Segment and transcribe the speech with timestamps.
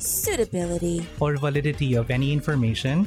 [0.00, 3.06] suitability, or validity of any information,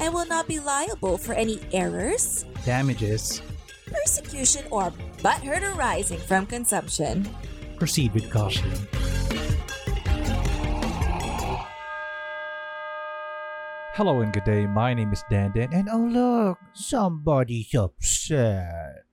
[0.00, 3.42] and will not be liable for any errors, damages,
[3.86, 7.28] persecution, or butthurt arising from consumption.
[7.76, 8.70] proceed with caution.
[13.94, 14.64] Hello and good day.
[14.66, 19.04] My name is Dandan, and oh look, somebody's upset.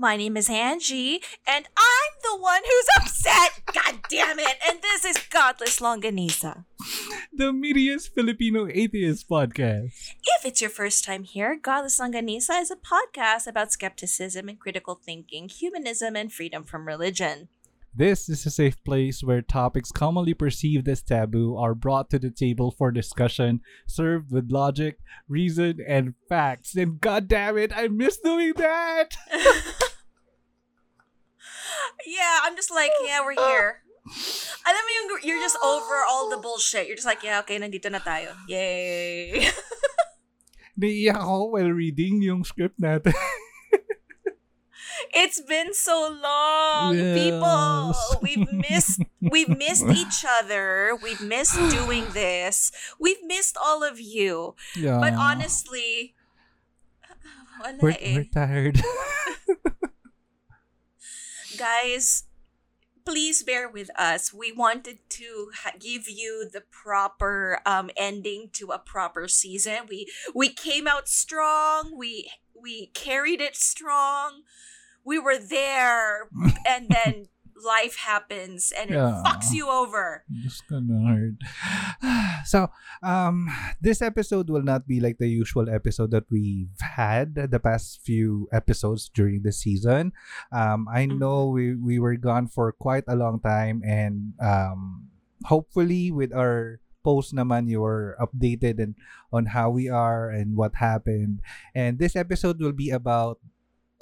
[0.00, 3.50] My name is Angie, and I'm the one who's upset.
[3.66, 4.56] God damn it!
[4.66, 6.64] And this is Godless Longganisa.
[7.30, 9.92] The Media's Filipino Atheist Podcast.
[10.24, 14.94] If it's your first time here, Godless Longganisa is a podcast about skepticism and critical
[14.94, 17.48] thinking, humanism, and freedom from religion.
[17.90, 22.30] This is a safe place where topics commonly perceived as taboo are brought to the
[22.30, 26.76] table for discussion, served with logic, reason, and facts.
[26.76, 29.16] And god damn it, I miss doing that!
[32.06, 33.82] yeah, I'm just like, yeah, we're here.
[34.66, 36.86] Alam mo yung you're just over all the bullshit.
[36.86, 38.32] You're just like, yeah, okay, nandito na tayo.
[38.46, 39.50] Yay.
[40.80, 43.12] Naiiyak ako while reading yung script natin.
[45.14, 47.18] It's been so long, Yes.
[47.18, 47.94] people.
[48.22, 50.96] We've missed we've missed each other.
[51.02, 52.70] We've missed doing this.
[52.98, 54.54] We've missed all of you.
[54.76, 54.98] yeah.
[55.00, 56.14] But honestly,
[57.80, 58.14] we're, eh.
[58.16, 58.80] we're tired.
[61.58, 62.24] guys
[63.04, 68.68] please bear with us we wanted to ha- give you the proper um ending to
[68.68, 72.30] a proper season we we came out strong we
[72.62, 74.42] we carried it strong
[75.04, 76.28] we were there
[76.68, 77.26] and then
[77.60, 79.20] life happens and it Yeah.
[79.20, 81.36] fucks you over Just kinda hard.
[82.48, 82.72] So,
[83.04, 83.52] um,
[83.84, 88.48] this episode will not be like the usual episode that we've had the past few
[88.50, 90.12] episodes during the season.
[90.50, 91.18] Um, I Mhm.
[91.20, 95.12] know we, we were gone for quite a long time and um,
[95.44, 98.96] hopefully with our post naman you were updated and
[99.32, 101.40] on how we are and what happened.
[101.76, 103.36] And this episode will be about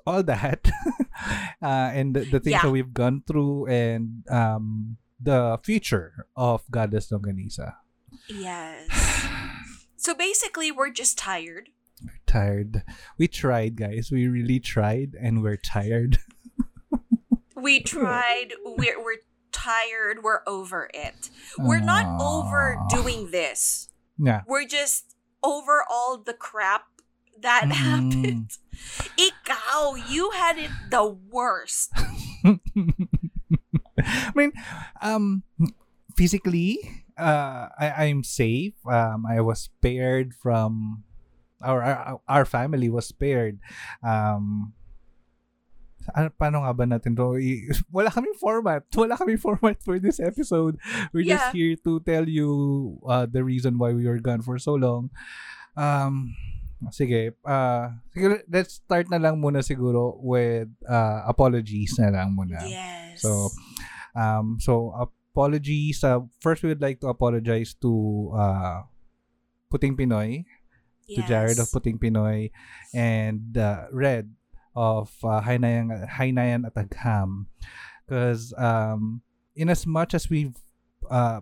[0.08, 0.64] all that
[1.62, 2.62] uh, and the, the things Yeah.
[2.64, 7.74] that we've gone through and um, the future of Godless Longganisa.
[8.32, 8.88] yes
[9.96, 11.68] so basically we're just tired
[12.30, 12.84] Tired.
[13.18, 14.12] We tried, guys.
[14.14, 16.18] We really tried, and we're tired.
[17.58, 19.18] we tried we're, we're
[19.50, 24.42] tired we're over it we're not over doing this Yeah.
[24.46, 26.86] we're just over all the crap
[27.42, 27.72] that Mm.
[27.74, 28.50] happened.
[29.18, 31.90] Ikaw, you had it the worst.
[33.98, 34.52] I mean,
[35.02, 35.42] um,
[36.16, 36.78] physically,
[37.18, 38.74] uh, I, I'm safe.
[38.86, 41.02] Um, I was spared from,
[41.62, 43.58] our, our our family was spared.
[44.06, 44.72] Um,
[46.14, 47.34] ano, paano nga ba natin to?
[47.90, 48.86] Wala kaming format.
[48.94, 50.78] Wala kaming format for this episode.
[51.12, 52.48] We're just here to tell you
[53.02, 55.10] uh, the reason why we were gone for so long.
[55.74, 56.38] Um,
[56.90, 57.34] sige.
[57.42, 62.62] Uh, siguro, let's start na lang muna siguro with uh, apologies na lang muna.
[62.62, 63.22] Yes.
[63.22, 63.50] So,
[64.14, 66.02] um, so apologies.
[66.06, 67.90] Uh, first, we would like to apologize to
[68.34, 68.86] uh,
[69.70, 70.46] Puting Pinoy,
[71.10, 72.50] to Jared of Puting Pinoy,
[72.94, 74.30] and uh, Red
[74.76, 77.50] of uh, Hainayan, Hainayan at Agham.
[78.06, 79.22] Because um,
[79.56, 80.56] in as much as we've
[81.10, 81.40] uh,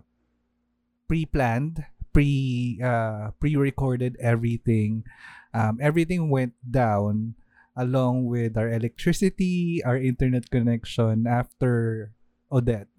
[1.07, 1.85] pre-planned,
[2.17, 5.05] pre uh, pre-recorded everything,
[5.53, 7.37] um, everything went down
[7.77, 12.09] along with our electricity, our internet connection after
[12.49, 12.89] Odette.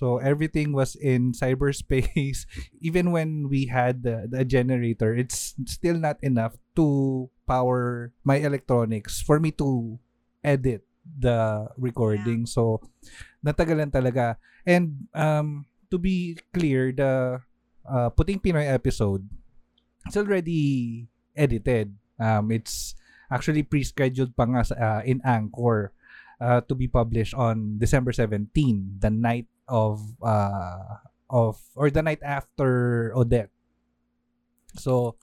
[0.00, 2.48] So everything was in cyberspace.
[2.80, 9.20] Even when we had the, the generator, it's still not enough to power my electronics
[9.20, 10.00] for me to
[10.40, 12.48] edit the recording.
[12.48, 12.80] So
[13.44, 14.40] natagalan talaga.
[14.64, 17.44] And um, to be clear, the
[17.88, 19.28] uh, Puting Pinoy episode,
[20.06, 21.94] it's already edited.
[22.18, 22.94] Um, it's
[23.30, 25.92] actually pre-scheduled pa nga sa, uh, in Anchor
[26.40, 31.00] uh, to be published on December 17, the night of uh,
[31.30, 33.50] of or the night after Odette.
[34.76, 35.16] So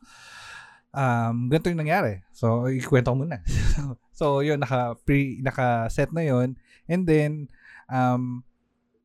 [0.92, 2.24] um ganito yung nangyari.
[2.36, 3.40] So ikwento muna.
[4.20, 7.48] so yun naka pre naka set na yun and then
[7.88, 8.44] um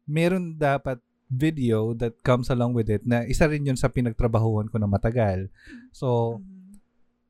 [0.07, 4.79] meron dapat video that comes along with it na isa rin yun sa pinagtrabahuhan ko
[4.79, 5.51] na matagal.
[5.91, 6.55] So, Mhm.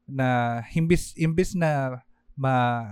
[0.07, 0.29] na
[0.71, 1.99] imbis, imbis na
[2.37, 2.85] ma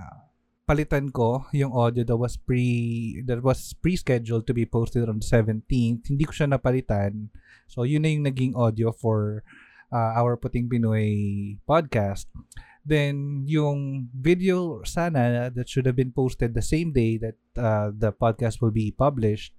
[0.64, 5.26] palitan ko yung audio that was pre that was pre-scheduled to be posted on the
[5.28, 7.28] 17th hindi ko siya napalitan
[7.68, 9.44] so yun na yung naging audio for
[9.92, 11.12] uh, our Puting Pinoy
[11.68, 12.32] podcast
[12.80, 18.08] then yung video sana that should have been posted the same day that uh, the
[18.08, 19.52] podcast will be published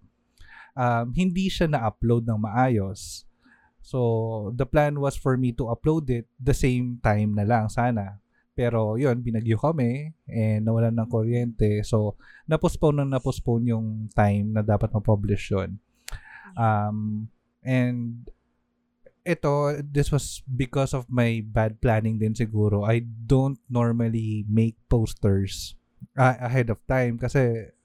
[0.76, 3.24] um, hindi siya na-upload ng maayos
[3.82, 8.20] so the plan was for me to upload it the same time na lang sana
[8.56, 11.84] pero yun, binagyo kami and nawalan ng kuryente.
[11.84, 12.16] So,
[12.48, 15.76] na-postpone na na-postpone yung time na dapat ma-publish yun.
[16.56, 17.28] Um,
[17.68, 18.24] and
[19.28, 22.88] ito, this was because of my bad planning din siguro.
[22.88, 25.76] I don't normally make posters
[26.16, 27.76] uh, ahead of time kasi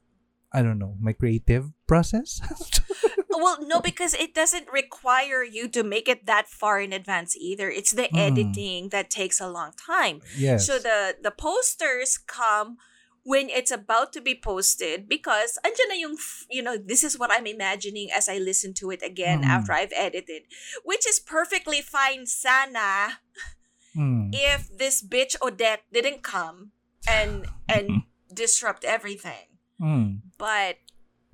[0.54, 2.38] I don't know, my creative process.
[3.42, 7.66] well, no, because it doesn't require you to make it that far in advance either.
[7.66, 8.18] It's the Mm.
[8.30, 10.22] editing that takes a long time.
[10.38, 10.66] yes.
[10.70, 12.78] So the the posters come
[13.20, 16.16] when it's about to be posted because andyan na yung
[16.48, 19.52] you know this is what I'm imagining as I listen to it again Mm.
[19.60, 20.48] after I've edited
[20.88, 23.20] which is perfectly fine sana
[23.92, 24.32] Mm.
[24.32, 26.72] if this bitch Odette didn't come
[27.04, 30.24] and and disrupt everything Mm.
[30.40, 30.80] but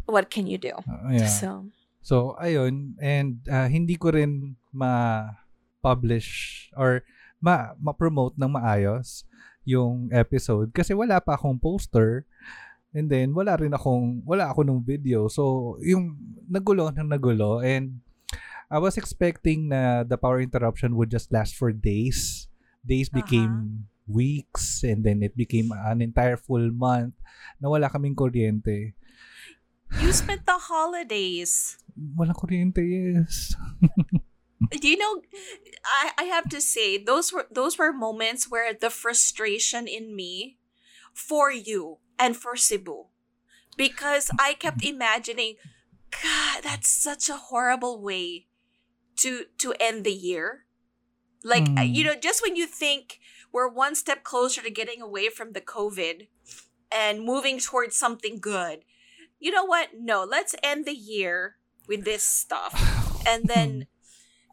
[0.06, 0.74] what can you do?
[0.86, 1.28] Uh, yeah.
[1.28, 1.66] so
[2.06, 2.94] So, ayun.
[3.02, 6.30] And uh, hindi ko rin ma-publish
[6.78, 7.02] or
[7.42, 9.26] ma- ma-promote ng maayos
[9.66, 12.22] yung episode kasi wala pa akong poster.
[12.94, 15.26] And then wala rin akong wala ako nung video.
[15.26, 16.14] So yung
[16.46, 17.98] nagulo ng nagulo and
[18.70, 22.46] I was expecting na the power interruption would just last for days.
[22.86, 27.18] Days became weeks and then it became an entire full month
[27.58, 28.94] na wala kaming kuryente
[30.00, 31.78] you spent the holidays.
[32.16, 33.54] Wala kuryente yes
[34.80, 35.22] do you know
[35.84, 40.58] I, I have to say those were those were moments where the frustration in me
[41.14, 43.06] for you and for Cebu.
[43.76, 45.56] Because I kept imagining
[46.10, 48.46] god that's such a horrible way
[49.20, 50.64] to to end the year.
[51.44, 51.94] Like Mm.
[51.94, 53.20] you know just when you think
[53.52, 56.28] we're one step closer to getting away from the covid
[56.92, 58.84] and moving towards something good
[59.38, 61.56] you know what no let's end the year
[61.88, 62.72] with this stuff
[63.26, 63.86] and then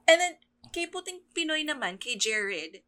[0.08, 0.34] and then
[0.74, 2.82] kay puting Pinoy naman, kay Jared,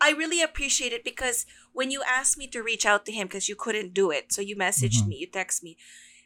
[0.00, 3.48] I really appreciate it because when you asked me to reach out to him because
[3.48, 5.08] you couldn't do it, so you messaged Mhm.
[5.08, 5.76] me, you text me,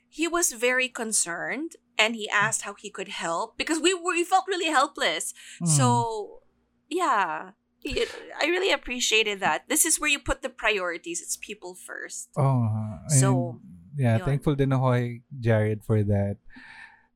[0.09, 4.25] he was very concerned and he asked how he could help because we were, we
[4.25, 5.33] felt really helpless.
[5.61, 5.69] Mm.
[5.69, 6.43] So,
[6.89, 8.07] yeah, he-
[8.39, 9.69] I really appreciated that.
[9.69, 11.21] This is where you put the priorities.
[11.21, 12.29] It's people first.
[12.37, 12.69] Oh,
[13.09, 13.61] So,
[13.97, 14.27] yeah, yun.
[14.27, 15.07] thankful din ako kay
[15.41, 16.37] Jared for that.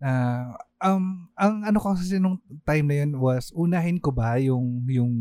[0.00, 4.84] Uh, um, ang ano ko kasi nung time na yun was, unahin ko ba yung,
[4.88, 5.12] yung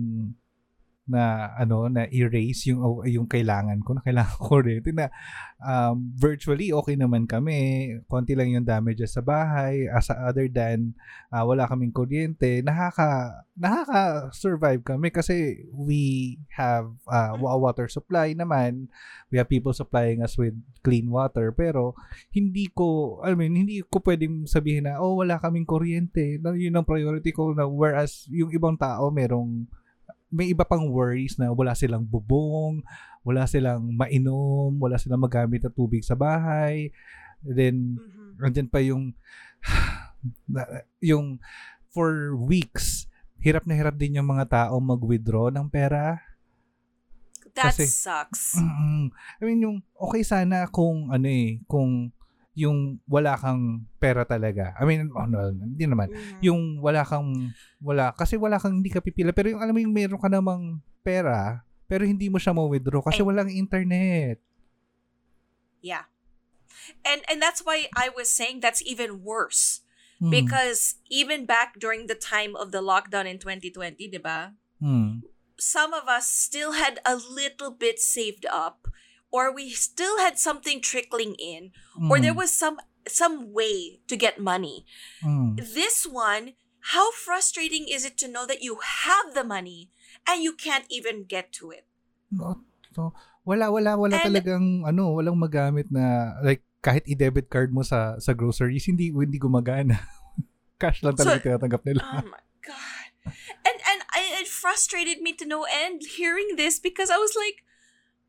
[1.06, 4.82] na ano na erase yung oh, yung kailangan ko na kailangan ko rin.
[4.98, 5.14] Na
[5.62, 7.94] um, virtually okay naman kami.
[8.10, 9.86] Konti lang yung damages sa bahay.
[9.86, 10.98] As other than
[11.30, 18.34] uh, wala kaming kuryente nakaka nakaka survive kami kasi we have uh, wa- water supply
[18.34, 18.90] naman.
[19.30, 21.54] We have people supplying us with clean water.
[21.54, 21.94] Pero
[22.34, 26.42] hindi ko I mean hindi ko pwedeng sabihin na oh wala kaming kuryente.
[26.42, 29.70] Na yun ang priority ko na whereas yung ibang tao merong
[30.36, 32.84] may iba pang worries na wala silang bubong,
[33.24, 36.92] wala silang mainom, wala silang magamit na tubig sa bahay.
[37.40, 38.44] Then, Mhm.
[38.44, 39.16] andyan pa yung,
[41.02, 41.40] yung
[41.88, 43.08] for weeks,
[43.40, 46.20] hirap na hirap din yung mga tao mag-withdraw ng pera.
[47.56, 48.60] That Kasi- sucks.
[48.60, 49.16] Mm-mm.
[49.16, 52.12] I mean, yung okay sana kung ano eh, kung
[52.56, 54.72] yung wala kang pera talaga.
[54.80, 56.40] I mean, oh, no, hindi naman Mhm.
[56.40, 57.52] yung wala kang
[57.84, 60.80] wala kasi wala kang hindi ka pipila pero yung alam mo yung meron ka namang
[61.04, 63.28] pera pero hindi mo siya ma-withdraw kasi Ay.
[63.28, 64.40] walang internet.
[65.84, 66.10] Yeah.
[67.06, 69.84] And and that's why I was saying that's even worse.
[70.24, 70.32] Hmm.
[70.32, 74.56] Because even back during the time of the lockdown in 2020, diba?
[74.80, 75.28] Hmm.
[75.60, 78.88] Some of us still had a little bit saved up
[79.32, 81.72] or we still had something trickling in
[82.10, 82.44] or there Hmm.
[82.46, 84.86] was some some way to get money.
[85.22, 85.56] Hmm.
[85.58, 86.58] This one,
[86.94, 89.94] how frustrating is it to know that you have the money
[90.26, 91.86] and you can't even get to it?
[92.34, 92.66] No,
[92.98, 93.14] so,
[93.46, 98.18] wala wala wala And- talagang ano, walang magamit na like kahit i-debit card mo sa
[98.18, 100.02] sa groceries hindi hindi gumagana.
[100.82, 102.02] Cash lang talaga So- tinatanggap nila.
[102.02, 103.10] Oh my god.
[103.66, 107.62] And and I, it frustrated me to no end hearing this because I was like,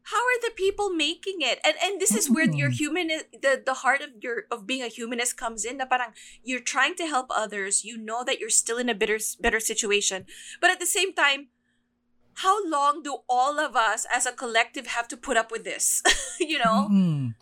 [0.07, 1.59] how are the people making it?
[1.67, 2.79] And and this is where your Mm.
[2.79, 5.83] human the the heart of your of being a humanist comes in.
[5.83, 6.15] Na parang
[6.47, 7.83] you're trying to help others.
[7.83, 10.31] You know that you're still in a better better situation,
[10.63, 11.51] but at the same time,
[12.47, 16.07] how long do all of us as a collective have to put up with this?
[16.39, 16.87] you know?
[16.87, 17.35] Mm.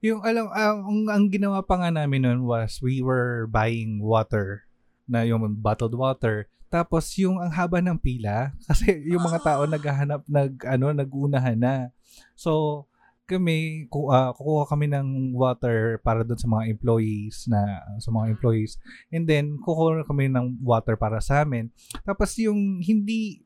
[0.00, 4.68] Yung alam ang, ang, ang ginawa pa nga namin noon was we were buying water
[5.08, 9.70] na yung bottled water tapos yung ang haba ng pila kasi yung mga tao Ah.
[9.74, 11.90] naghahanap nag ano nagunahan na.
[12.38, 12.86] So
[13.30, 17.62] kami ku, ah, kukuha kami ng water para doon sa mga employees na
[18.02, 18.74] sa mga employees
[19.14, 21.70] and then kukuha kami ng water para sa amin.
[22.02, 23.42] Tapos yung hindi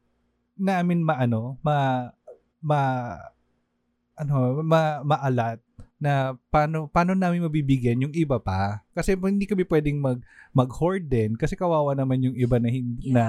[0.57, 2.09] namin maano ma
[2.63, 2.81] ma
[4.15, 5.59] ano ma maalat
[6.03, 10.19] na paano paano namin mabibigyan yung iba pa kasi hindi kami pwedeng mag
[10.53, 13.15] mag-hoard din kasi kawawa naman yung iba na hindi Yeah.
[13.15, 13.25] na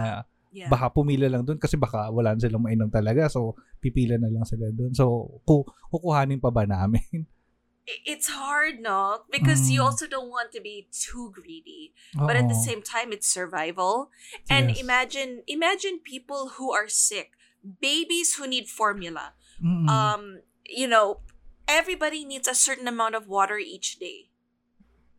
[0.56, 0.72] Yeah.
[0.72, 4.48] baka pumila lang doon kasi baka wala na silang mainom talaga so pipila na lang
[4.48, 7.04] sila doon so ku kukuhanin pa ba namin
[7.86, 9.30] It's hard, no?
[9.30, 9.86] Because you Mm.
[9.86, 11.94] also don't want to be too greedy.
[12.18, 14.10] But at the same time it's survival.
[14.50, 14.82] And Yes.
[14.82, 19.38] imagine imagine people who are sick, babies who need formula.
[19.62, 19.86] Mm-mm.
[19.86, 21.22] Um, you know,
[21.68, 24.30] everybody needs a certain amount of water each day.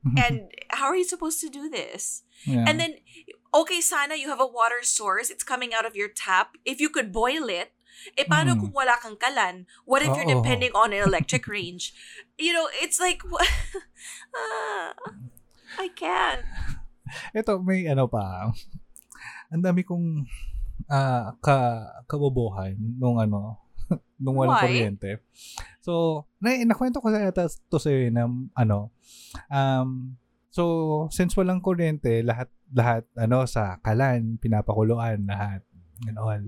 [0.07, 2.23] And how are you supposed to do this?
[2.47, 2.63] Yeah.
[2.63, 3.03] And then
[3.51, 6.55] okay, sana you have a water source, it's coming out of your tap.
[6.63, 7.75] If you could boil it,
[8.15, 8.61] eh paano Mm.
[8.63, 9.67] kung wala kang kalan?
[9.83, 11.91] What if you're depending on an electric range?
[12.39, 13.19] You know, it's like
[14.39, 14.95] ah,
[15.75, 16.47] I can't.
[17.35, 18.55] Ito, may ano pa.
[19.51, 20.23] Ang dami kong
[20.87, 23.59] ah ka kabobohan nung ano,
[24.23, 24.65] nung walang Why?
[24.69, 25.11] kuryente.
[25.81, 28.27] So, na nakwento ko sa yata to sa na
[28.57, 28.91] ano,
[29.53, 30.19] um,
[30.51, 30.63] so,
[31.13, 35.63] since walang kuryente, lahat, lahat, ano, sa kalan, pinapakuluan, lahat,
[36.09, 36.43] and all.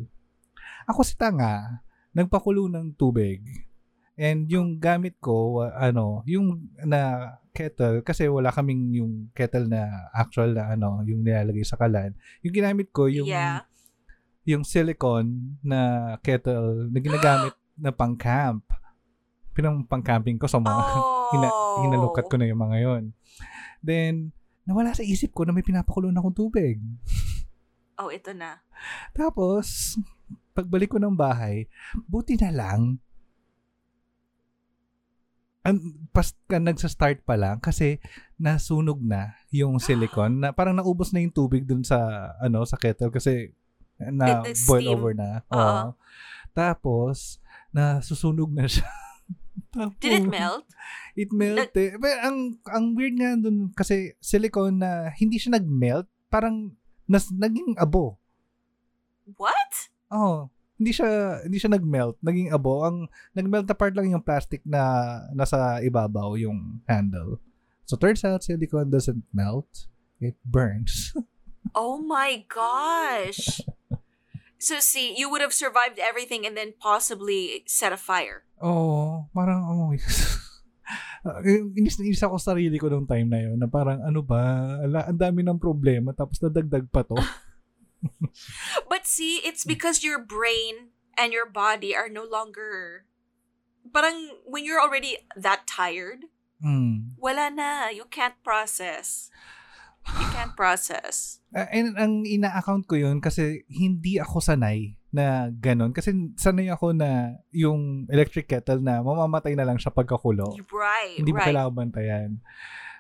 [0.89, 1.85] Ako si Tanga,
[2.17, 3.45] nagpakulo ng tubig.
[4.19, 10.59] And yung gamit ko, ano, yung na kettle, kasi wala kaming yung kettle na actual
[10.59, 12.19] na ano, yung nilalagay sa kalan.
[12.43, 13.63] Yung ginamit ko, yung yeah.
[14.49, 17.53] Yung silicone na kettle na ginagamit
[17.85, 18.65] na pang-camp.
[19.53, 20.83] Pinang pang-camping ko sa mga
[21.29, 21.37] Oh.
[21.37, 21.49] hina,
[21.85, 23.05] hinalukat ko na yung mga yon.
[23.85, 24.33] Then,
[24.65, 26.81] nawala sa isip ko na may pinapakulo na akong tubig.
[27.99, 28.63] Oh, ito na.
[29.11, 29.99] Tapos,
[30.55, 31.67] pagbalik ko ng bahay,
[32.07, 33.03] buti na lang,
[35.67, 35.83] ang
[36.15, 37.99] pas ka nagsa-start pa lang kasi
[38.39, 43.11] nasunog na yung silicone na parang naubos na yung tubig dun sa ano sa kettle
[43.11, 43.51] kasi
[43.99, 45.43] na It- boil over na.
[45.51, 45.59] Oo.
[45.59, 45.89] Oo.
[46.55, 48.87] Tapos nasusunog na siya.
[49.75, 50.65] Tapos, Did it melt?
[51.19, 51.99] It melted.
[51.99, 56.73] But ang ang weird nga dun kasi silicone na hindi siya nag-melt, parang
[57.11, 58.17] nas, naging abo.
[59.37, 59.91] What?
[60.09, 62.87] Oh, hindi siya hindi siya nag-melt, naging abo.
[62.87, 67.43] Ang nag-melt na part lang yung plastic na nasa ibabaw yung handle.
[67.85, 69.91] So turns out silicone doesn't melt,
[70.23, 71.13] it burns.
[71.77, 73.61] Oh my gosh.
[74.59, 78.43] So see, you would have survived everything and then possibly set a fire.
[78.59, 79.95] oh, parang oh.
[81.23, 81.43] Uh,
[81.79, 84.75] inis na inis ako sa sarili ko nung time na yun na parang ano ba,
[84.83, 87.15] ala, ang dami ng problema tapos nadagdag pa to.
[88.91, 93.05] But see, it's because your brain and your body are no longer
[93.91, 96.27] parang when you're already that tired,
[96.59, 97.15] Mm.
[97.23, 97.95] wala na.
[97.95, 99.31] You can't process.
[100.17, 101.39] You can't process.
[101.53, 105.93] Uh, and ang ina-account ko yun kasi hindi ako sanay na ganun.
[105.93, 110.53] Kasi sanay ako na yung electric kettle na mamamatay na lang siya pagkakulo.
[110.69, 111.49] Right, Hindi mo right.
[111.49, 112.31] kailangan bantayan.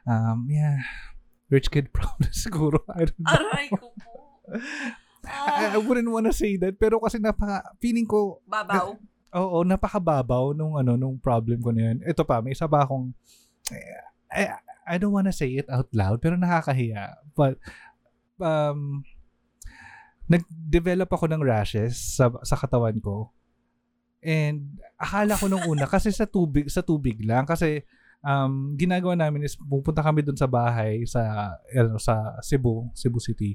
[0.04, 0.80] Um, yeah.
[1.48, 2.84] Rich kid problem siguro.
[2.92, 3.32] I don't know.
[3.32, 4.12] Aray ko po.
[5.28, 6.76] I, I Ah, wouldn't wanna say that.
[6.76, 8.96] Pero kasi napaka, feeling ko, babaw.
[9.28, 12.00] oo, napakababaw nung ano, nung problem ko na yun.
[12.00, 13.12] Ito pa, may isa pa akong,
[14.32, 14.56] I,
[14.88, 17.20] I don't wanna say it out loud, pero nakakahiya.
[17.36, 17.60] But,
[18.40, 19.04] um,
[20.28, 23.32] nag-develop ako ng rashes sa, sa katawan ko.
[24.18, 27.86] And akala ko nung una kasi sa tubig sa tubig lang kasi
[28.18, 33.54] um ginagawa namin is pupunta kami doon sa bahay sa ano sa Cebu, Cebu City.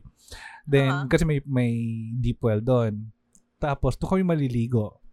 [0.64, 1.12] Then Uh-huh.
[1.12, 1.74] kasi may may
[2.16, 3.12] deep well doon.
[3.60, 5.04] Tapos doon kami maliligo.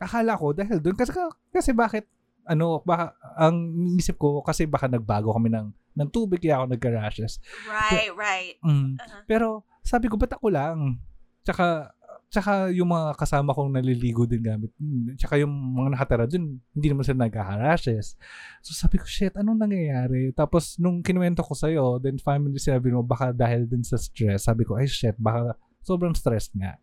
[0.00, 1.12] Akala ko dahil doon kasi
[1.52, 2.08] kasi bakit
[2.48, 3.56] ano baka ang
[4.00, 7.42] isip ko kasi baka nagbago kami ng ng tubig kaya ako nagka-rashes.
[7.66, 8.54] Right, right.
[8.62, 8.96] Mm.
[8.96, 9.22] Uh-huh.
[9.26, 9.48] Pero
[9.82, 11.02] sabi ko, ba't ako lang?
[11.42, 11.90] Tsaka,
[12.30, 14.70] tsaka yung mga kasama kong naliligo din gamit.
[14.78, 18.14] hmm, Tsaka yung mga nakatira dun, hindi naman sila nagkaka-rashes.
[18.62, 20.30] So sabi ko, shit, anong nangyayari?
[20.36, 24.46] Tapos nung kinuwento ko sa'yo, then family sabi mo, baka dahil din sa stress.
[24.46, 26.78] Sabi ko, ay shit, baka sobrang stress nga.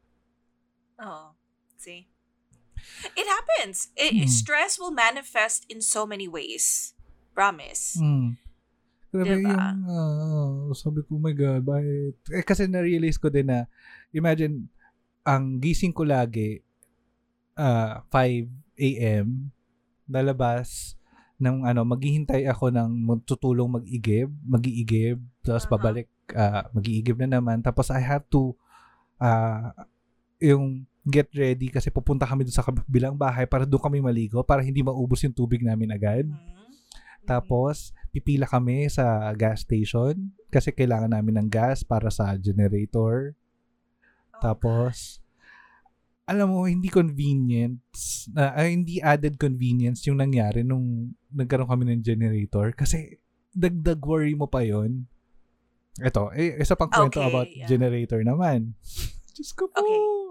[0.99, 1.31] Oh,
[1.79, 2.09] see.
[3.13, 3.93] It happens.
[3.93, 4.29] It, Mm.
[4.29, 6.93] Stress will manifest in so many ways.
[7.37, 7.99] Promise.
[8.01, 8.39] Mm.
[9.11, 9.47] Grabe Diba?
[9.47, 12.19] yung, ah, sabi ko, oh my God, bakit?
[12.31, 13.63] Eh, kasi na-realize ko din na,
[14.11, 14.67] imagine,
[15.23, 16.59] ang gising ko lagi,
[17.55, 19.49] ah 5 a.m.,
[20.05, 20.99] lalabas,
[21.35, 22.91] ng ano, maghihintay ako ng
[23.23, 25.75] tutulong mag-igib, mag-iigib, tapos Uh-huh.
[25.75, 28.55] pabalik, ah mag-iigib na naman, tapos I have to,
[29.19, 29.71] ah
[30.39, 34.65] yung get ready kasi pupunta kami doon sa kabilang bahay para doon kami maligo para
[34.65, 36.25] hindi maubos yung tubig namin agad.
[36.25, 36.65] Mhm.
[37.25, 43.33] Tapos, pipila kami sa gas station kasi kailangan namin ng gas para sa generator.
[43.33, 45.21] Oh, Tapos,
[46.25, 52.01] alam mo, hindi convenience, na ay, hindi added convenience yung nangyari nung nagkaroon kami ng
[52.01, 53.21] generator kasi
[53.53, 55.05] dagdag worry mo pa yon.
[56.01, 57.69] Ito, eh, isa pang kwento Okay, about yeah.
[57.69, 58.73] generator naman.
[59.35, 59.81] Diyos ko po.
[59.81, 60.24] Okay.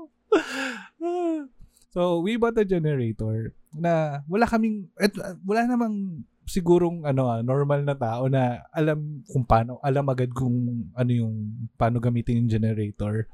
[1.95, 5.13] So, we bought a generator na wala kaming, et,
[5.43, 10.89] wala namang sigurong ano ah, normal na tao na alam kung paano, alam agad kung
[10.93, 13.29] ano yung paano gamitin yung generator.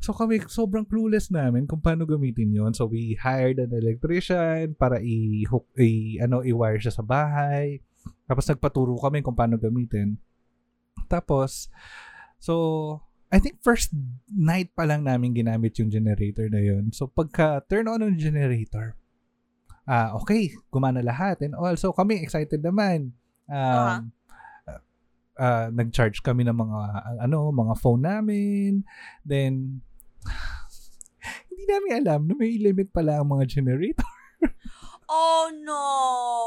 [0.00, 2.72] So kami sobrang clueless namin kung paano gamitin yon.
[2.72, 7.84] So we hired an electrician para i-hook i ano i-wire siya sa bahay.
[8.24, 10.16] Tapos nagpaturo kami kung paano gamitin.
[11.04, 11.68] Tapos
[12.40, 12.96] so
[13.30, 13.94] I think first
[14.26, 16.90] night pa lang namin ginamit yung generator na yun.
[16.90, 18.98] So pagka turn on ng generator,
[19.86, 21.38] ah okay, gumana lahat.
[21.46, 23.14] And also kami excited naman.
[23.46, 24.02] Uh-huh.
[24.02, 24.10] Um,
[25.38, 26.78] ah, nag-charge kami ng mga
[27.22, 28.82] ano, mga phone namin.
[29.22, 29.78] Then
[31.48, 34.10] hindi namin alam na may limit pala ang mga generator.
[35.10, 35.82] Oh no.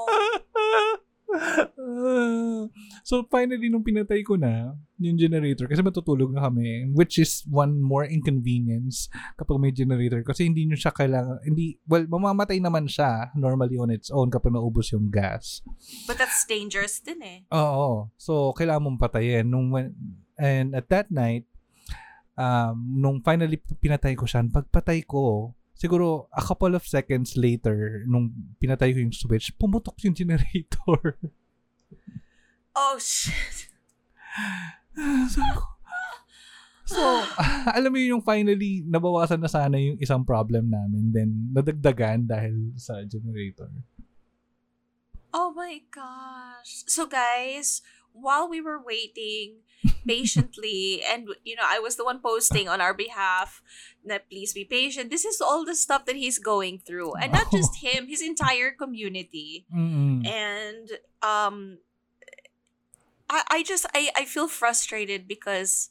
[3.07, 7.81] so finally nung pinatay ko na yung generator kasi matutulog na kami which is one
[7.81, 13.33] more inconvenience kapag may generator kasi hindi nyo siya kailangan hindi well mamamatay naman siya
[13.33, 15.59] normally on its own kapag naubos yung gas
[16.07, 17.39] But that's dangerous din eh.
[17.51, 18.11] Oo.
[18.19, 19.47] So, kailangan mong patayin.
[19.47, 19.95] Nung, when-
[20.35, 21.47] and at that night,
[22.35, 28.31] um, nung finally pinatay ko siya, pagpatay ko, siguro a couple of seconds later, nung
[28.61, 31.17] pinatay ko yung switch, pumutok yung generator.
[32.73, 33.69] Oh shit.
[35.29, 35.45] so,
[36.89, 37.01] so,
[37.77, 41.13] alam mo yun yung finally, nabawasan na sana yung isang problem namin.
[41.13, 43.69] Then, nadagdagan dahil sa generator.
[45.33, 46.85] Oh my gosh.
[46.85, 47.81] So guys,
[48.13, 49.57] while we were waiting
[50.07, 53.61] patiently and you know, I was the one posting on our behalf
[54.05, 55.09] that please be patient.
[55.09, 57.15] This is all the stuff that he's going through.
[57.15, 59.65] And not just him, his entire community.
[59.73, 60.25] Mm-mm.
[60.27, 60.89] And
[61.21, 61.79] um
[63.29, 65.89] I I just I I feel frustrated because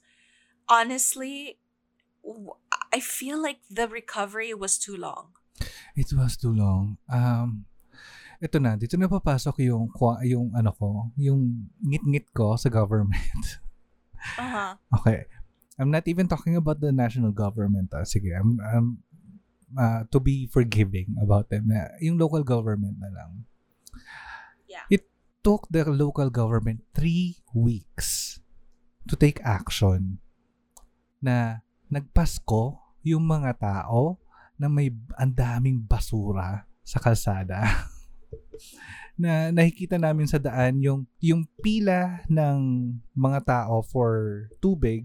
[0.69, 1.59] honestly
[2.93, 5.35] i feel like the recovery was too long.
[5.97, 6.99] It was too long.
[7.13, 7.67] Um,
[8.43, 9.87] ito na, dito na papasok yung,
[10.27, 13.63] yung ano ko, yung ngit-ngit ko sa government.
[14.35, 14.75] Uh-huh.
[14.99, 15.31] okay.
[15.79, 17.95] I'm not even talking about the national government.
[17.95, 18.03] Ah.
[18.03, 18.87] Sige, I'm, I'm
[19.79, 21.71] ah, to be forgiving about them.
[21.71, 23.47] Na, yung local government na lang.
[24.67, 24.91] Yeah.
[24.91, 25.07] It
[25.47, 28.43] took the local government three weeks
[29.07, 30.19] to take action
[31.23, 34.19] na nagpasko yung mga tao
[34.59, 37.63] na may ang daming basura sa kalsada.
[39.15, 42.59] na nakikita namin sa daan yung yung pila ng
[43.13, 45.05] mga tao for tubig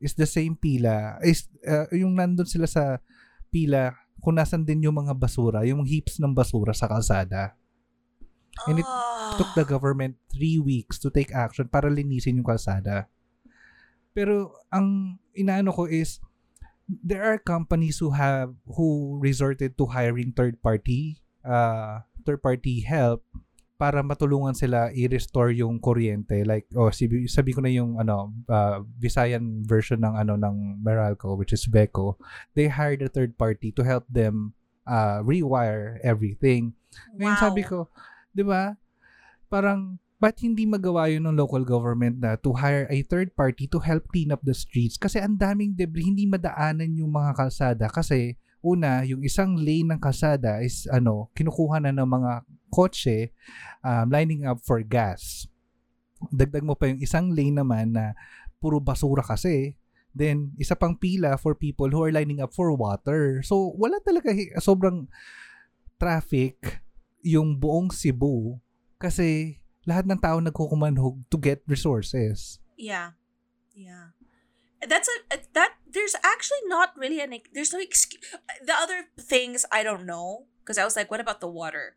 [0.00, 3.02] is the same pila is uh, yung nandun sila sa
[3.52, 7.58] pila kung nasan din yung mga basura yung heaps ng basura sa kalsada
[8.66, 9.36] And it Oh.
[9.38, 13.06] took the government three weeks to take action para linisin yung kalsada.
[14.16, 16.18] Pero ang inaano ko is
[16.88, 23.22] there are companies who have who resorted to hiring third party uh third party help
[23.78, 28.82] para matulungan sila i-restore yung kuryente like oh sabi, sabi ko na yung ano uh,
[28.98, 32.18] Visayan version ng ano ng Meralco which is Beco
[32.58, 34.50] they hired a third party to help them
[34.82, 36.74] uh, rewire everything
[37.16, 37.42] ngayon wow.
[37.42, 37.88] sabi ko,
[38.32, 38.76] 'di ba?
[39.48, 43.78] Parang ba't hindi magawa yun ng local government na to hire a third party to
[43.78, 44.98] help clean up the streets?
[44.98, 47.86] Kasi ang daming debris, hindi madaanan yung mga kalsada.
[47.86, 52.32] Kasi una, yung isang lane ng kalsada is ano, kinukuha na ng mga
[52.68, 53.32] kotse
[53.82, 55.46] um, lining up for gas.
[56.34, 58.12] Dagdag mo pa yung isang lane naman na
[58.58, 59.78] puro basura kasi.
[60.10, 63.38] Then, isa pang pila for people who are lining up for water.
[63.46, 65.06] So, wala talaga, sobrang
[66.00, 66.82] traffic
[67.22, 68.58] yung buong Cebu
[68.98, 72.58] kasi lahat ng tao nagkukumanhog to get resources.
[72.74, 73.14] Yeah.
[73.78, 74.17] Yeah.
[74.86, 78.22] That's a, that there's actually not really an ex- there's no excuse
[78.62, 81.96] the other things i don't know because i was like what about the water?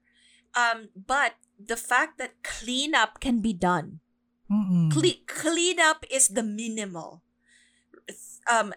[0.52, 4.02] Um but the fact that cleanup can be done.
[4.92, 7.24] Cle- cleanup is the minimal.
[8.52, 8.74] Um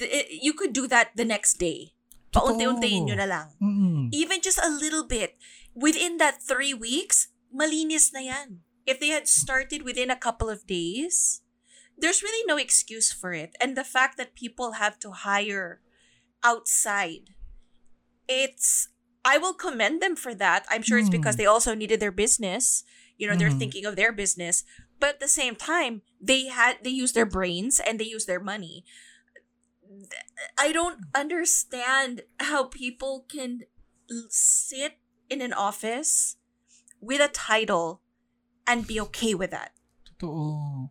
[0.00, 1.92] it- you could do that the next day.
[2.32, 3.48] Paunti-untiin nyo na lang.
[4.12, 5.36] Even just a little bit.
[5.76, 8.60] Within that three weeks malinis na yan.
[8.86, 11.42] If they had started within a couple of days
[11.98, 15.80] there's really no excuse for it and the fact that people have to hire
[16.44, 17.30] outside
[18.28, 18.88] it's
[19.24, 21.38] i will commend them for that i'm sure it's because Hmm.
[21.38, 22.84] they also needed their business
[23.18, 23.58] you know they're Mhm.
[23.58, 24.64] thinking of their business
[24.98, 28.40] but at the same time they had they use their brains and they use their
[28.40, 28.84] money
[30.58, 33.62] i don't understand how people can
[34.28, 34.98] sit
[35.30, 36.36] in an office
[37.00, 38.00] with a title
[38.66, 39.72] and be okay with that
[40.04, 40.90] Totoo.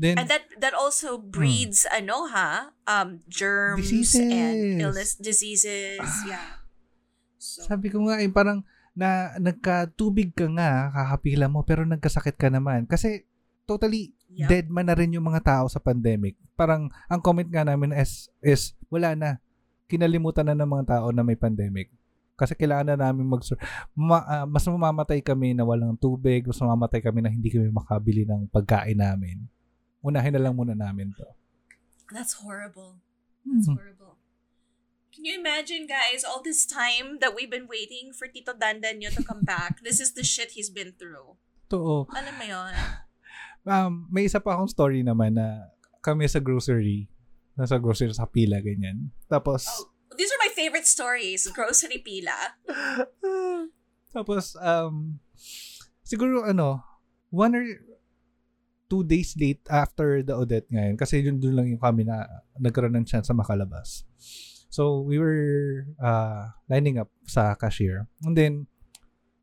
[0.00, 4.80] Then, and that that also breeds ano ha um germs and Diseases.
[4.80, 6.62] illness diseases yeah
[7.42, 12.52] so sabi ko nga, eh, parang na nagkatubig ka nga, kakapila mo, pero nagkasakit ka
[12.52, 12.84] naman.
[12.84, 13.24] Kasi,
[13.64, 14.48] totally Yup.
[14.48, 16.36] dead man na rin yung mga tao sa pandemic.
[16.54, 19.40] Parang, ang comment nga namin is, is wala na.
[19.88, 21.92] Kinalimutan na ng mga tao na may pandemic.
[22.36, 23.44] Kasi kailangan na namin mag
[23.92, 28.24] ma, ah, mas mamamatay kami na walang tubig, mas mamamatay kami na hindi kami makabili
[28.24, 29.44] ng pagkain namin.
[30.02, 31.26] Unahin na lang muna namin to.
[32.12, 33.00] that's horrible
[33.48, 33.78] that's Mhm.
[33.80, 34.20] horrible
[35.12, 39.08] can you imagine guys all this time that we've been waiting for Tito Dandan nyo
[39.08, 41.40] to come back this is the shit he's been through
[41.72, 42.04] Totoo.
[42.12, 42.74] alam mo yun
[43.62, 45.70] Um, may isa pa akong story naman na
[46.02, 47.06] kami sa grocery,
[47.54, 49.14] nasa grocery sa pila, ganyan.
[49.30, 49.86] Tapos, oh,
[50.18, 52.58] these are my favorite stories grocery pila
[54.10, 55.22] tapos, um,
[56.02, 56.82] siguro ano,
[57.30, 57.64] one or
[58.92, 62.28] two days late after the audit ngayon, kasi yun doon lang yung kami na
[62.60, 64.04] nagkaroon ng chance sa makalabas.
[64.68, 68.04] So, we were uh, lining up sa cashier.
[68.20, 68.68] And then,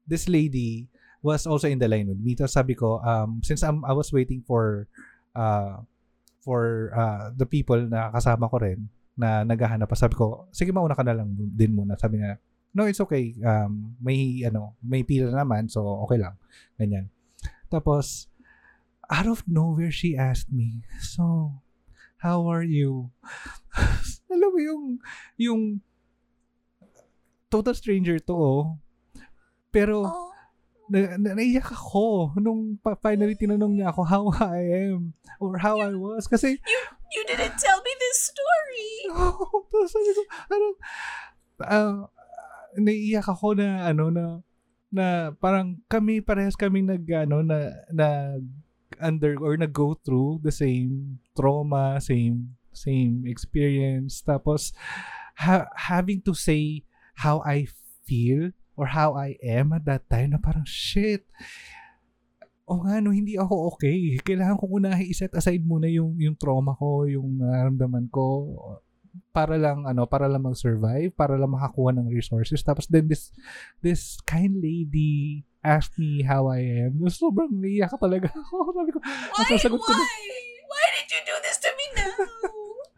[0.05, 0.85] this lady
[1.25, 2.37] was also in the line with me.
[2.37, 4.89] Tapos sabi ko, um, since I'm, I was waiting for
[5.33, 5.81] uh,
[6.41, 10.95] for uh, the people na kasama ko rin na naghahanap pa, sabi ko, sige mauna
[10.95, 11.99] ka na lang din muna.
[11.99, 12.39] Sabi niya,
[12.71, 13.35] no, it's okay.
[13.43, 16.39] Um, may, ano, may pila naman, so okay lang.
[16.79, 17.11] Ganyan.
[17.67, 18.31] Tapos,
[19.09, 21.59] out of nowhere, she asked me, so,
[22.17, 23.11] how are you?
[24.31, 24.83] Alam mo yung,
[25.37, 25.63] yung,
[27.49, 28.77] total stranger to, oh.
[29.73, 30.29] Pero, oh
[30.89, 35.77] na, na, naiyak ako nung pa- finally tinanong niya ako how I am or how
[35.77, 36.25] I was.
[36.25, 36.57] Kasi,
[37.13, 40.67] you didn't tell me this story oh, tapos sabi ko, ano,
[41.63, 41.97] ah,
[42.81, 44.23] naiiyak ako na, ano, na,
[44.89, 45.05] na
[45.37, 48.07] parang kami, parehas kaming nag, ano, na, na,
[49.01, 54.21] under, or nag-go through the same trauma, same, same experience.
[54.21, 54.71] Tapos,
[55.35, 56.83] ha- having to say
[57.15, 57.67] how I
[58.07, 61.27] feel or how I am at that time na parang, shit,
[62.69, 64.21] o nga no, hindi ako okay.
[64.21, 68.53] Kailangan ko unahin iset aside muna yung yung trauma ko, yung nararamdaman ko
[69.33, 72.61] para lang ano, para lang mag-survive, para lang makakuha ng resources.
[72.61, 73.33] Tapos then this
[73.81, 77.03] this kind lady asked me how I am.
[77.11, 78.55] Sobrang naiyak talaga ako.
[78.75, 79.75] Sabi ko, why ko na.
[79.75, 80.23] why
[80.69, 82.13] why did you do this to me now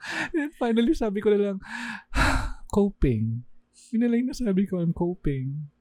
[0.43, 1.57] and finally sabi ko na lang,
[2.75, 3.45] coping.
[3.91, 5.71] Yun na lang nasabi ko, I'm coping.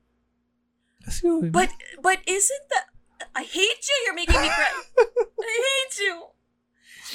[1.03, 1.51] Kasi yun.
[1.55, 2.91] But but isn't that
[3.35, 3.97] I hate you.
[4.07, 4.73] You're making me cry.
[5.45, 6.15] I hate you.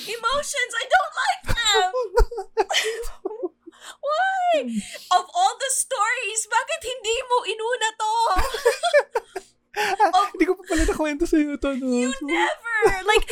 [0.05, 1.91] Emotions, I don't like them.
[4.01, 4.47] Why?
[5.11, 8.15] Of all the stories, bakit hindi mo inuna to?
[9.75, 11.91] Ah, Hindi ko pa pala nakwento sa'yo ito, no?
[11.91, 12.79] You never.
[13.03, 13.27] Like,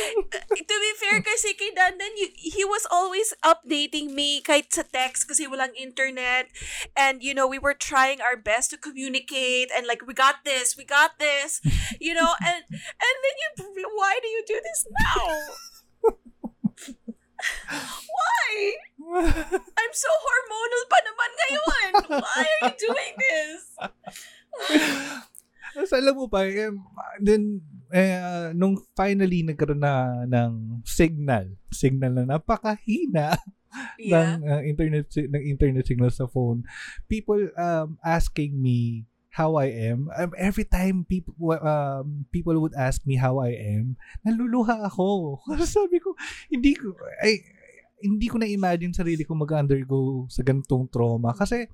[0.52, 5.24] to be fair kasi kay Dandan, y- he was always updating me kahit sa text
[5.24, 6.52] kasi walang internet.
[6.92, 10.76] And, you know, we were trying our best to communicate and like, we got this,
[10.76, 11.64] we got this,
[11.96, 15.24] you know, and, and then you, why do you do this now?
[18.04, 18.48] Why?
[19.76, 21.92] I'm so hormonal pa naman ngayon.
[22.24, 23.60] Why are you doing this?
[25.74, 26.70] Tapos alam mo pa, eh,
[27.18, 27.58] then,
[27.90, 33.34] eh, nung finally nagkaroon na ng signal, signal na napakahina
[33.98, 34.38] Yeah.
[34.38, 36.62] ng uh, internet si- ng internet signal sa phone,
[37.10, 39.02] people um, asking me
[39.34, 40.06] how I am.
[40.14, 45.38] Um, every time people um, people would ask me how I am, naluluha ako.
[45.50, 46.14] Kasi sabi ko,
[46.54, 47.42] hindi ko ay
[47.98, 51.66] hindi ko na imagine sarili ko mag-undergo sa ganitong trauma kasi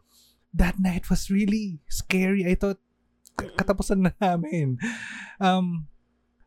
[0.56, 2.48] that night was really scary.
[2.48, 2.80] I thought
[3.36, 4.76] katapusan na namin.
[5.40, 5.86] Um,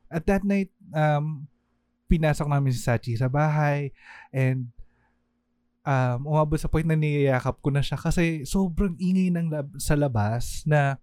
[0.10, 1.50] at that night, um,
[2.06, 3.90] pinasok namin si Sachi sa bahay
[4.30, 4.70] and
[5.82, 9.98] um, umabot sa point na niyayakap ko na siya kasi sobrang ingay ng lab- sa
[9.98, 11.02] labas na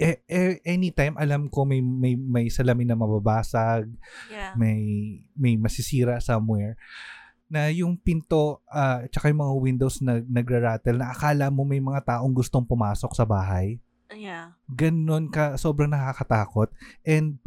[0.00, 3.84] eh, eh, anytime alam ko may may may salamin na mababasag,
[4.32, 4.56] Yeah.
[4.56, 4.80] may
[5.36, 6.80] may masisira somewhere
[7.50, 12.00] na yung pinto uh, tsaka yung mga windows na nagra-rattle na akala mo may mga
[12.16, 13.76] taong gustong pumasok sa bahay.
[14.10, 14.58] Yeah.
[14.66, 16.70] Ganon ka, sobrang nakakatakot.
[17.06, 17.38] And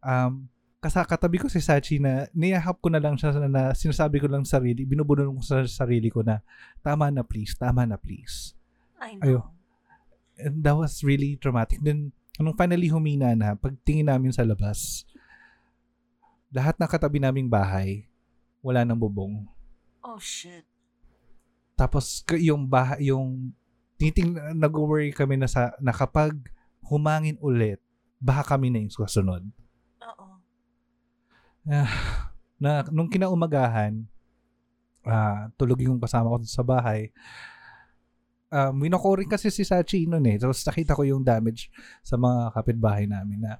[0.00, 0.48] um,
[0.80, 4.30] kasa katabi ko si Sachi na niyahap ko na lang siya na, na sinasabi ko
[4.30, 6.40] lang sa sarili, binubulong ko sa sarili ko na
[6.80, 8.54] tama na please, tama na please.
[9.02, 9.42] I Ayo.
[9.42, 9.44] know.
[10.36, 11.80] And that was really traumatic.
[11.80, 15.08] Then, nung finally humina na, pagtingin namin sa labas,
[16.52, 18.04] lahat ng katabi naming bahay,
[18.60, 19.48] wala nang bubong.
[20.04, 20.68] Oh shit.
[21.72, 23.52] Tapos, yung bahay, yung,
[23.96, 26.36] titing, nag-worry kami na, sa, na kapag
[26.86, 27.80] humangin ulit,
[28.20, 29.42] baka kami na yung susunod.
[30.04, 30.26] Oo.
[32.62, 34.06] na nung kinaumagahan,
[35.06, 37.10] ah tulog yung kasama ko sa bahay,
[38.50, 40.36] um, winoko rin kasi si Sachi noon eh.
[40.38, 41.68] Tapos nakita ko yung damage
[42.02, 43.58] sa mga kapitbahay namin na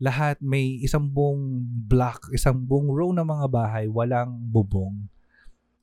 [0.00, 4.96] lahat may isang buong block, isang buong row ng mga bahay, walang bubong.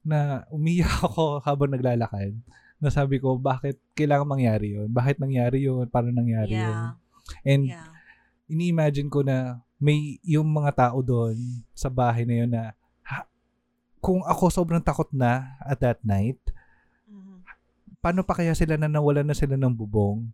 [0.01, 2.33] Na umiyak ako habang naglalakad.
[2.77, 4.89] Na sabi ko, bakit kailangan mangyari yun?
[4.89, 5.89] Bakit nangyari yun?
[5.89, 6.61] Paano nangyari yun?
[6.61, 6.93] Yeah.
[7.43, 7.89] And Yeah.
[8.47, 11.37] ini-imagine ko na may yung mga tao doon
[11.73, 12.71] sa bahay na yun na
[13.03, 13.25] ha,
[13.99, 16.37] kung ako sobrang takot na at that night,
[17.05, 17.41] Mhm.
[17.99, 20.29] paano pa kaya sila na nawalan na sila ng bubong?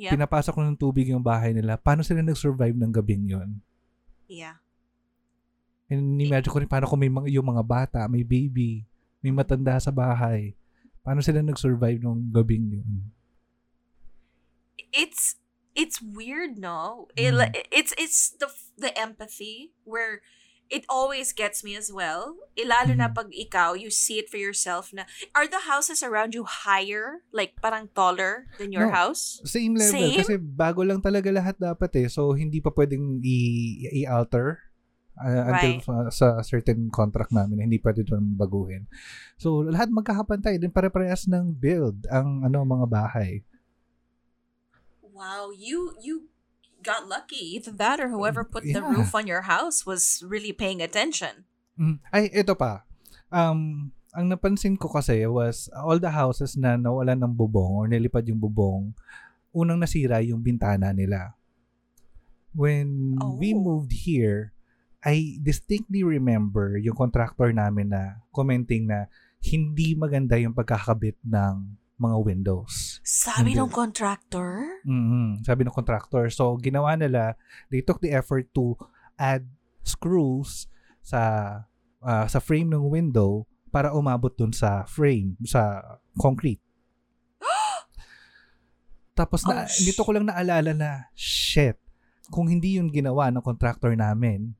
[0.00, 0.16] Yep.
[0.16, 1.76] Pinapasok ng tubig yung bahay nila.
[1.76, 3.48] Paano sila nag-survive ng gabing yon?
[4.28, 4.56] Yeah.
[5.90, 8.86] And imagine ko rin paano kung may mga, yung mga bata, may baby,
[9.20, 10.54] may matanda sa bahay.
[11.10, 13.10] Paano sila nag-survive ng gabing yun?
[14.94, 15.42] It's
[15.74, 17.10] it's weird, no?
[17.18, 17.50] Mm.
[17.50, 18.46] It, it's it's the
[18.78, 20.22] the empathy where
[20.70, 22.38] it always gets me as well.
[22.54, 23.18] Eh, lalo na Mm.
[23.18, 25.02] pag ikaw, you see it for yourself na,
[25.34, 27.26] are the houses around you higher?
[27.34, 28.94] Like, parang taller than your No.
[28.94, 29.42] house?
[29.42, 29.90] Same level.
[30.14, 30.14] Same?
[30.22, 32.06] Kasi bago lang talaga lahat dapat eh.
[32.06, 34.69] So, hindi pa pwedeng i- i-alter
[35.16, 35.82] uh, until Right.
[35.82, 37.66] sa, sa certain contract namin.
[37.66, 38.86] Hindi pwede doon baguhin.
[39.36, 40.58] So, lahat magkakapantay.
[40.58, 43.42] Din pare-parehas ng build ang ano mga bahay.
[45.02, 46.30] Wow, you you
[46.80, 47.56] got lucky.
[47.60, 48.88] Either that or whoever put the Yeah.
[48.88, 51.44] roof on your house was really paying attention.
[51.76, 52.00] Mm.
[52.08, 52.88] Ay, ito pa.
[53.28, 58.24] Um, ang napansin ko kasi was all the houses na nawalan ng bubong or nilipad
[58.26, 58.96] yung bubong,
[59.52, 61.36] unang nasira yung bintana nila.
[62.50, 63.60] When we Oh.
[63.60, 64.50] moved here,
[65.00, 69.08] I distinctly remember yung contractor namin na commenting na
[69.40, 71.54] hindi maganda yung pagkakabit ng
[71.96, 73.00] mga windows.
[73.00, 74.80] Sabi ng contractor?
[74.84, 76.28] Mhm, Sabi ng contractor.
[76.28, 77.36] So, ginawa nila,
[77.68, 78.76] they took the effort to
[79.16, 79.44] add
[79.84, 80.68] screws
[81.00, 81.20] sa
[82.00, 85.80] ah, sa frame ng window para umabot dun sa frame, sa
[86.16, 86.60] concrete.
[89.12, 91.76] Tapos na, Oh, sh- dito ko lang naalala na, shit,
[92.32, 94.56] kung hindi yun ginawa ng contractor namin,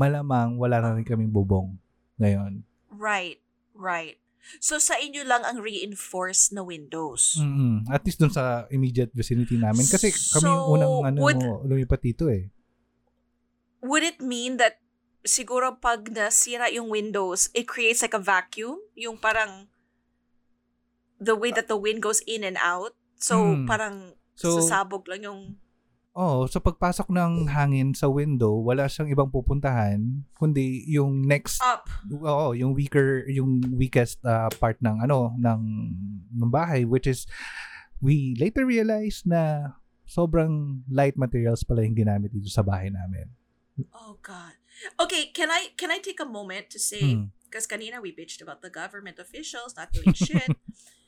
[0.00, 1.76] malamang wala na rin kaming bubong
[2.16, 2.64] ngayon.
[2.88, 3.36] Right,
[3.76, 4.16] right.
[4.56, 7.36] So sa inyo lang ang reinforced na windows.
[7.36, 9.84] mm At least dun sa immediate vicinity namin.
[9.84, 12.48] Kasi kami yung So, unang ano, would- lumipat dito eh.
[13.80, 14.80] Would it mean that
[15.22, 18.80] siguro pag nasira yung windows, it creates like a vacuum?
[18.94, 19.68] Yung parang
[21.18, 22.96] the way that the wind goes in and out?
[23.20, 23.68] So Hmm.
[23.68, 25.40] parang So, sasabog lang yung
[26.20, 31.88] Oh, so pagpasok ng hangin sa window, wala siyang ibang pupuntahan kundi yung next up.
[32.12, 35.60] oo, yung weaker yung weakest uh, part ng ano ng
[36.36, 37.24] ng bahay which is
[38.04, 39.72] we later realized na
[40.04, 43.24] sobrang light materials pala yung ginamit dito sa bahay namin.
[43.96, 44.60] Oh god.
[45.00, 47.32] Okay, can I can I take a moment to say Hmm.
[47.48, 50.52] because kanina we bitched about the government officials not doing shit.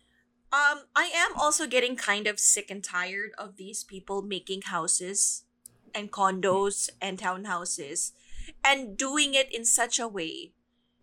[0.53, 5.45] um, I am also getting kind of sick and tired of these people making houses
[5.95, 8.13] and condos and townhouses
[8.65, 10.53] and doing it in such a way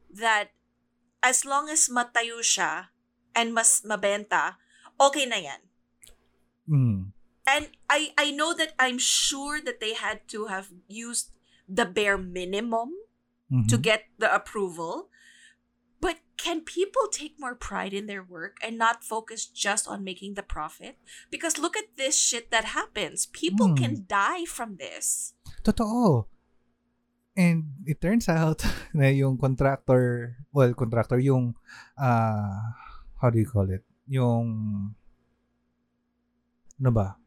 [0.10, 0.54] that
[1.22, 2.94] as long as matayo siya
[3.36, 4.56] and mas mabenta,
[5.02, 5.62] okay na yan.
[6.70, 7.12] Mm.
[7.50, 11.34] And I I know that I'm sure that they had to have used
[11.66, 12.94] the bare minimum
[13.50, 13.66] Mhm.
[13.70, 15.10] to get the approval.
[16.00, 20.40] But can people take more pride in their work and not focus just on making
[20.40, 20.96] the profit?
[21.28, 23.28] Because look at this shit that happens.
[23.28, 23.80] People Hmm.
[23.80, 25.36] can die from this.
[25.64, 26.26] Totoo.
[27.36, 28.64] And it turns out
[28.96, 31.56] na yung contractor, well, contractor, yung,
[31.96, 32.76] ah,
[33.20, 33.84] how do you call it?
[34.08, 34.96] Yung,
[36.80, 37.20] ano ba?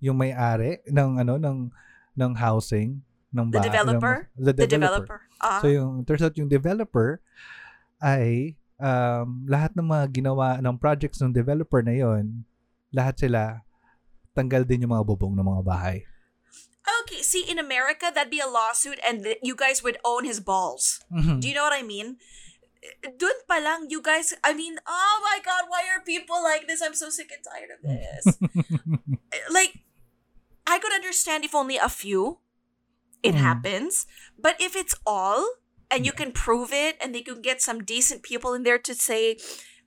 [0.00, 1.70] Yung may-ari ng, ano, ng,
[2.16, 4.16] ng housing, ng The ba- developer?
[4.34, 5.18] ng- the The developer.
[5.18, 5.20] developer.
[5.40, 5.60] Ah.
[5.62, 7.22] So yung turns out yung developer
[8.00, 12.44] ay um, lahat ng mga ginawa ng projects ng developer na yon,
[12.90, 13.60] lahat sila
[14.32, 15.98] tanggal din yung mga bubong ng mga bahay.
[17.06, 21.00] okay, see, in America, that'd be a lawsuit and you guys would own his balls.
[21.08, 21.40] Mhm.
[21.40, 22.20] Do you know what I mean?
[23.04, 26.80] Dun pa lang, you guys, I mean, oh my God, why are people like this?
[26.80, 28.24] I'm so sick and tired of this.
[29.56, 29.84] like,
[30.66, 32.40] I could understand if only a few,
[33.22, 33.44] it Mm.
[33.44, 34.08] happens.
[34.36, 35.44] But if it's all,
[35.90, 38.94] and you can prove it, and they can get some decent people in there to
[38.94, 39.36] say,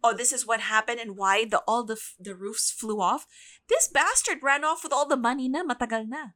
[0.04, 3.26] oh, this is what happened and why the all the the roofs flew off.
[3.72, 6.36] This bastard ran off with all the money na, matagal na.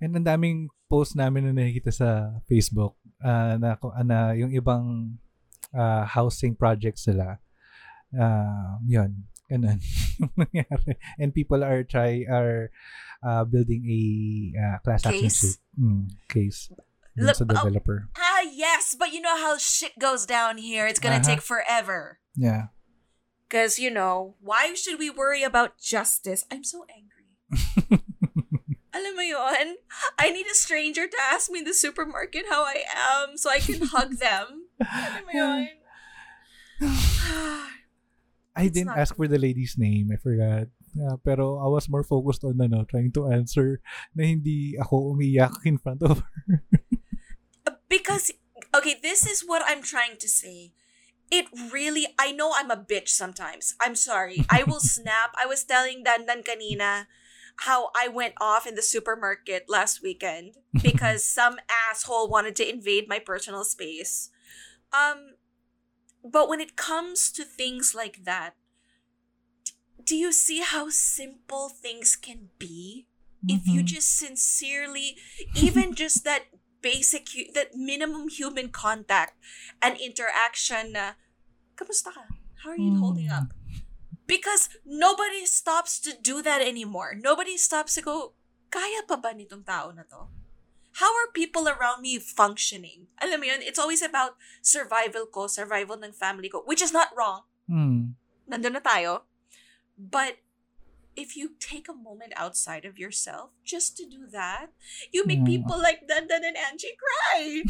[0.00, 5.18] And ang daming post namin na nakikita sa Facebook ah, na, na yung ibang
[5.76, 7.36] ah, housing projects nila.
[8.10, 9.28] Uh, yun.
[9.50, 9.82] Ganun.
[10.40, 10.96] nangyari.
[11.18, 12.72] And people are try are
[13.20, 14.00] ah, building a
[14.56, 15.36] ah, class action Case?
[15.36, 15.58] suit.
[15.76, 16.72] Mm, case.
[17.26, 18.08] Look, sa oh, developer.
[18.16, 20.86] Ah, yes, but you know how shit goes down here.
[20.86, 21.36] It's gonna Uh-huh.
[21.36, 22.18] take forever.
[22.36, 22.72] Yeah.
[23.48, 26.46] Because, you know, why should we worry about justice?
[26.54, 27.26] I'm so angry.
[28.94, 29.74] Alam mo yun?
[30.18, 33.58] I need a stranger to ask me in the supermarket how I am so I
[33.58, 34.70] can hug them.
[34.78, 35.66] Alam mo yun?
[38.56, 40.10] I It's didn't ask for the lady's name.
[40.12, 40.66] I forgot.
[40.94, 43.78] Yeah, pero I was more focused on ano, trying to answer
[44.14, 46.62] na hindi ako umiyak in front of her.
[47.90, 48.32] because,
[48.74, 50.72] okay, this is what I'm trying to say.
[51.30, 53.74] It really, I know I'm a bitch sometimes.
[53.82, 54.44] I'm sorry.
[54.50, 55.34] I will snap.
[55.40, 57.06] I was telling Dandan kanina
[57.66, 61.58] how I went off in the supermarket last weekend because some
[61.90, 64.30] asshole wanted to invade my personal space.
[64.92, 65.36] Um,
[66.24, 68.54] but when it comes to things like that,
[70.04, 73.06] do you see how simple things can be?
[73.48, 73.86] If you Mhm.
[73.86, 75.16] just sincerely,
[75.54, 76.46] even just that
[76.82, 79.36] basic, that minimum human contact
[79.80, 81.14] and interaction na,
[81.76, 82.24] kamusta ka?
[82.64, 83.36] How are you holding Mm.
[83.44, 83.46] up?
[84.28, 87.16] Because nobody stops to do that anymore.
[87.16, 88.34] Nobody stops to go,
[88.70, 90.28] kaya pa ba nitong tao na to?
[90.98, 93.06] How are people around me functioning?
[93.22, 97.10] Alam mo yun, it's always about survival ko, survival ng family ko, which is not
[97.16, 97.46] wrong.
[97.70, 98.14] Mm.
[98.50, 99.26] Nandun na tayo.
[99.96, 100.42] But
[101.20, 104.72] if you take a moment outside of yourself just to do that,
[105.12, 105.52] you make Mm.
[105.52, 107.60] people like Dandan and Angie cry.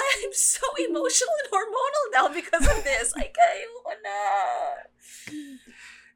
[0.00, 3.12] I'm so emotional and hormonal now because of this.
[3.16, 4.16] Ay, kayo ko na.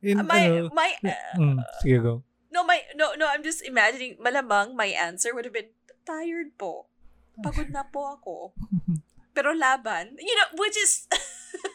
[0.05, 2.21] In, my, ano, my, uh, mm, sige, go.
[2.53, 5.73] no, my, no, no, I'm just imagining, malamang my answer would have been,
[6.05, 6.93] tired po.
[7.41, 8.53] Pagod na po ako.
[9.35, 11.09] Pero laban, you know, which is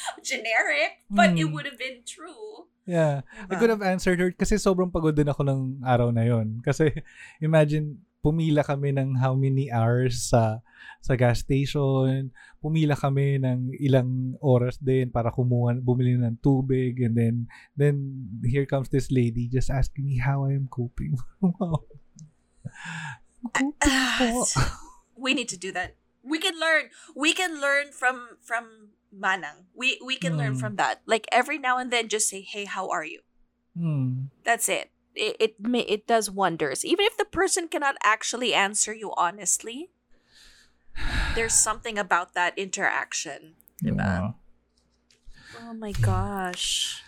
[0.26, 1.52] generic, but it Mm.
[1.52, 2.66] would have been true.
[2.82, 3.22] Yeah.
[3.46, 3.58] I Diba?
[3.62, 6.58] could have answered her kasi sobrang pagod din ako ng araw na yon.
[6.60, 6.90] Kasi
[7.44, 10.62] imagine, pumila kami ng how many hours sa
[11.02, 12.30] sa gas station.
[12.62, 17.02] Pumila kami ng ilang oras din para kumuha, bumili ng tubig.
[17.02, 17.34] And then,
[17.74, 17.96] then
[18.46, 21.18] here comes this lady just asking me how I am coping.
[21.42, 21.82] wow.
[23.50, 23.74] Coping
[24.18, 24.46] po.
[25.18, 25.98] we need to do that.
[26.22, 26.94] We can learn.
[27.18, 29.68] We can learn from from Manang.
[29.76, 30.60] We we can learn Mm.
[30.60, 31.02] from that.
[31.06, 33.20] Like every now and then, just say, "Hey, how are you?"
[33.76, 34.32] Hmm.
[34.44, 34.90] That's it.
[35.14, 36.84] It it may, it does wonders.
[36.84, 39.92] Even if the person cannot actually answer you honestly,
[41.34, 43.54] there's something about that interaction.
[43.82, 44.32] Yeah.
[45.60, 47.02] Oh my gosh.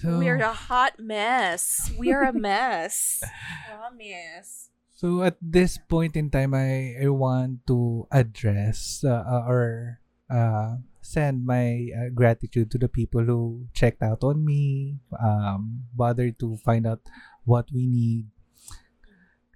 [0.00, 1.90] So, We're a hot mess.
[1.98, 3.20] We are a mess.
[3.68, 4.70] Promise.
[4.94, 10.76] So at this point in time, I, I want to address uh, uh, or uh,
[11.10, 16.54] send my uh, gratitude to the people who checked out on me, um, bothered to
[16.62, 17.02] find out
[17.42, 18.30] what we need.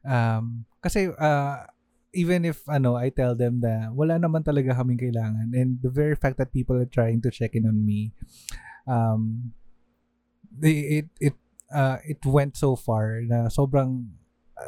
[0.03, 1.63] Um, kasi uh,
[2.11, 6.19] even if ano, I tell them that wala naman talaga kaming kailangan and the very
[6.19, 8.11] fact that people are trying to check in on me,
[8.91, 9.55] um,
[10.51, 11.37] they, it it
[11.71, 14.11] uh, it went so far na sobrang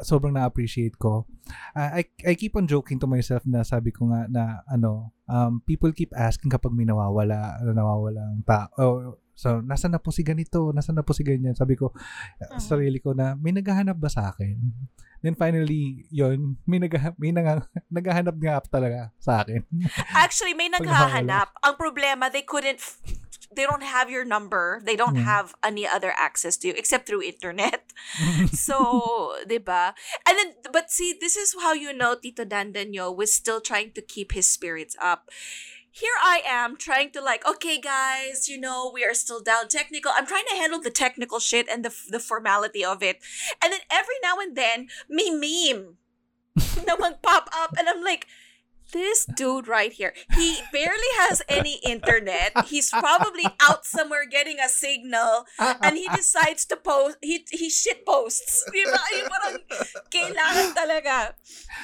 [0.03, 1.25] sobrang na-appreciate ko.
[1.75, 5.63] Uh, I, I keep on joking to myself na sabi ko nga na ano, um,
[5.63, 8.67] people keep asking kapag may nawawala, nawawala ang tao.
[8.77, 8.95] Oh,
[9.31, 10.75] so, nasa na po si ganito?
[10.75, 11.55] Nasa na po si ganyan?
[11.55, 14.59] Sabi ko, uh, sa sarili ko na, may naghahanap ba sa akin?
[15.25, 17.65] Then finally, yon may, nagha, may naga,
[17.95, 19.65] naghahanap nga talaga sa akin.
[20.13, 21.55] Actually, may naghahanap.
[21.65, 23.01] Ang problema, they couldn't, f-
[23.53, 24.81] they don't have your number.
[24.83, 25.23] They don't Yeah.
[25.23, 27.93] have any other access to you except through internet.
[28.53, 29.95] so, di ba?
[30.27, 34.01] And then, but see, this is how you know Tito Dandanyo was still trying to
[34.01, 35.29] keep his spirits up.
[35.97, 40.11] here I am trying to like, okay, guys, you know, we are still down technical.
[40.13, 43.17] I'm trying to handle the technical shit and the the formality of it,
[43.63, 45.97] and then every now and then, me meme,
[46.85, 48.29] na mag-pop up, and I'm like,
[48.91, 52.55] this dude right here, he barely has any internet.
[52.67, 57.17] He's probably out somewhere getting a signal, and he decides to post.
[57.21, 58.63] He he shit posts.
[58.73, 59.01] Di ba?
[59.17, 59.55] Yung parang
[60.07, 61.15] kailangan talaga.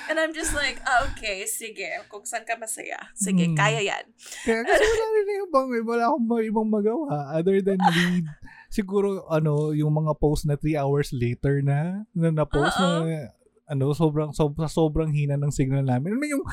[0.07, 1.87] And I'm just like, ah, okay, sige.
[2.07, 3.11] Kung saan ka masaya.
[3.13, 3.57] Sige, Hmm.
[3.57, 4.05] kaya yan.
[4.43, 5.51] Kaya kasi wala rin yung
[5.83, 8.25] wala akong ibang magawa other than read.
[8.69, 13.05] Siguro, ano, yung mga post na 3 hours later na, na na-post Oo.
[13.05, 13.29] na,
[13.69, 16.17] ano, sobrang, sob- sobrang hina ng signal namin.
[16.17, 16.43] Ano yung,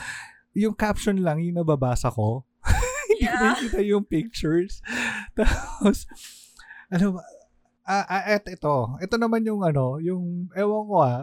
[0.54, 2.44] yung caption lang yung nababasa ko.
[3.10, 3.54] Hindi Yeah.
[3.54, 4.80] nakikita yung pictures.
[5.38, 6.06] Tapos,
[6.88, 7.22] ano ba,
[7.84, 11.22] ah, ah, et ito, ito naman yung ano, yung, ewan ko ah,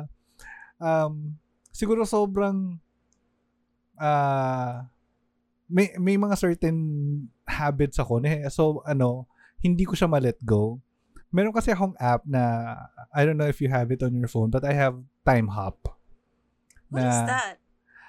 [0.77, 1.33] um,
[1.71, 2.77] siguro sobrang,
[3.97, 4.85] ah,
[5.67, 6.77] may, may mga certain
[7.43, 8.19] habits ako.
[8.19, 9.27] na- So, ano,
[9.59, 10.79] hindi ko siya ma-let go.
[11.27, 12.75] Meron kasi akong app na,
[13.11, 14.95] I don't know if you have it on your phone, but I have
[15.27, 15.91] Time Hop.
[16.87, 17.59] What is that?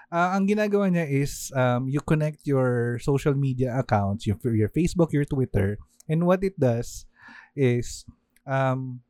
[0.09, 5.13] Ah, ang ginagawa niya is um, you connect your social media accounts, your, your Facebook,
[5.13, 5.77] your Twitter,
[6.09, 7.05] and what it does
[7.53, 8.09] is
[8.49, 9.05] um,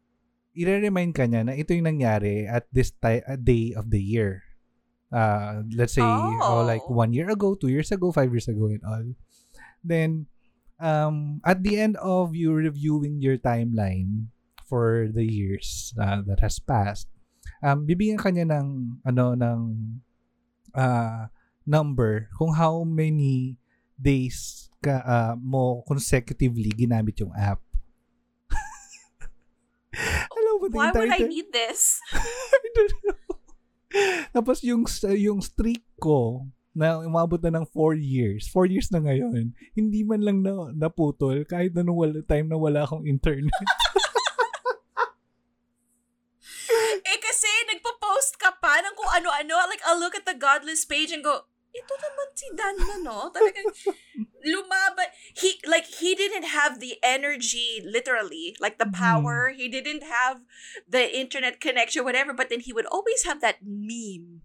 [0.58, 4.42] i-remind ka niya na ito yung nangyari at this ti- uh, day of the year.
[5.14, 6.66] Uh, let's say, oh.
[6.66, 6.98] like Oh.
[6.98, 9.06] one year ago, two years ago, five years ago, and all.
[9.86, 10.26] Then,
[10.82, 14.34] um, at the end of you reviewing your timeline
[14.66, 17.06] for the years uh, that has passed,
[17.62, 19.58] um, bibigyan ka niya ng, ano, ng
[20.78, 21.26] uh,
[21.66, 23.58] number kung how many
[23.98, 27.58] days ka uh, mo consecutively ginamit yung app.
[30.30, 31.98] Hello, but the Why would I need this?
[32.54, 33.34] I don't know.
[34.30, 34.86] Tapos yung
[35.18, 36.46] yung streak ko
[36.78, 38.46] na umabot na ng 4 years.
[38.54, 39.50] 4 years na ngayon.
[39.74, 43.50] Hindi man lang na, naputol kahit na nung wala, time na wala akong internet.
[47.08, 49.62] Eh kasi nagpo-post ka pa ng kung ano-ano.
[49.70, 53.18] Like, I'll look at the godless page and go, ito naman si Dan na, no?
[53.34, 53.70] Talagang
[54.42, 55.06] lumaban.
[55.38, 58.98] He, like, he didn't have the energy, literally, like the Mm.
[58.98, 59.54] power.
[59.54, 60.42] He didn't have
[60.90, 62.34] the internet connection, whatever.
[62.34, 64.42] But then he would always have that meme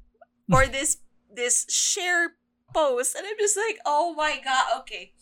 [0.54, 2.38] or this, this share
[2.70, 3.18] post.
[3.18, 5.18] And I'm just like, oh my God, okay.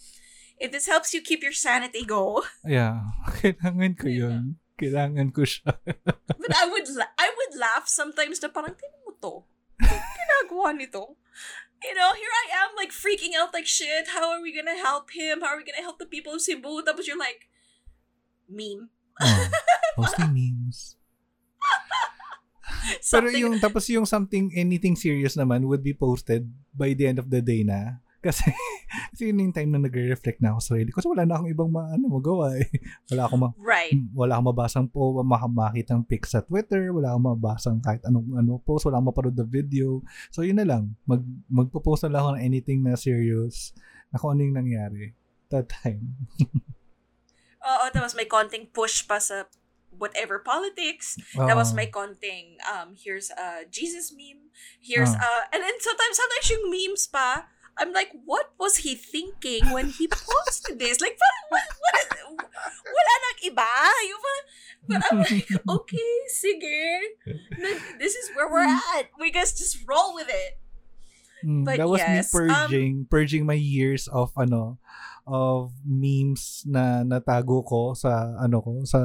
[0.60, 2.44] If this helps you keep your sanity, go.
[2.68, 3.16] yeah.
[3.40, 4.61] Kailangan ko yun.
[4.82, 5.78] Kailangan ko siya.
[6.42, 9.34] But I would I would laugh sometimes na parang, tinan mo to.
[9.86, 11.16] Ginagawa nito.
[11.82, 14.14] You know, here I am like freaking out like shit.
[14.14, 15.42] How are we gonna help him?
[15.42, 16.82] How are we gonna help the people of Cebu?
[16.86, 17.50] Tapos you're like,
[18.50, 18.90] meme.
[19.22, 19.48] Oh,
[19.98, 20.98] posting memes.
[23.02, 23.42] Pero Something.
[23.42, 27.42] yung, tapos yung something, anything serious naman would be posted by the end of the
[27.42, 28.02] day na.
[28.22, 28.54] Kasi,
[29.12, 30.94] kasi yun yung time na nagre-reflect na ako sa sarili.
[30.94, 32.70] Kasi wala na akong ibang ma, ano, magawa eh.
[33.12, 33.98] Wala akong, ma- right.
[34.14, 38.62] wala akong mabasang po, mak- makitang pic sa Twitter, wala akong mabasang kahit anong ano
[38.62, 40.06] post, wala akong mapanood na video.
[40.30, 43.74] So yun na lang, mag, magpo-post na lang ako ng anything na serious
[44.14, 45.18] na kung ano yung nangyari
[45.52, 46.16] that time.
[47.62, 49.46] Oo, tapos may konting push pa sa
[49.94, 51.20] whatever politics.
[51.38, 51.46] Oo.
[51.46, 54.50] Tapos may konting, um, here's a Jesus meme.
[54.82, 57.46] Here's, uh, and then sometimes, sometimes yung memes pa,
[57.78, 61.00] I'm like, what was he thinking when he posted this?
[61.02, 62.10] Like, parang, what, what is,
[62.86, 63.72] wala nang iba.
[64.06, 64.46] Yung parang,
[64.88, 66.82] but I'm like, okay, sige.
[67.98, 69.10] This is where we're at.
[69.20, 70.60] We guys just roll with it.
[71.42, 74.78] Mm, But that was yes, me purging, purging my years of ano,
[75.26, 79.00] of memes na natago ko sa ano ko sa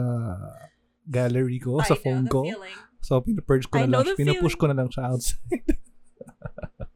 [1.08, 2.44] gallery ko I sa phone ko.
[2.44, 2.76] feeling.
[3.00, 4.60] So pinapurge ko I na lang, the pinupush feeling.
[4.60, 5.64] ko na lang siya outside.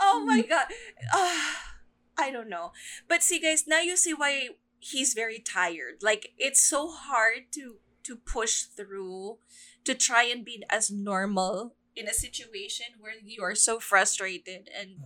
[0.00, 0.66] Oh my god.
[1.12, 1.76] Ah,
[2.18, 2.72] I don't know.
[3.08, 6.00] But see guys, now you see why he's very tired.
[6.02, 9.38] Like it's so hard to to push through
[9.84, 15.00] to try and be as normal in a situation where you are so frustrated and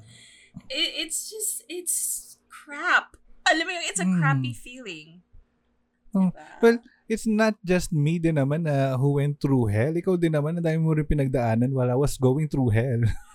[0.69, 3.17] it, it's just it's crap.
[3.49, 4.21] Alam mo it's a Hmm.
[4.21, 5.23] crappy feeling.
[6.11, 6.47] Oh, Diba?
[6.61, 9.95] well, it's not just me din naman na who went through hell.
[9.95, 13.03] Ikaw din naman, na dami mo rin pinagdaanan while I was going through hell.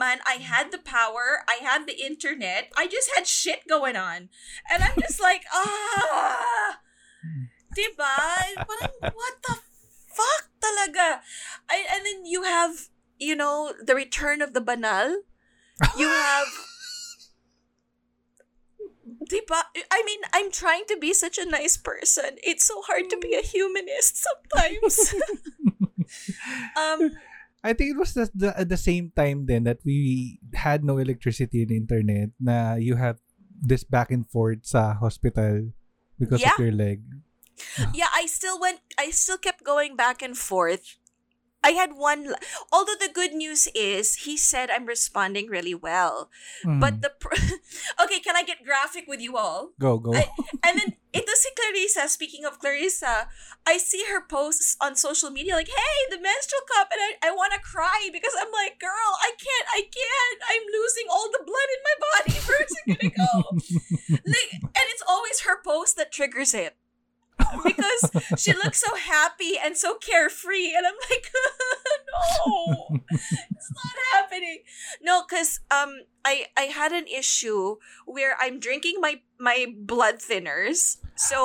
[0.00, 4.28] Naman, I had the power, I had the internet, I just had shit going on.
[4.70, 6.78] And I'm just like, ah,
[7.76, 8.16] diba?
[8.56, 9.56] Parang, what the
[10.08, 11.20] fuck talaga?
[11.68, 12.88] I, and then you have,
[13.18, 15.22] you know, the return of the banal.
[15.96, 16.48] You have,
[19.30, 19.62] diba?
[19.90, 22.36] I mean, I'm trying to be such a nice person.
[22.42, 25.14] It's so hard to be a humanist sometimes.
[26.76, 27.10] um,
[27.62, 30.96] I think it was the, the at the same time then that we had no
[30.96, 33.20] electricity and internet na you have
[33.60, 35.68] this back and forth sa hospital
[36.16, 36.56] because Yeah.
[36.56, 37.04] of your leg.
[37.92, 38.80] yeah, I still went.
[38.96, 40.96] I still kept going back and forth.
[41.62, 42.34] I had one.
[42.72, 46.30] Although the good news is, he said I'm responding really well.
[46.64, 46.80] Mm.
[46.80, 47.36] But the pr-
[48.02, 49.72] okay, can I get graphic with you all?
[49.78, 50.14] go go.
[50.14, 50.30] I-
[50.64, 52.08] and then ito si Clarissa.
[52.08, 53.28] Speaking of Clarissa,
[53.66, 57.30] I see her posts on social media like, "Hey, the menstrual cup," and I, I
[57.36, 60.38] want to cry because I'm like, "Girl, I can't, I can't.
[60.48, 62.34] I'm losing all the blood in my body.
[62.48, 63.32] Where's it gonna go?"
[64.10, 66.76] like, and it's always her post that triggers it
[67.64, 68.02] because
[68.36, 71.26] she looks so happy and so carefree, and I'm like,
[72.10, 73.00] "No,
[73.50, 74.62] it's not happening."
[75.02, 77.76] No, because um, I I had an issue
[78.06, 80.98] where I'm drinking my my blood thinners.
[81.16, 81.36] So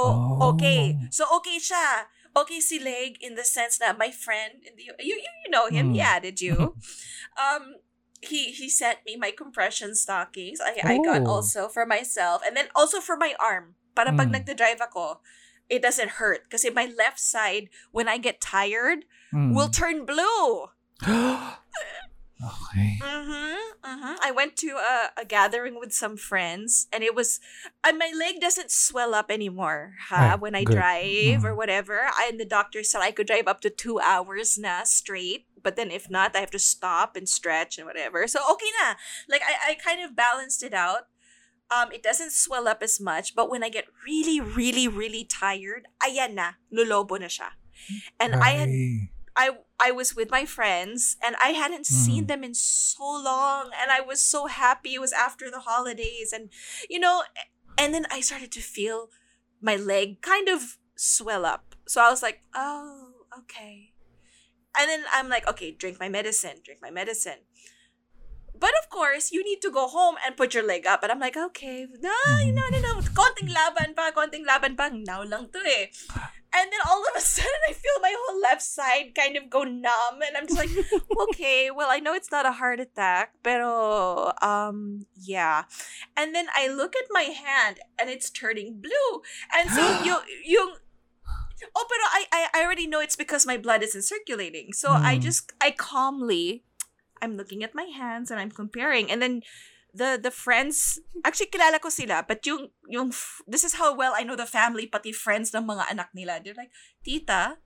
[0.55, 1.07] okay, Oh.
[1.11, 2.09] so okay siya.
[2.35, 6.03] Okay si Leg in the sense that my friend, you you, you know him, Mm.
[6.03, 6.75] added you.
[7.39, 7.79] um,
[8.19, 10.59] he he sent me my compression stockings.
[10.59, 11.39] I I got Oh.
[11.39, 13.79] also for myself, and then also for my arm.
[13.95, 14.43] Para pag Mm.
[14.43, 15.23] nagda-drive ako,
[15.69, 16.49] it doesn't hurt.
[16.49, 19.53] Kasi my left side, when I get tired, Mm.
[19.53, 20.69] will turn blue.
[21.03, 22.99] okay.
[23.01, 24.15] Mm-hmm, mm-hmm.
[24.21, 27.39] I went to a, a gathering with some friends, and it was,
[27.83, 29.95] and my leg doesn't swell up anymore.
[30.09, 30.75] Ha, Right, when I good.
[30.75, 31.57] drive or Mhm.
[31.57, 35.47] whatever, I, and the doctor said I could drive up to two hours na straight.
[35.61, 38.27] But then if not, I have to stop and stretch and whatever.
[38.27, 38.95] So okay na.
[39.27, 41.07] Like I, I kind of balanced it out.
[41.71, 45.87] Um, it doesn't swell up as much, but when I get really, really, really tired,
[45.97, 47.57] ayan na, lulobo na siya.
[48.19, 48.69] And I had
[49.35, 49.49] I
[49.81, 52.27] I was with my friends and I hadn't seen Mm.
[52.27, 56.49] them in so long and I was so happy it was after the holidays and
[56.87, 57.23] you know
[57.77, 59.11] and then I started to feel
[59.59, 61.75] my leg kind of swell up.
[61.85, 63.91] So I was like, "Oh, okay."
[64.77, 67.43] And then I'm like, "Okay, drink my medicine, drink my medicine."
[68.57, 71.03] But of course, you need to go home and put your leg up.
[71.03, 72.93] And I'm like, okay, no, no, no, no.
[73.11, 74.89] Konting laban pa, konting laban pa.
[74.93, 75.87] Now lang to eh.
[76.55, 79.63] And then all of a sudden, I feel my whole left side kind of go
[79.63, 80.23] numb.
[80.25, 80.71] And I'm just like,
[81.29, 85.63] okay, well, I know it's not a heart attack, pero, um, yeah.
[86.15, 89.21] And then I look at my hand and it's turning blue.
[89.51, 90.15] And so, you,
[90.47, 90.79] yung,
[91.75, 94.71] oh, pero I, I, I already know it's because my blood isn't circulating.
[94.71, 95.21] So I Mm.
[95.27, 96.63] just, I calmly,
[97.21, 99.11] I'm looking at my hands and I'm comparing.
[99.11, 99.41] And then,
[99.95, 103.15] the the friends actually kilala ko sila but yung yung
[103.47, 106.43] this is how well I know the family pati friends ng mga anak nila.
[106.43, 106.75] They're like
[107.07, 107.63] tita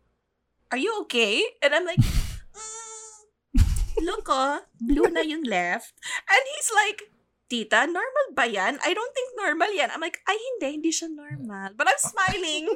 [0.70, 1.41] are you okay?
[1.66, 3.66] And I'm like "Mm,
[4.06, 5.97] look oh blue na yung left.
[6.30, 7.10] And he's like
[7.50, 8.78] tita normal ba yan?
[8.86, 9.89] I don't think normal yan.
[9.89, 11.74] I'm like ay hindi hindi siya normal.
[11.74, 12.70] But I'm smiling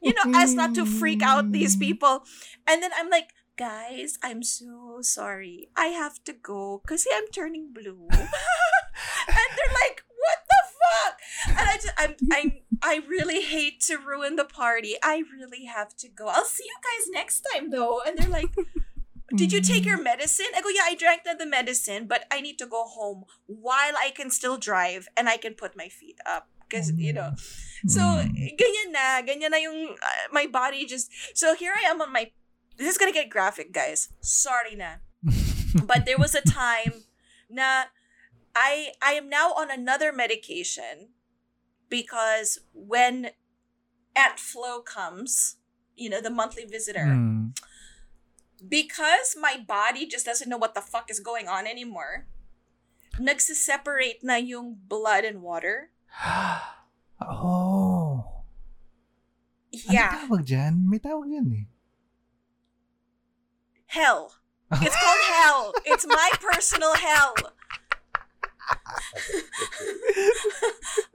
[0.00, 2.24] you know as not to freak out these people.
[2.64, 7.72] And then I'm like guys I'm so sorry I have to go because I'm turning
[7.72, 11.14] blue and they're like, "What the fuck?"
[11.58, 14.94] And I just, I'm, I'm, I really hate to ruin the party.
[15.02, 16.28] I really have to go.
[16.28, 18.00] I'll see you guys next time, though.
[18.06, 18.50] And they're like,
[19.34, 22.58] "Did you take your medicine?" I go, "Yeah, I drank the medicine, but I need
[22.58, 26.48] to go home while I can still drive and I can put my feet up."
[26.68, 27.34] Because you know,
[27.86, 28.56] so Mm.
[28.56, 31.10] ganyan na, ganyan na yung uh, my body just.
[31.34, 32.30] So here I am on my.
[32.76, 34.08] This is gonna get graphic, guys.
[34.20, 35.02] Sorry na
[35.86, 37.06] but there was a time
[37.48, 37.92] na
[38.56, 41.14] I I am now on another medication
[41.88, 43.30] because when
[44.16, 45.56] Aunt flow comes,
[45.96, 47.56] you know, the monthly visitor, Mm.
[48.60, 52.28] because my body just doesn't know what the fuck is going on anymore,
[53.16, 55.88] nagsiseparate na yung blood and water.
[57.24, 58.44] oh.
[59.72, 60.12] Yeah.
[60.12, 60.72] Ano tawag dyan?
[60.84, 61.64] May tawag yan eh.
[63.92, 64.32] Hell.
[64.80, 65.60] It's called hell.
[65.84, 67.36] It's my personal hell.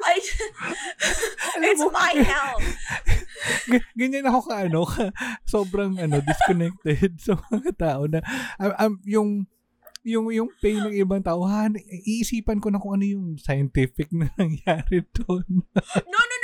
[0.06, 0.14] I,
[1.66, 2.62] it's mo, my hell.
[3.66, 5.10] G- ganyan ako ka ano, ka,
[5.50, 8.22] sobrang ano, disconnected sa mga tao na
[8.62, 9.30] um, um, yung
[10.08, 11.68] yung yung pain ng ibang tao, ha,
[12.06, 15.66] iisipan ko na kung ano yung scientific na nangyari doon.
[16.08, 16.37] No, no, no, no, no,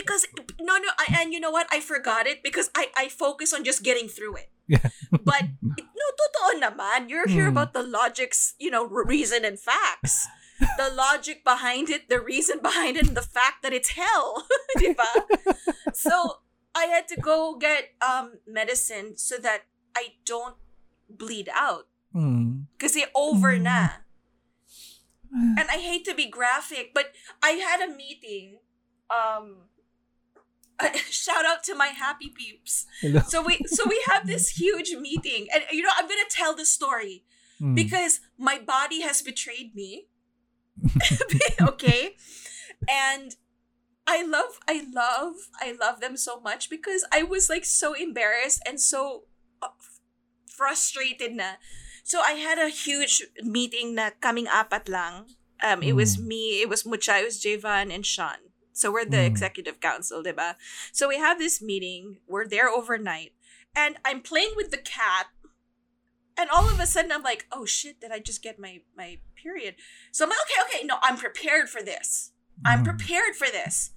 [0.00, 0.24] because
[0.60, 1.68] no, no, I, and you know what?
[1.70, 4.48] I forgot it because I I focus on just getting through it.
[4.70, 4.88] Yeah.
[5.12, 7.10] But no, totoo naman.
[7.10, 7.56] You're here Hmm.
[7.58, 10.24] about the logics, you know, reason and facts.
[10.60, 14.44] The logic behind it, the reason behind it, and the fact that it's hell.
[14.78, 15.08] Diba?
[15.96, 16.44] So
[16.76, 20.54] I had to go get um medicine so that I don't
[21.10, 21.88] bleed out.
[22.14, 22.70] Mm.
[22.78, 23.66] Kasi over Mm.
[23.66, 24.04] na.
[25.30, 28.58] And I hate to be graphic, but I had a meeting.
[29.10, 29.70] Um,
[31.10, 32.86] shout out to my happy peeps.
[33.00, 33.20] Hello.
[33.26, 36.64] So we so we have this huge meeting, and you know I'm gonna tell the
[36.66, 37.24] story
[37.60, 37.76] Mm.
[37.76, 40.08] because my body has betrayed me.
[41.60, 42.16] okay,
[42.88, 43.36] and
[44.06, 48.62] I love, I love, I love them so much because I was like so embarrassed
[48.66, 49.24] and so
[49.60, 49.76] uh,
[50.48, 51.60] frustrated na.
[52.02, 55.28] So I had a huge meeting na kaming apat lang.
[55.62, 56.26] Um, it was Mm.
[56.26, 58.49] me, it was Mucha, it was Javan, and Sean.
[58.72, 59.26] So we're the Mm.
[59.26, 60.56] executive council, diba?
[60.92, 62.20] So we have this meeting.
[62.26, 63.32] We're there overnight,
[63.74, 65.28] and I'm playing with the cat.
[66.36, 68.00] And all of a sudden, I'm like, "Oh shit!
[68.00, 69.74] Did I just get my my period?"
[70.12, 72.32] So I'm like, "Okay, okay, no, I'm prepared for this.
[72.64, 72.84] I'm Mm.
[72.84, 73.90] prepared for this."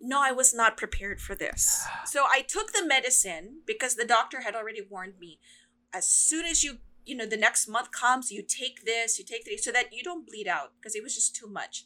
[0.00, 1.84] No, I was not prepared for this.
[2.06, 5.40] So I took the medicine because the doctor had already warned me.
[5.92, 9.44] As soon as you, you know, the next month comes, you take this, you take
[9.44, 11.84] this, so that you don't bleed out because it was just too much.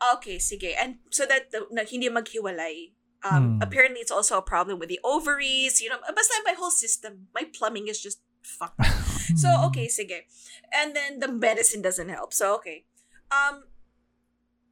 [0.00, 0.72] Okay, sige.
[0.80, 2.92] And so that the, na hindi maghiwalay.
[3.20, 3.62] Um, Hmm.
[3.62, 5.80] Apparently, it's also a problem with the ovaries.
[5.80, 8.80] You know, basta my whole system, my plumbing is just fucked.
[9.36, 10.26] So okay, sige.
[10.74, 12.32] And then the medicine doesn't help.
[12.34, 12.82] So okay.
[13.30, 13.70] Um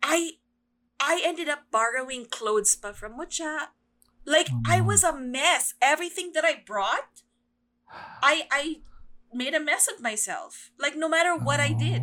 [0.03, 0.41] I
[0.99, 3.71] I ended up borrowing clothes pa from Mucha.
[4.27, 5.79] Like Oh, I was a mess.
[5.79, 7.23] Everything that I brought,
[8.19, 8.83] I I
[9.31, 10.75] made a mess of myself.
[10.75, 12.03] Like no matter what I did.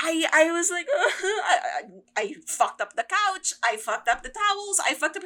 [0.00, 1.82] I I was like I, I,
[2.16, 3.54] I fucked up the couch.
[3.62, 4.80] I fucked up the towels.
[4.82, 5.24] I fucked up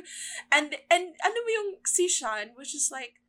[0.52, 3.20] and and ano mo yung si Sean was just like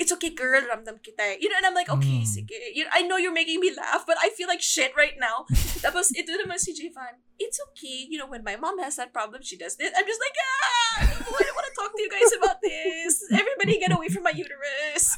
[0.00, 2.28] it's okay girl ramdam kita eh." you know and I'm like okay Mm.
[2.28, 5.18] sige you know, I know you're making me laugh but I feel like shit right
[5.20, 5.44] now
[5.84, 9.44] tapos ito naman si Jivan it's okay you know when my mom has that problem
[9.44, 12.32] she does this I'm just like ah I don't want to talk to you guys
[12.32, 15.12] about this everybody get away from my uterus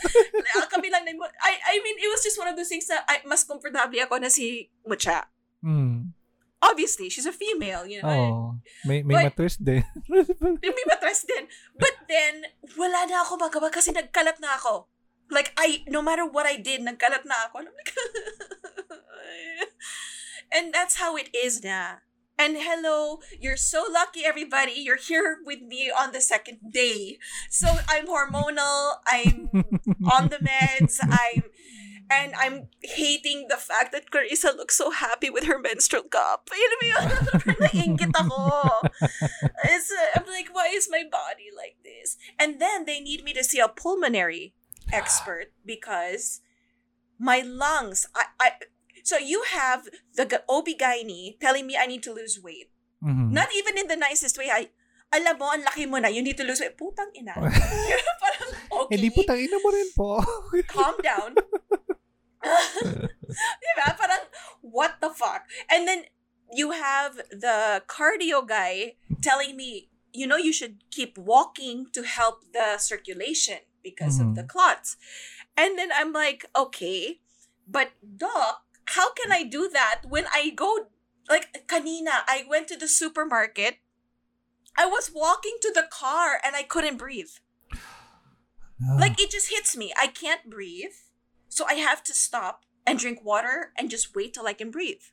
[0.67, 3.47] kami lang I, I mean it was just one of those things that I, mas
[3.47, 5.31] comfortable ako na si Mucha
[5.65, 6.13] Mm.
[6.63, 8.55] obviously she's a female you know Oh,
[8.89, 9.85] may may But- matwist din.
[10.65, 11.47] may matras din.
[11.79, 14.89] But then, wala na ako magawa kasi nagkalat na ako.
[15.31, 17.67] Like, I, no matter what I did, nagkalat na ako.
[17.67, 17.93] Like,
[20.55, 22.03] and that's how it is na.
[22.39, 24.73] And hello, you're so lucky, everybody.
[24.77, 27.17] You're here with me on the second day.
[27.49, 29.01] So I'm hormonal.
[29.09, 29.49] I'm
[30.15, 31.01] on the meds.
[31.03, 31.49] I'm
[32.11, 36.49] and I'm hating the fact that Carissa looks so happy with her menstrual cup.
[36.55, 37.09] Yun mo yun?
[37.67, 38.71] Nainggit ako.
[39.65, 42.17] It's, uh, I'm like, why is my body like this?
[42.39, 44.55] And then they need me to see a pulmonary
[44.93, 46.41] expert because
[47.19, 48.49] my lungs, I, I
[49.03, 52.71] so you have the OB-GYN telling me I need to lose weight.
[53.03, 53.31] Mhm.
[53.31, 54.51] Not even in the nicest way.
[54.51, 54.71] I,
[55.15, 56.75] alam mo, ang laki mo na, you need to lose weight.
[56.75, 57.35] Putang ina.
[58.23, 58.51] Parang,
[58.83, 58.99] okay.
[58.99, 60.19] Hindi po tangina mo rin po.
[60.67, 61.39] calm down.
[63.63, 63.97] diba?
[63.99, 64.25] Parang,
[64.63, 65.45] what the fuck?
[65.71, 66.05] And then,
[66.53, 72.45] you have the cardio guy telling me, you know, you should keep walking to help
[72.55, 74.37] the circulation because of Mhm.
[74.37, 74.97] the clots.
[75.57, 77.21] And then I'm like, okay,
[77.67, 78.63] but doc,
[78.95, 80.87] how can I do that when I go,
[81.29, 83.79] like, kanina, I went to the supermarket,
[84.79, 87.35] I was walking to the car and I couldn't breathe
[89.01, 89.93] like it just hits me.
[89.99, 90.95] I can't breathe.
[91.57, 95.05] So I have to stop and drink water and just wait till I can breathe.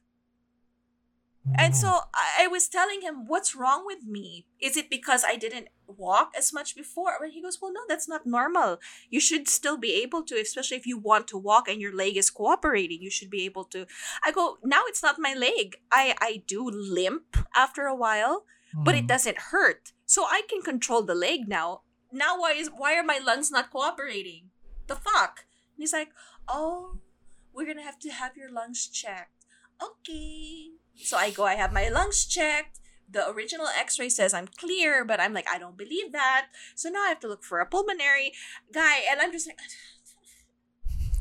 [1.58, 2.00] And so
[2.40, 4.46] I, was telling him, what's wrong with me?
[4.62, 7.12] Is it because I didn't walk as much before?
[7.22, 8.80] And he goes, well, no, that's not normal.
[9.10, 12.16] You should still be able to, especially if you want to walk and your leg
[12.18, 13.02] is cooperating.
[13.02, 13.86] You should be able to.
[14.24, 15.76] I go, now it's not my leg.
[15.92, 19.08] I, I do limp after a while, but it Mhm.
[19.08, 19.92] doesn't hurt.
[20.06, 21.82] So I can control the leg now.
[22.12, 24.52] Now why is why are my lungs not cooperating?
[24.88, 25.46] The fuck?
[25.76, 26.10] And he's like,
[26.48, 27.00] "Oh,
[27.54, 29.46] we're going to have to have your lungs checked."
[29.82, 30.72] Okay.
[30.96, 32.80] So I go I have my lungs checked.
[33.10, 36.48] The original x-ray says I'm clear, but I'm like I don't believe that.
[36.76, 38.34] So now I have to look for a pulmonary
[38.72, 39.60] guy and I'm just like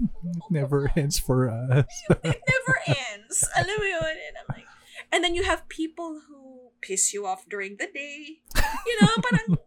[0.51, 1.87] Never ends for us.
[2.11, 3.49] it never ends.
[3.57, 4.03] Alam mo yun?
[4.03, 4.67] And I'm like,
[5.11, 8.41] and then you have people who piss you off during the day.
[8.87, 9.59] You know, parang,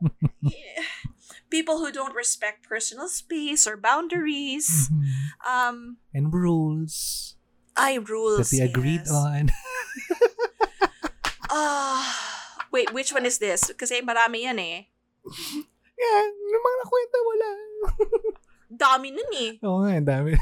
[0.41, 0.83] yeah.
[1.55, 4.91] People who don't respect personal space or boundaries.
[4.91, 5.07] Mhm.
[5.47, 5.77] Um,
[6.11, 7.39] and rules
[7.79, 8.51] I rules.
[8.51, 9.15] that they agreed yes.
[9.15, 9.43] on.
[11.55, 12.03] Ah,
[12.67, 13.71] wait, which one is this?
[13.79, 14.91] Kasi marami yan eh.
[15.95, 17.59] Yan, yung mga nakwenta mo lang.
[18.67, 19.51] Dami nun eh.
[19.67, 20.35] Oo nga, dami.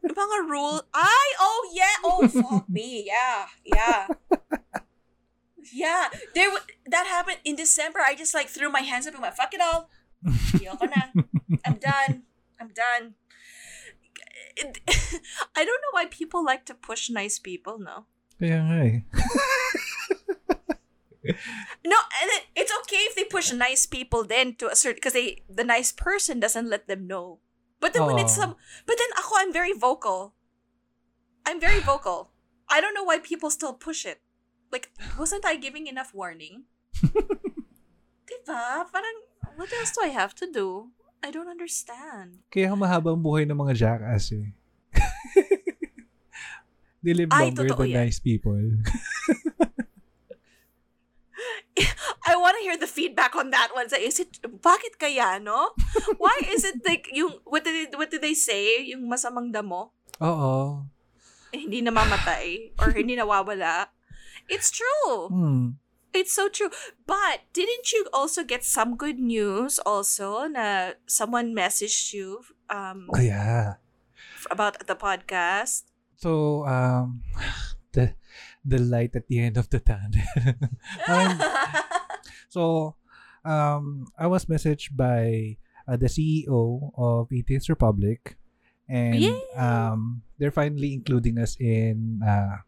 [0.00, 0.80] Yung mga rule.
[0.96, 1.96] Ay, oh yeah.
[2.08, 3.04] Oh, fuck me.
[3.04, 4.08] Yeah, yeah.
[5.72, 8.00] Yeah, there w- that happened in December.
[8.00, 9.88] I just like threw my hands up and went, "Fuck it all,
[11.64, 12.22] I'm done.
[12.60, 13.14] I'm done."
[15.56, 17.78] I don't know why people like to push nice people.
[17.78, 18.04] No,
[18.40, 19.00] nga eh.
[21.86, 25.14] no, and it, it's okay if they push nice people then to a certain because
[25.14, 27.38] they the nice person doesn't let them know.
[27.80, 28.54] But then when it's some
[28.86, 30.34] but then ako I'm very vocal.
[31.46, 32.30] I'm very vocal.
[32.68, 34.20] I don't know why people still push it.
[34.72, 34.88] Like,
[35.20, 36.64] wasn't I giving enough warning?
[38.32, 38.88] diba?
[38.88, 39.16] Parang,
[39.56, 40.88] what else do I have to do?
[41.22, 42.42] I don't understand.
[42.50, 44.50] Kaya mahabang buhay ng mga jackass eh.
[47.02, 48.06] They live Ay, longer totoo than yan.
[48.06, 48.58] nice people.
[52.22, 53.90] I want to hear the feedback on that one.
[53.90, 55.74] So, is it, bakit kaya, no?
[56.22, 58.86] Why is it like, yung, what did, they, what did they say?
[58.94, 59.90] Yung masamang damo?
[60.22, 60.86] Oo.
[61.50, 63.90] Eh, hindi namamatay or hindi nawawala.
[64.48, 65.28] It's true.
[65.28, 65.68] Hmm.
[66.12, 66.68] It's so true.
[67.06, 73.20] But didn't you also get some good news also na someone messaged you um Oh,
[73.20, 73.80] yeah.
[74.50, 75.88] about the podcast?
[76.20, 77.22] So, um,
[77.96, 78.14] the
[78.64, 80.22] the light at the end of the tunnel.
[81.08, 81.40] Um,
[82.48, 82.94] so,
[83.44, 85.56] um, I was messaged by
[85.88, 88.36] uh, the CEO of Atheist Republic,
[88.88, 89.40] and Yay!
[89.58, 92.62] um, they're finally including us in uh,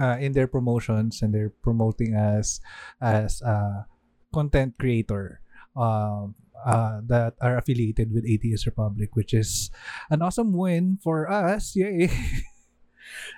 [0.00, 2.60] uh, in their promotions, and they're promoting us
[3.00, 3.86] as a
[4.32, 5.40] content creator.
[5.76, 6.34] Um,
[6.66, 9.70] uh, that are affiliated with Atheist Republic, which is
[10.10, 11.76] an awesome win for us.
[11.76, 12.10] Yay!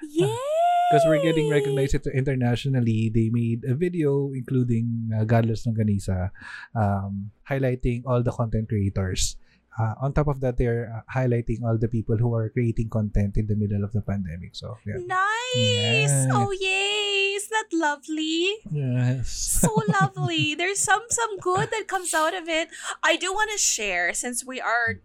[0.08, 0.38] Yay!
[0.90, 3.12] because we're getting recognized internationally.
[3.14, 6.30] They made a video including uh, Godless Longganisa,
[6.74, 9.36] um, highlighting all the content creators.
[9.78, 13.36] Uh, on top of that, they're uh, highlighting all the people who are creating content
[13.36, 14.50] in the middle of the pandemic.
[14.56, 14.98] So, yeah.
[15.06, 15.39] Nice.
[15.54, 16.28] Yes.
[16.32, 17.34] Oh yay!
[17.34, 18.56] Is that lovely?
[18.70, 19.30] Yes.
[19.60, 20.54] So lovely.
[20.58, 22.68] There's some some good that comes out of it.
[23.02, 25.00] I do want to share since we are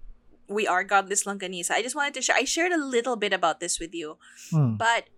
[0.47, 1.71] we are godless longganisa.
[1.71, 2.35] I just wanted to share.
[2.35, 4.17] I shared a little bit about this with you.
[4.51, 4.75] Hmm.
[4.75, 5.09] But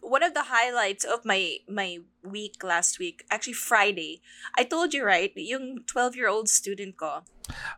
[0.00, 4.22] one of the highlights of my my week last week, actually Friday,
[4.56, 7.26] I told you right, yung 12-year-old student ko.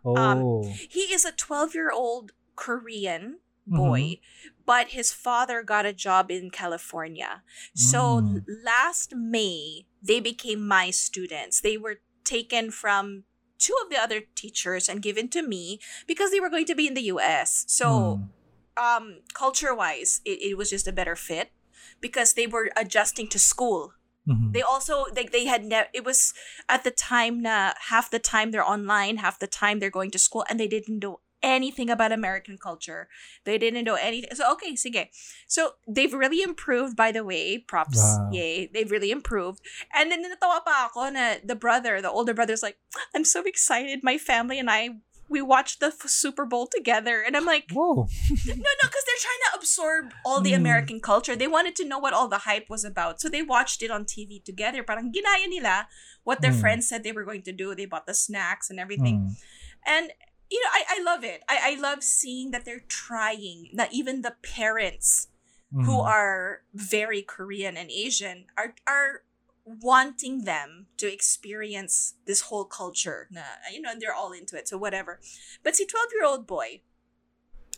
[0.04, 0.64] Oh.
[0.88, 3.76] He is a 12-year-old Korean Mm-hmm.
[3.76, 4.20] boy,
[4.66, 7.42] but his father got a job in California.
[7.76, 8.44] So Mm.
[8.64, 11.60] last May, they became my students.
[11.60, 13.24] They were taken from
[13.58, 16.86] two of the other teachers and given to me because they were going to be
[16.86, 17.64] in the US.
[17.68, 18.24] So Hmm.
[18.78, 19.04] um
[19.34, 21.50] culture wise it, it was just a better fit
[22.00, 23.92] because they were adjusting to school
[24.28, 24.52] Mhm.
[24.54, 26.32] they also they, they had ne- it was
[26.68, 30.18] at the time na half the time they're online half the time they're going to
[30.20, 33.08] school and they didn't know anything about american culture
[33.44, 35.06] they didn't know anything so okay sige
[35.46, 38.30] so they've really improved by the way props Wow.
[38.32, 39.60] yay they've really improved
[39.94, 42.78] and then natawa pa ako na the brother the older brother's like
[43.14, 44.98] i'm so excited my family and i
[45.30, 48.08] we watched the f- super bowl together and i'm like Whoa.
[48.48, 50.64] no, no, because they're trying to absorb all the Mm.
[50.64, 51.36] American culture.
[51.36, 53.20] They wanted to know what all the hype was about.
[53.20, 54.80] So they watched it on TV together.
[54.82, 55.84] Parang ginaya nila
[56.24, 56.60] what their Mm.
[56.64, 57.76] friends said they were going to do.
[57.76, 59.36] They bought the snacks and everything.
[59.36, 59.36] Hmm.
[59.84, 60.06] And,
[60.50, 61.42] you know, I, I love it.
[61.48, 65.28] I, I love seeing that they're trying, that even the parents
[65.70, 66.06] who Mhm.
[66.06, 69.22] are very Korean and Asian are, are
[69.64, 73.28] wanting them to experience this whole culture.
[73.30, 74.66] Na, you know, and they're all into it.
[74.66, 75.20] So whatever.
[75.62, 76.80] But see, 12 year old boy,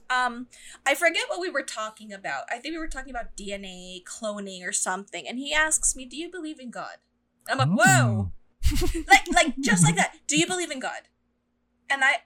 [0.09, 0.47] um,
[0.87, 2.45] I forget what we were talking about.
[2.49, 5.27] I think we were talking about DNA, cloning, or something.
[5.27, 6.99] And he asks me, Do you believe in God?
[7.49, 8.31] I'm like, Whoa.
[9.09, 10.15] like, like, just like that.
[10.27, 11.09] Do you believe in God?
[11.89, 12.19] And I,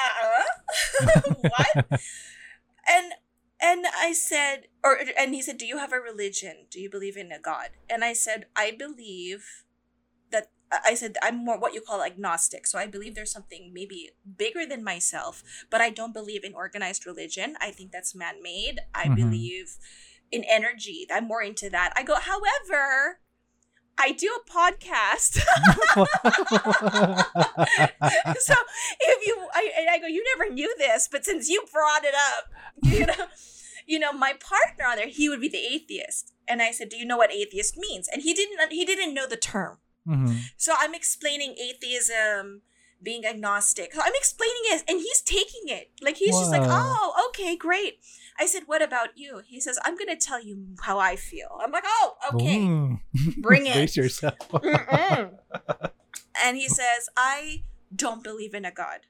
[0.00, 1.84] uh, what?
[2.88, 3.12] and
[3.60, 6.66] and I said, or and he said, "Do you have a religion?
[6.70, 9.64] Do you believe in a God?" And I said, "I believe
[10.30, 14.10] that." I said, "I'm more what you call agnostic, so I believe there's something maybe
[14.36, 17.56] bigger than myself, but I don't believe in organized religion.
[17.60, 18.80] I think that's man-made.
[18.94, 19.16] I Mhm.
[19.16, 19.76] believe
[20.30, 21.06] in energy.
[21.10, 23.21] I'm more into that." I go, "However."
[23.98, 25.38] I do a podcast.
[28.40, 28.54] so
[29.00, 32.14] if you I, and I go, you never knew this, but since you brought it
[32.14, 32.50] up,
[32.82, 33.26] you know,
[33.86, 36.32] you know, my partner on there, he would be the atheist.
[36.48, 38.08] And I said, Do you know what atheist means?
[38.08, 39.78] And he didn't he didn't know the term.
[40.08, 40.40] Mhm.
[40.56, 42.62] So I'm explaining atheism,
[43.02, 43.94] being agnostic.
[43.94, 45.90] So I'm explaining it and he's taking it.
[46.00, 48.00] Like he's just like, Oh, okay, great.
[48.38, 49.42] I said, What about you?
[49.46, 51.58] He says, I'm gonna tell you how I feel.
[51.62, 52.58] I'm like, Oh, okay.
[52.58, 53.00] Mm.
[53.38, 53.74] Bring it.
[53.74, 54.36] Brace yourself.
[56.42, 57.62] And he says, I
[57.94, 59.00] don't believe in a God.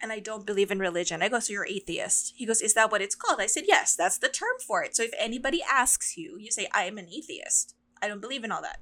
[0.00, 1.22] And I don't believe in religion.
[1.22, 2.34] I go, so you're atheist.
[2.36, 3.40] He goes, is that what it's called?
[3.40, 4.96] I said, yes, that's the term for it.
[4.96, 7.76] So if anybody asks you, you say, I am an atheist.
[8.02, 8.80] I don't believe in all that.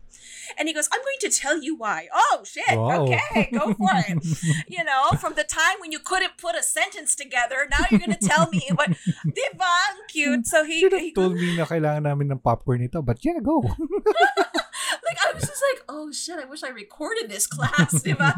[0.59, 2.09] And he goes, I'm going to tell you why.
[2.13, 2.69] Oh, shit.
[2.73, 4.19] Okay, go for it.
[4.69, 8.17] You know, from the time when you couldn't put a sentence together, now you're going
[8.17, 8.91] to tell me what.
[9.27, 9.73] Diba?
[9.91, 10.47] Ang cute.
[10.47, 13.61] So he, Should he told me na kailangan namin ng popcorn nito, but yeah, go.
[15.07, 18.03] like I I was just like, oh shit, I wish I recorded this class.
[18.03, 18.35] diba?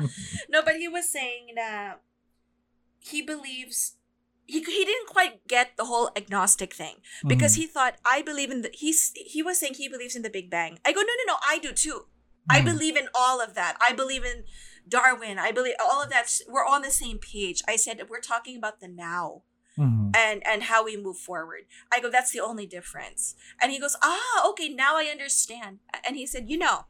[0.49, 2.01] no, but he was saying that
[2.99, 3.97] he believes
[4.47, 7.57] he, he didn't quite get the whole agnostic thing because Mhm.
[7.59, 10.51] he thought I believe in the he's he was saying he believes in the Big
[10.51, 10.79] Bang.
[10.85, 12.07] I go no no no I do too.
[12.51, 12.65] I Mhm.
[12.65, 13.77] believe in all of that.
[13.81, 14.45] I believe in
[14.89, 15.39] Darwin.
[15.39, 16.27] I believe all of that.
[16.49, 17.63] We're on the same page.
[17.69, 19.43] I said we're talking about the now
[19.79, 20.11] Mhm.
[20.17, 21.63] and and how we move forward.
[21.93, 23.35] I go that's the only difference.
[23.61, 25.79] And he goes ah okay now I understand.
[26.05, 26.87] And he said you know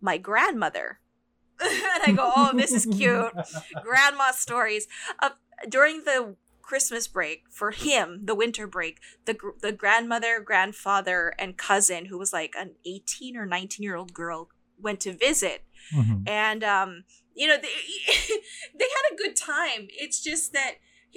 [0.00, 1.00] my grandmother.
[1.60, 3.32] and I go oh this is cute
[3.82, 4.86] grandma stories.
[5.20, 5.30] Uh,
[5.68, 6.36] during the
[6.66, 12.32] Christmas break for him, the winter break, the the grandmother, grandfather, and cousin who was
[12.32, 14.48] like an eighteen or nineteen year old girl
[14.80, 16.28] went to visit, Mhm.
[16.28, 17.04] and um,
[17.34, 17.68] you know they
[18.78, 19.88] they had a good time.
[19.90, 20.74] It's just that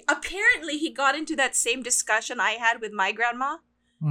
[0.08, 3.58] apparently he got into that same discussion I had with my grandma.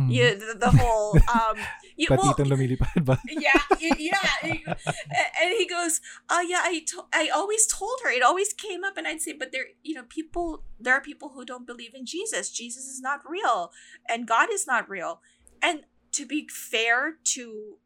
[0.09, 1.57] Yeah, the, the whole um,
[1.97, 3.19] you, well, lumilipad ba?
[3.29, 3.57] yeah,
[3.97, 4.21] yeah.
[4.45, 8.11] And he goes, "Oh yeah, I to- I always told her.
[8.11, 10.63] It always came up, and I'd say, but there, you know, people.
[10.79, 12.51] There are people who don't believe in Jesus.
[12.51, 13.73] Jesus is not real,
[14.09, 15.21] and God is not real.
[15.63, 17.77] And to be fair to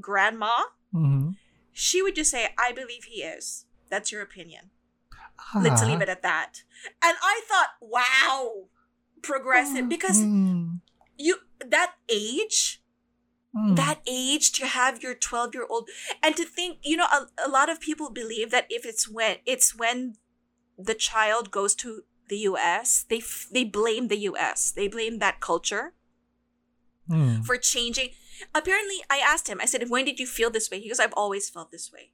[0.00, 0.56] Grandma,
[0.94, 1.36] Mhm.
[1.72, 3.66] she would just say, "I believe he is.
[3.90, 4.70] That's your opinion.
[5.54, 6.02] Let's leave Ah.
[6.04, 6.62] it at that."
[7.02, 8.68] And I thought, wow,
[9.22, 10.80] progressive because Mm.
[11.18, 12.79] you that age
[13.56, 13.74] Mm.
[13.74, 15.88] that age to have your 12 year old
[16.22, 19.38] and to think you know a, a lot of people believe that if it's when
[19.44, 20.14] it's when
[20.78, 25.40] the child goes to the us they f- they blame the us they blame that
[25.40, 25.94] culture
[27.10, 27.44] Mm.
[27.44, 28.10] for changing
[28.54, 31.12] apparently i asked him i said when did you feel this way he goes i've
[31.14, 32.12] always felt this way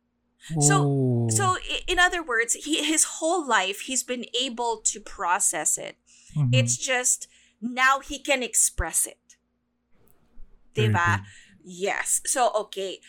[0.61, 1.57] so- so
[1.87, 5.97] in other words he his whole life he's been able to process it
[6.35, 6.49] Mhm.
[6.55, 7.29] it's just
[7.61, 9.26] now he can express it
[10.77, 11.17] diba?
[11.19, 11.27] good.
[11.65, 12.21] Yes.
[12.27, 13.01] So okay.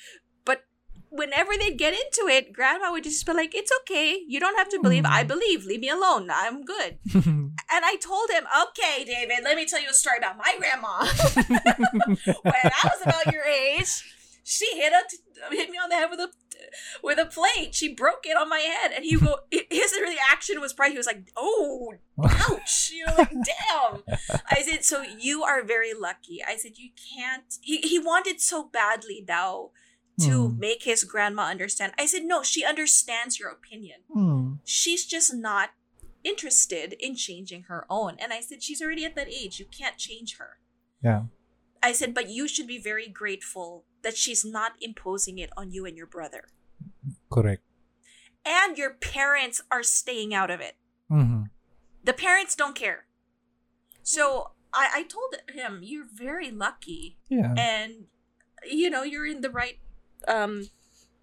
[0.45, 0.63] But
[1.09, 4.20] whenever they'd get into it, grandma would just be like, It's okay.
[4.28, 5.05] You don't have to believe.
[5.05, 5.28] I Mm.
[5.28, 5.65] believe.
[5.65, 6.30] Leave me alone.
[6.32, 6.97] I'm good.
[7.70, 11.05] And I told him, Okay, David, let me tell you a story about my grandma.
[12.41, 13.91] when I was about your age,
[14.43, 15.03] she hit a
[15.55, 16.30] hit me on the head with a
[17.03, 17.76] with a plate.
[17.76, 18.91] She broke it on my head.
[18.95, 19.39] And he go
[20.38, 22.91] reaction was probably he was like, Oh, ouch.
[22.93, 24.03] You're like, damn.
[24.49, 26.43] I said, so you are very lucky.
[26.47, 27.57] I said, you can't.
[27.61, 29.71] He, he wanted so badly now
[30.19, 30.57] to Mm.
[30.57, 31.93] make his grandma understand.
[31.99, 33.99] I said, no, she understands your opinion.
[34.15, 34.57] Mm.
[34.65, 35.69] She's just not
[36.23, 38.15] interested in changing her own.
[38.19, 39.59] And I said, she's already at that age.
[39.59, 40.57] You can't change her.
[41.03, 41.23] Yeah.
[41.83, 45.85] I said, but you should be very grateful that she's not imposing it on you
[45.85, 46.45] and your brother.
[47.31, 47.61] Correct.
[48.47, 50.75] And your parents are staying out of it.
[51.11, 51.49] Mhm.
[52.03, 53.05] the parents don't care.
[54.03, 57.17] So I, I told him, you're very lucky.
[57.27, 57.53] Yeah.
[57.57, 58.07] And,
[58.63, 59.79] you know, you're in the right
[60.27, 60.69] um,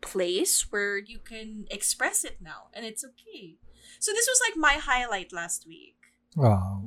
[0.02, 2.68] place where you can express it now.
[2.74, 3.56] And it's okay.
[3.98, 5.96] So this was like my highlight last week.
[6.36, 6.82] Wow.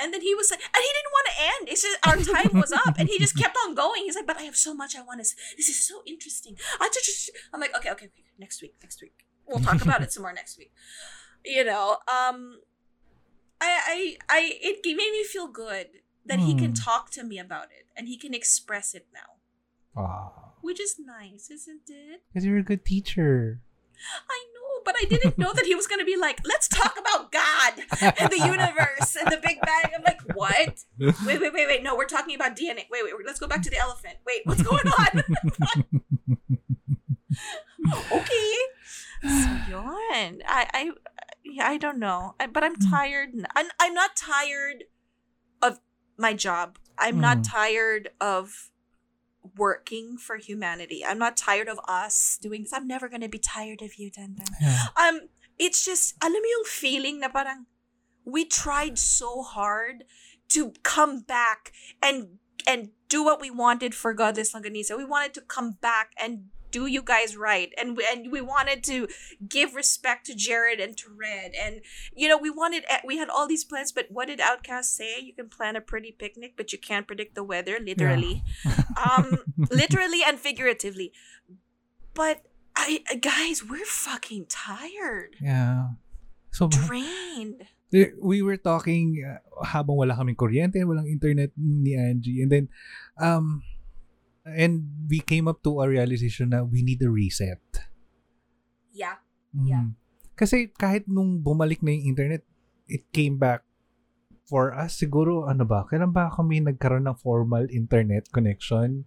[0.00, 1.68] And then he was like, and he didn't want to end.
[1.68, 4.04] It's just our time was up, and he just kept on going.
[4.04, 5.34] He's like, but I have so much I want to.
[5.58, 6.56] This is so interesting.
[6.80, 8.24] I just, I'm like, okay, okay, okay.
[8.38, 10.72] Next week, next week, we'll talk about it some more next week.
[11.44, 12.60] You know, um,
[13.60, 15.88] I, I, I, it made me feel good
[16.26, 16.74] that he can Hmm.
[16.74, 19.36] talk to me about it and he can express it now,
[19.94, 20.54] Wow.
[20.60, 22.22] which is nice, isn't it?
[22.32, 23.60] Because you're a good teacher.
[24.28, 24.51] I know,
[24.84, 27.72] but I didn't know that he was gonna be like, let's talk about God
[28.18, 29.92] and the universe and the Big Bang.
[29.96, 30.84] I'm like, what?
[30.98, 31.82] Wait, wait, wait, wait.
[31.82, 32.86] No, we're talking about DNA.
[32.90, 34.16] Wait, wait, let's go back to the elephant.
[34.26, 35.22] Wait, what's going on?
[38.12, 38.54] okay.
[39.22, 40.42] So yun.
[40.46, 40.90] I, I,
[41.44, 42.34] yeah, I don't know.
[42.40, 43.30] I, but I'm tired.
[43.54, 44.84] I'm, I'm not tired
[45.60, 45.78] of
[46.18, 46.78] my job.
[46.98, 47.50] I'm not Mm.
[47.50, 48.70] tired of
[49.56, 51.04] working for humanity.
[51.04, 52.72] I'm not tired of us doing this.
[52.72, 54.48] I'm never gonna be tired of you, Dandan.
[54.60, 54.86] Yeah.
[54.96, 55.28] Um,
[55.58, 57.66] it's just, alam mo yung feeling na parang,
[58.24, 60.04] we tried so hard
[60.50, 61.72] to come back
[62.02, 64.96] and and do what we wanted for God Godless Longganisa.
[64.96, 68.82] We wanted to come back and do you guys right, and we, and we wanted
[68.84, 69.06] to
[69.46, 71.80] give respect to Jared and to Red, and
[72.16, 73.92] you know we wanted eh, we had all these plans.
[73.92, 75.20] But what did OutKast say?
[75.20, 77.78] You can plan a pretty picnic, but you can't predict the weather.
[77.78, 78.42] Literally,
[78.98, 79.38] um,
[79.70, 81.12] literally and figuratively.
[82.14, 82.42] But
[82.74, 86.00] I guys, we're fucking tired, Yeah.
[86.52, 87.64] So, drained.
[87.92, 92.44] Eh, we were talking uh, habang wala kaming kuryente, walang internet ni Angie.
[92.44, 92.64] And then,
[93.20, 93.64] um,
[94.46, 97.62] and we came up to a realization na we need a reset.
[98.92, 99.22] Yeah.
[99.54, 99.66] Mhm.
[99.66, 99.86] Yeah.
[100.34, 102.42] Kasi kahit nung bumalik na yung internet,
[102.90, 103.62] it came back
[104.44, 109.06] for us siguro ano ba, kailan ba kami nagkaroon ng formal internet connection?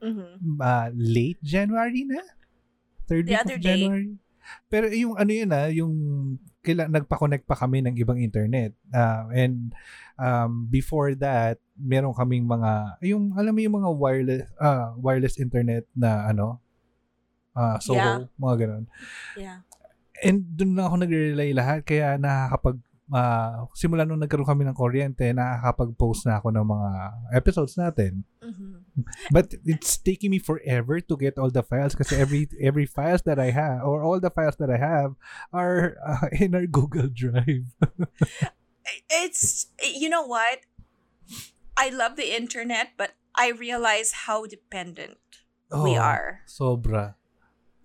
[0.00, 0.56] Mhm.
[0.64, 2.24] uh, late January na.
[3.04, 3.84] Third The week other of day.
[4.68, 5.92] Pero yung ano yun ah, yung
[6.60, 8.76] kaila, nagpa-connect pa kami ng ibang internet.
[8.92, 9.72] Ah, and
[10.20, 15.88] um, before that, meron kaming mga, yung alam mo yung mga wireless ah, wireless internet
[15.96, 16.60] na ano,
[17.56, 18.18] ah Soho, Yeah.
[18.36, 18.84] mga ganun.
[19.36, 19.58] Yeah.
[20.20, 22.76] And doon na ako nagre-rely lahat kaya nakakapag
[23.12, 26.90] ah, simula nung nagkaroon kami ng kuryente, nakakapag-post na ako ng mga
[27.34, 28.24] episodes natin.
[28.42, 28.82] Mhm.
[29.30, 33.38] But it's taking me forever to get all the files kasi every every files that
[33.40, 35.14] I have or all the files that I have
[35.54, 37.70] are uh, in our Google Drive.
[39.08, 40.66] It's you know what?
[41.76, 45.22] I love the internet, but I realize how dependent
[45.70, 46.42] we Oh, are.
[46.50, 47.14] Sobra.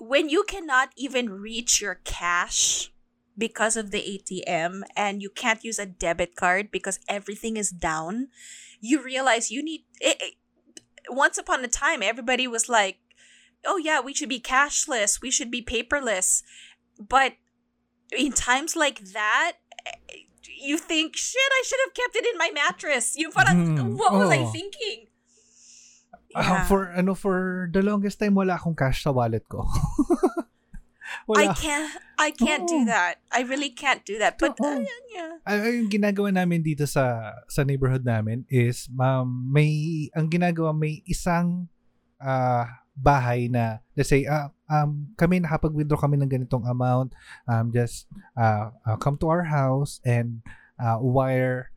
[0.02, 2.92] When you cannot even reach your cash
[3.38, 8.28] because of the ATM and you can't use a debit card because everything is down,
[8.80, 10.38] you realize you need it, it-
[11.10, 12.98] once upon a time everybody was like,
[13.66, 16.42] "Oh yeah, we should be cashless, we should be paperless."
[16.98, 17.38] But
[18.16, 22.50] in times like that, eh, you think, "Shit, I should have kept it in my
[22.56, 25.08] mattress." You parang, Hmm, what was I thinking?
[26.36, 26.66] Ah, Yeah.
[26.68, 29.64] for ano for the longest time wala akong cash sa wallet ko.
[31.26, 31.58] I wala.
[31.58, 32.90] can't I can't do Oo.
[32.90, 33.20] that.
[33.34, 34.38] I really can't do that.
[34.38, 34.78] But Oo.
[34.78, 35.42] uh, yeah.
[35.42, 39.70] Ay, ay, yung ginagawa namin dito sa sa neighborhood namin is um, may
[40.14, 41.68] ang ginagawa may isang
[42.22, 47.12] ah, bahay na let's say ah, um, kami nakapag-withdraw kami ng ganitong amount
[47.46, 48.08] um, just
[48.40, 50.40] ah, ah, come to our house and
[50.80, 51.74] ah, wire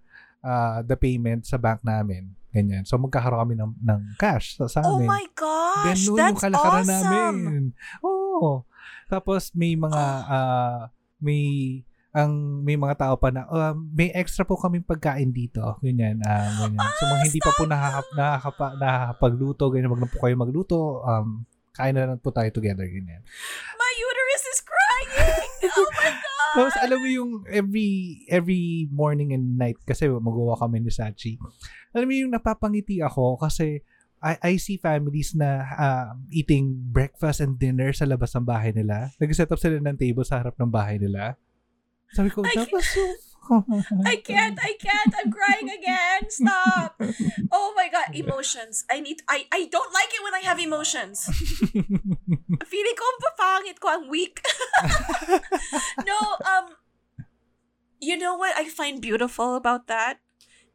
[0.46, 4.80] ah, the payment sa bank namin ganyan so magkakaroon kami ng, ng cash sa, sa
[4.86, 7.04] Oh amin my gosh, Ganun yung that's kalakaran awesome.
[7.12, 7.62] namin.
[8.00, 8.64] Oo.
[9.08, 11.82] Tapos may mga ah, may
[12.18, 15.60] ang may mga tao pa na um, may extra po kaming pagkain dito.
[15.84, 16.18] Ganyan.
[16.24, 16.88] ah ganyan.
[16.96, 21.04] So mga hindi pa po nakaka, nakakapa, nakakapagluto, ganyan, wag na po kayo magluto.
[21.04, 21.44] Um,
[21.76, 23.20] kain na lang po tayo together, ganyan.
[23.76, 25.50] My uterus is crying.
[25.78, 26.54] oh my god.
[26.58, 31.36] Tapos alam mo yung every every morning and night kasi magawa kami ni Sachi.
[31.92, 33.84] Alam mo yung napapangiti ako kasi
[34.18, 39.14] I, I see families na ah, eating breakfast and dinner sa labas ng bahay nila.
[39.22, 41.38] Nag-set up sila ng table sa harap ng bahay nila.
[42.14, 43.04] Sabi ko, that was so...
[44.04, 45.14] I can't, I can't.
[45.16, 46.28] I'm crying again.
[46.28, 47.00] Stop.
[47.52, 48.84] Oh my god, emotions.
[48.90, 51.24] I need I I don't like it when I have emotions.
[52.72, 54.44] Feeling ko ang papangit ko, ang weak.
[56.08, 56.76] no, um
[58.00, 60.20] you know what I find beautiful about that?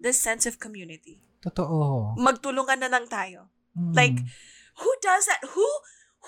[0.02, 1.22] The sense of community.
[1.44, 2.16] Totoo.
[2.16, 3.52] Magtulungan na lang tayo.
[3.76, 3.92] Mm.
[3.92, 4.18] Like,
[4.80, 5.44] who does that?
[5.54, 5.68] Who,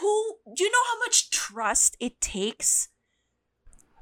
[0.04, 0.12] who,
[0.54, 2.90] do you know how much trust it takes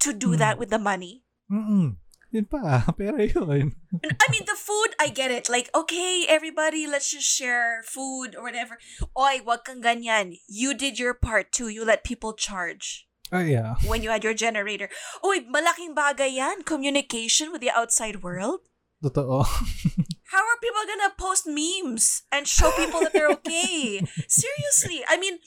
[0.02, 0.42] to do Hmm.
[0.42, 1.22] that with the money?
[1.52, 2.02] Mm-mm.
[2.34, 3.78] Yun pa, pero yun.
[4.02, 5.54] I mean, the food, I get it.
[5.54, 8.82] Like, okay, everybody, let's just share food or whatever.
[9.14, 10.42] Oy, wag kang ganyan.
[10.50, 11.70] You did your part too.
[11.70, 13.78] You let people charge Oh, yeah.
[13.86, 14.90] when you had your generator.
[15.22, 16.66] Oy, malaking bagay yan.
[16.66, 18.66] Communication with the outside world.
[19.06, 19.46] Totoo.
[20.34, 24.02] How are people gonna post memes and show people that they're okay?
[24.28, 25.38] Seriously, I mean,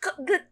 [0.00, 0.46] co- the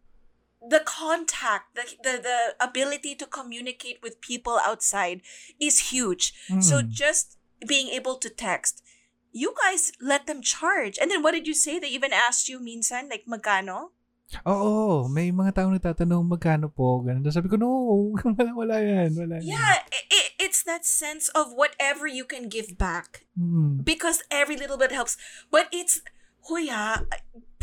[0.58, 5.22] the contact, the, the the ability to communicate with people outside
[5.62, 6.34] is huge.
[6.58, 6.90] So Mm.
[6.90, 8.82] just being able to text,
[9.30, 10.98] you guys let them charge.
[10.98, 11.78] And then what did you say?
[11.78, 13.94] They even asked you minsan like magkano?
[14.42, 16.98] Oo, may mga tao nagtatanong magkano po.
[17.00, 17.22] Ganun.
[17.30, 17.70] Sabi ko, no,
[18.26, 19.14] wala, wala yan.
[19.14, 19.54] Wala yan.
[19.54, 23.86] Yeah, i i- it's that sense of whatever you can give back Mm.
[23.86, 25.14] because every little bit helps.
[25.50, 26.02] But it's
[26.50, 27.06] huya,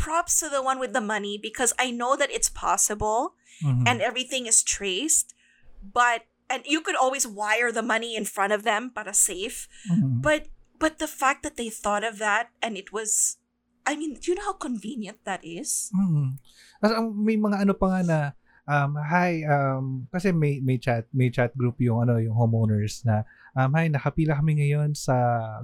[0.00, 3.84] props to the one with the money because I know that it's possible Mhm.
[3.84, 5.36] and everything is traced,
[5.80, 9.68] but and you could always wire the money in front of them para safe.
[9.88, 10.20] Mhm.
[10.20, 13.36] But but the fact that they thought of that and it was
[13.84, 15.92] I mean, do you know how convenient that is?
[15.92, 16.40] Mm.
[16.84, 18.18] Ang may mga ano pa nga na
[18.64, 23.24] um hi um kasi may may chat may chat group yung ano yung homeowners na
[23.52, 25.16] um hi nakapila kami ngayon sa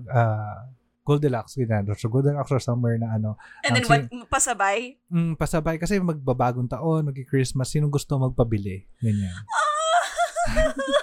[0.04, 0.64] uh,
[1.04, 1.88] Goldilocks ganyan.
[1.96, 5.00] So Goldilocks or somewhere na ano And then Ah, what pasabay?
[5.10, 5.76] mm, pasabay.
[5.80, 8.84] Kasi magbabagong taon magki-Christmas sino gusto magpabili?
[9.00, 9.34] Ganyan.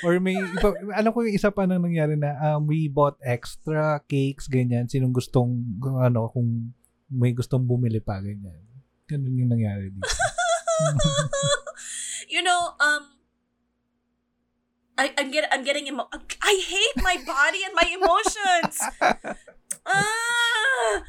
[0.00, 4.00] Or may iba, alam ko yung isa pa nang nangyari na um, we bought extra
[4.08, 4.88] cakes ganyan.
[4.88, 6.72] Sinong gustong ano kung
[7.10, 8.62] may gustong bumili pa ganyan
[9.04, 10.06] ganun yung nangyari dito
[12.30, 13.02] you know, um,
[14.96, 16.08] I, I'm get, I'm getting emo-
[16.42, 18.80] I hate my body and my emotions.
[19.86, 21.02] ah!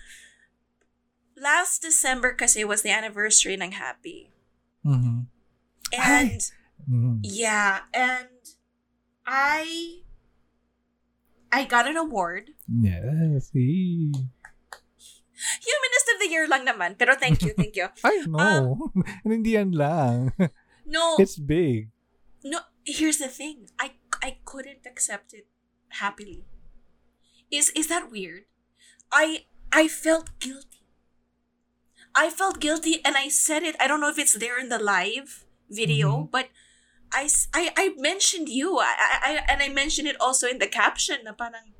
[1.37, 4.29] Last December kasi was the anniversary ng Happy.
[4.85, 5.27] Mhm.
[5.95, 6.41] And
[6.89, 7.19] Mhm.
[7.23, 8.27] yeah, and
[9.25, 10.01] I
[11.51, 13.51] I got an award Yes.
[13.55, 14.11] eh.
[15.59, 16.95] Humanist of the year lang naman.
[16.95, 17.91] Pero thank you, thank you.
[18.07, 18.91] I know.
[18.95, 20.31] Um, hindi yan lang.
[20.91, 21.87] No, It's big.
[22.43, 22.67] no.
[22.83, 23.69] Here's the thing.
[23.79, 25.47] I I couldn't accept it
[26.01, 26.43] happily.
[27.47, 28.49] Is is that weird?
[29.13, 30.83] I I felt guilty.
[32.11, 33.77] I felt guilty and I said it.
[33.79, 36.33] I don't know if it's there in the live video, mm-hmm.
[36.33, 36.51] but
[37.13, 38.79] I, I, I mentioned you.
[38.79, 41.71] I, I, I- and I mentioned it also in the caption na parang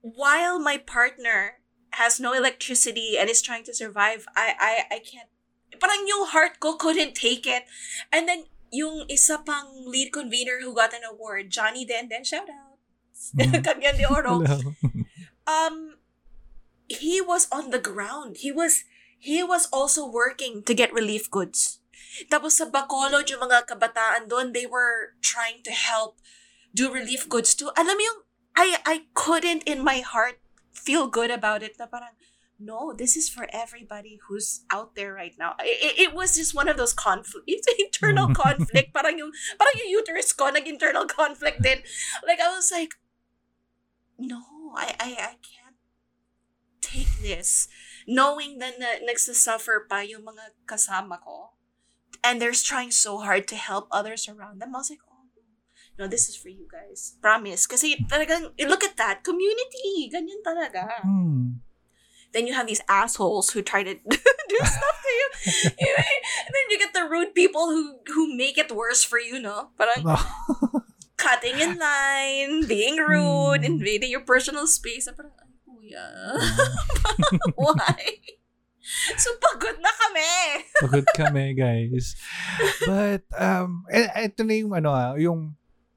[0.00, 1.60] while my partner
[2.00, 5.30] has no electricity and is trying to survive, I I I can't
[5.74, 7.66] parang yung heart ko couldn't take it.
[8.14, 12.46] And then yung isa pang lead convener who got an award, Johnny Den Den, shout
[12.50, 12.78] out.
[13.38, 14.42] Cagayan de Oro
[15.46, 15.96] um
[16.88, 18.42] he was on the ground.
[18.42, 18.84] He was
[19.18, 21.80] he was also working to get relief goods.
[22.28, 26.20] Tapos sa Bacolod, yung mga kabataan doon, they were trying to help
[26.76, 27.72] do relief goods too.
[27.74, 28.20] Alam mo yung,
[28.54, 30.43] I, I couldn't in my heart
[30.74, 32.18] feel good about it na parang,
[32.58, 35.54] no, this is for everybody who's out there right now.
[35.60, 37.02] It, it was just one of those mm.
[37.02, 38.92] conflict, internal conflict.
[38.92, 41.82] Parang yung, parang yung uterus ko, nag-internal conflict din.
[42.26, 42.94] Like, I was like,
[44.18, 44.42] no,
[44.76, 45.78] I, I, I can't
[46.80, 47.68] take this.
[48.06, 51.56] Knowing na, na nagsasuffer pa yung mga kasama ko.
[52.22, 54.74] And they're trying so hard to help others around them.
[54.74, 55.13] I was like, oh,
[55.98, 57.14] no, this is for you guys.
[57.22, 57.66] Promise.
[57.66, 59.22] Kasi talagang, look at that.
[59.22, 60.10] Community.
[60.10, 61.02] Ganyan talaga.
[61.02, 61.62] Hmm.
[62.34, 63.94] Then you have these assholes who try to
[64.50, 65.28] do stuff to you.
[66.44, 69.70] and then you get the rude people who who make it worse for you, no?
[69.78, 70.02] Parang
[71.16, 73.78] cutting in line, being rude, Hmm.
[73.78, 75.06] invading your personal space.
[75.06, 76.04] Parang, ay, kuya.
[77.54, 78.18] Why?
[79.16, 80.32] So, pagod na kami.
[80.84, 82.12] Pagod kami, guys.
[82.84, 85.56] But, um, e- eto na yung ano ah, yung,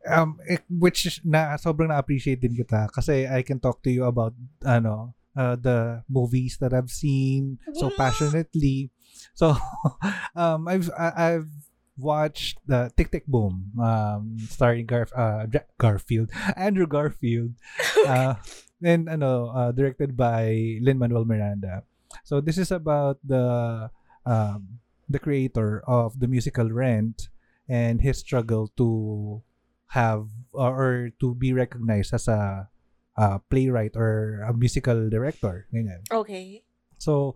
[0.09, 4.33] um, eh, which na sobrang na-appreciate din kita kasi I can talk to you about,
[4.65, 8.89] ano, uh, the movies that I've seen so passionately.
[9.37, 9.53] So,
[10.35, 11.51] um, I've, I've
[11.97, 15.45] watched the Tick Tick Boom, um, starring Garf, uh,
[15.77, 17.53] Garfield, Andrew Garfield,
[18.07, 18.35] uh,
[18.81, 21.83] and ano, uh, directed by Lin-Manuel Miranda.
[22.23, 23.89] So this is about the
[24.25, 24.79] um,
[25.09, 27.29] the creator of the musical Rent
[27.67, 29.41] and his struggle to
[29.87, 32.67] have or, or to be recognized as a,
[33.15, 35.67] a playwright or a musical director.
[35.73, 36.03] Ganyan.
[36.11, 36.63] Okay.
[36.97, 37.35] So,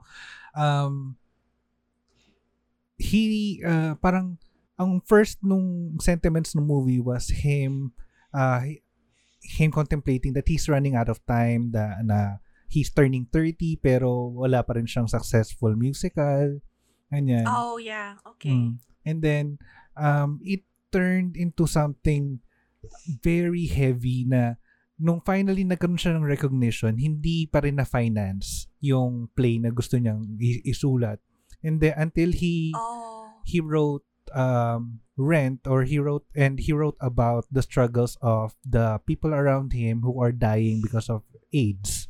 [0.55, 1.17] um,
[2.97, 4.37] he, uh, parang,
[4.77, 7.93] ang first nung sentiments ng movie was him,
[8.33, 8.61] uh,
[9.41, 14.63] him contemplating that he's running out of time, da, na he's turning 30 pero wala
[14.63, 16.61] pa rin siyang successful musical.
[17.11, 17.45] Ganyan.
[17.45, 18.15] Oh, yeah.
[18.35, 18.49] Okay.
[18.49, 18.73] Mm.
[19.05, 19.45] And then,
[19.97, 22.43] um, it turned into something
[23.23, 24.59] very heavy na
[25.01, 30.37] nung finally nagkaroon siya ng recognition, hindi pa rin na-finance yung play na gusto niyang
[30.61, 31.17] isulat.
[31.65, 33.33] And then, until he Oh.
[33.45, 39.01] he wrote um, Rent or he wrote and he wrote about the struggles of the
[39.05, 42.09] people around him who are dying because of AIDS.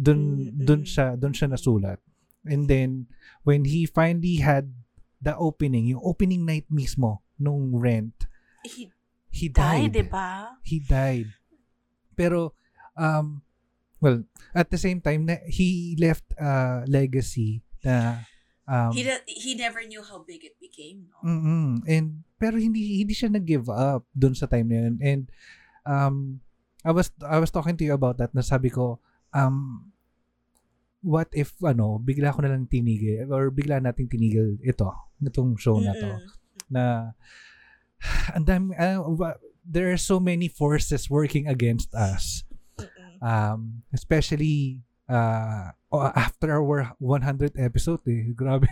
[0.00, 2.00] Dun, dun siya, dun siya nasulat.
[2.48, 3.12] And then,
[3.44, 4.72] when he finally had
[5.20, 8.26] the opening, yung opening night mismo nung Rent,
[8.64, 8.92] He
[9.32, 9.96] he died, died.
[9.96, 10.58] di ba?
[10.60, 11.30] He died.
[12.12, 12.52] Pero,
[12.92, 13.40] um,
[14.00, 18.26] well, at the same time, na, he left a legacy na
[18.68, 21.16] um, He, he never knew how big it became, no?
[21.24, 21.80] Mm-mm.
[21.88, 24.94] And pero hindi hindi siya nag-give up doon sa time na yun.
[25.00, 25.22] And
[25.84, 26.40] um
[26.84, 29.00] I was I was talking to you about that na sabi ko
[29.32, 29.88] um
[31.00, 34.88] what if ano bigla ko na lang tinigil or bigla nating tinigil ito
[35.20, 36.10] itong show na to
[36.68, 36.84] na
[38.36, 38.72] and dami
[39.16, 42.44] wa- there are so many forces working against us
[43.20, 45.72] um especially uh
[46.16, 48.68] after our 100 episode eh grabe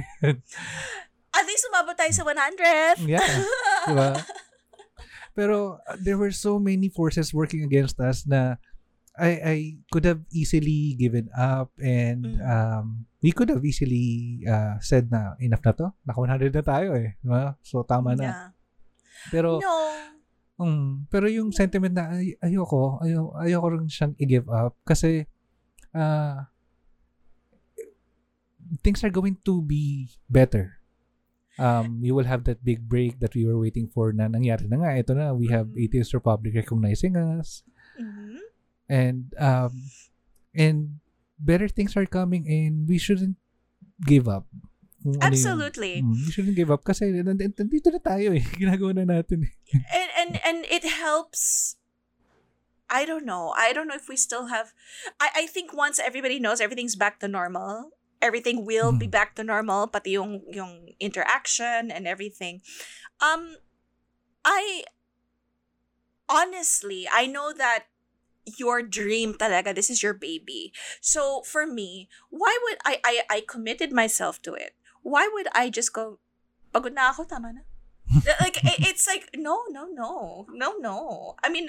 [1.38, 3.06] At least umabot tayo sa 100.
[3.06, 3.22] Yeah.
[3.86, 4.10] Diba?
[5.38, 8.58] Pero uh, there were so many forces working against us na
[9.18, 9.56] I I
[9.90, 12.38] could have easily given up and Mhm.
[12.40, 12.86] um
[13.18, 15.86] we could have easily uh, said na enough na to.
[16.06, 17.18] Naka 100 na tayo eh.
[17.18, 17.58] Diba?
[17.66, 18.22] So tama na.
[18.22, 18.46] Yeah.
[19.34, 19.74] Pero No.
[20.62, 25.26] mm, pero yung sentiment na ay, ayoko, ayo ayoko rin siyang i-give up kasi
[25.90, 26.46] uh,
[28.86, 30.78] things are going to be better.
[31.58, 34.78] Um, you will have that big break that we were waiting for na nangyari na
[34.78, 34.94] nga.
[34.94, 35.82] Ito na, we have Mhm.
[35.90, 37.66] Atheist Republic recognizing us.
[37.98, 38.46] Mhm.
[38.88, 39.92] And, um,
[40.54, 40.98] and
[41.38, 43.36] better things are coming and we shouldn't
[44.06, 44.46] give up.
[45.04, 46.02] Yung- Absolutely.
[46.02, 48.42] Mm, we shouldn't give up kasi nand- nandito na tayo eh.
[48.60, 49.52] Ginagawa na natin eh.
[49.94, 51.76] and and and it helps
[52.90, 53.52] I don't know.
[53.54, 54.72] I don't know if we still have.
[55.20, 57.92] I I think once everybody knows everything's back to normal,
[58.24, 59.14] everything will be Mhm.
[59.14, 59.86] back to normal.
[59.92, 62.64] Pati yung yung interaction and everything.
[63.22, 63.60] Um,
[64.42, 64.82] I
[66.28, 67.86] honestly I know that
[68.56, 70.72] your dream talaga this is your baby.
[71.04, 74.72] So for me why would I I I committed myself to it?
[75.04, 76.18] Why would I just go
[76.72, 77.62] pagod na ako tama na.
[78.08, 81.36] Uh, like it- it's like no no no no no.
[81.44, 81.68] I mean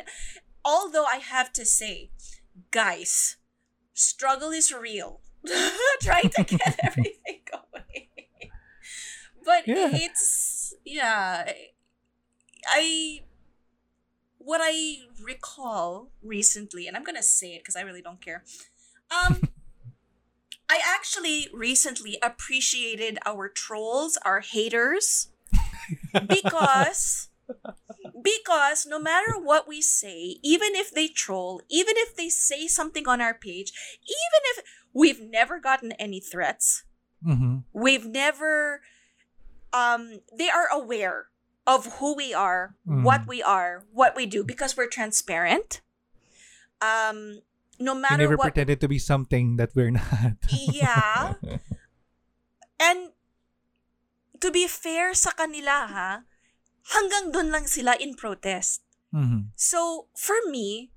[0.64, 2.11] although I have to say
[2.72, 3.35] guys
[3.91, 5.19] struggle is real.
[6.03, 8.07] Trying to get everything going.
[9.43, 9.91] But Yeah.
[9.95, 11.47] it's yeah
[12.68, 13.22] I
[14.49, 18.43] what I recall recently, and I'm gonna say it because I really don't care.
[19.11, 19.41] Um,
[20.67, 25.30] I actually recently appreciated our trolls, our haters,
[26.27, 27.30] because
[28.23, 33.07] because no matter what we say, even if they troll, even if they say something
[33.07, 33.71] on our page,
[34.01, 34.63] even if
[34.93, 36.84] we've never gotten any threats,
[37.23, 37.65] Mhm.
[37.71, 38.81] we've never
[39.73, 41.28] um they are aware
[41.69, 43.29] of who we are what Mm.
[43.29, 45.85] we are what we do because we're transparent
[46.81, 47.45] um
[47.77, 50.41] no matter We never what pretended to be something that we're not.
[50.49, 51.37] yeah
[52.81, 53.13] and
[54.41, 56.09] to be fair sa kanila ha
[56.95, 58.81] hanggang dun lang sila in protest
[59.13, 59.53] Mhm.
[59.53, 60.89] so for me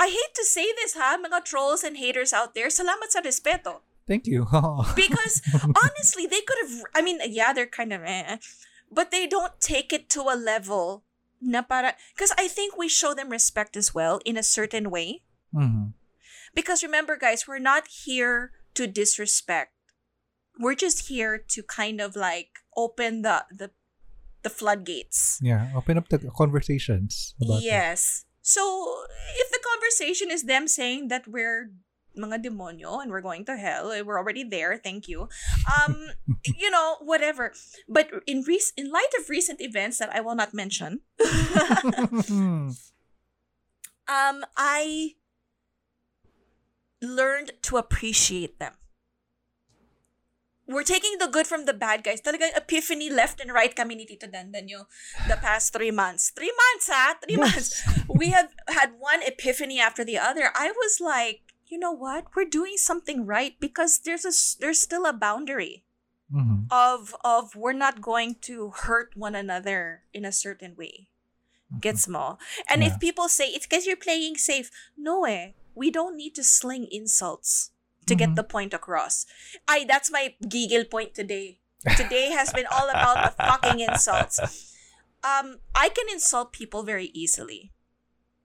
[0.00, 3.84] I hate to say this ha mga trolls and haters out there salamat sa respeto
[4.08, 4.42] Thank you.
[4.98, 5.38] because
[5.76, 8.40] honestly they could have i mean yeah they're kind of eh,
[8.90, 11.04] but they don't take it to a level
[11.40, 15.22] na para because i think we show them respect as well in a certain way
[15.54, 15.94] Mhm.
[16.54, 19.72] because remember guys we're not here to disrespect
[20.60, 23.70] we're just here to kind of like open the the
[24.42, 27.60] the floodgates Yeah, open up the conversations it.
[27.64, 28.62] yes so
[29.36, 31.72] if the conversation is them saying that we're
[32.20, 35.28] mga demonyo and we're going to hell eh, we're already there thank you
[35.66, 36.12] um
[36.44, 37.52] you know whatever
[37.88, 41.00] but in rec- in light of recent events that i will not mention
[44.06, 45.14] um i
[47.00, 48.74] learned to appreciate them
[50.70, 52.22] we're taking the good from the bad guys.
[52.22, 54.86] Talagang epiphany left and right kami ni Tito Dandan yung
[55.26, 56.30] the past three months.
[56.30, 57.18] Three months, ha?
[57.18, 57.74] Three months
[58.06, 60.54] we have had one epiphany after the other.
[60.54, 62.26] I was like, you know what?
[62.34, 65.84] We're doing something right because there's a there's still a boundary
[66.30, 66.66] Mhm.
[66.70, 71.08] of of we're not going to hurt one another in a certain way.
[71.80, 72.38] Gets mo?
[72.68, 75.52] And if people say it's because you're playing safe, no eh.
[75.74, 77.70] We don't need to sling insults
[78.06, 78.36] to get Mhm.
[78.36, 79.26] the point across.
[79.70, 81.58] I that's my giggle point today.
[81.96, 84.38] Today has been all about the fucking insults.
[85.22, 87.70] Um, I can insult people very easily,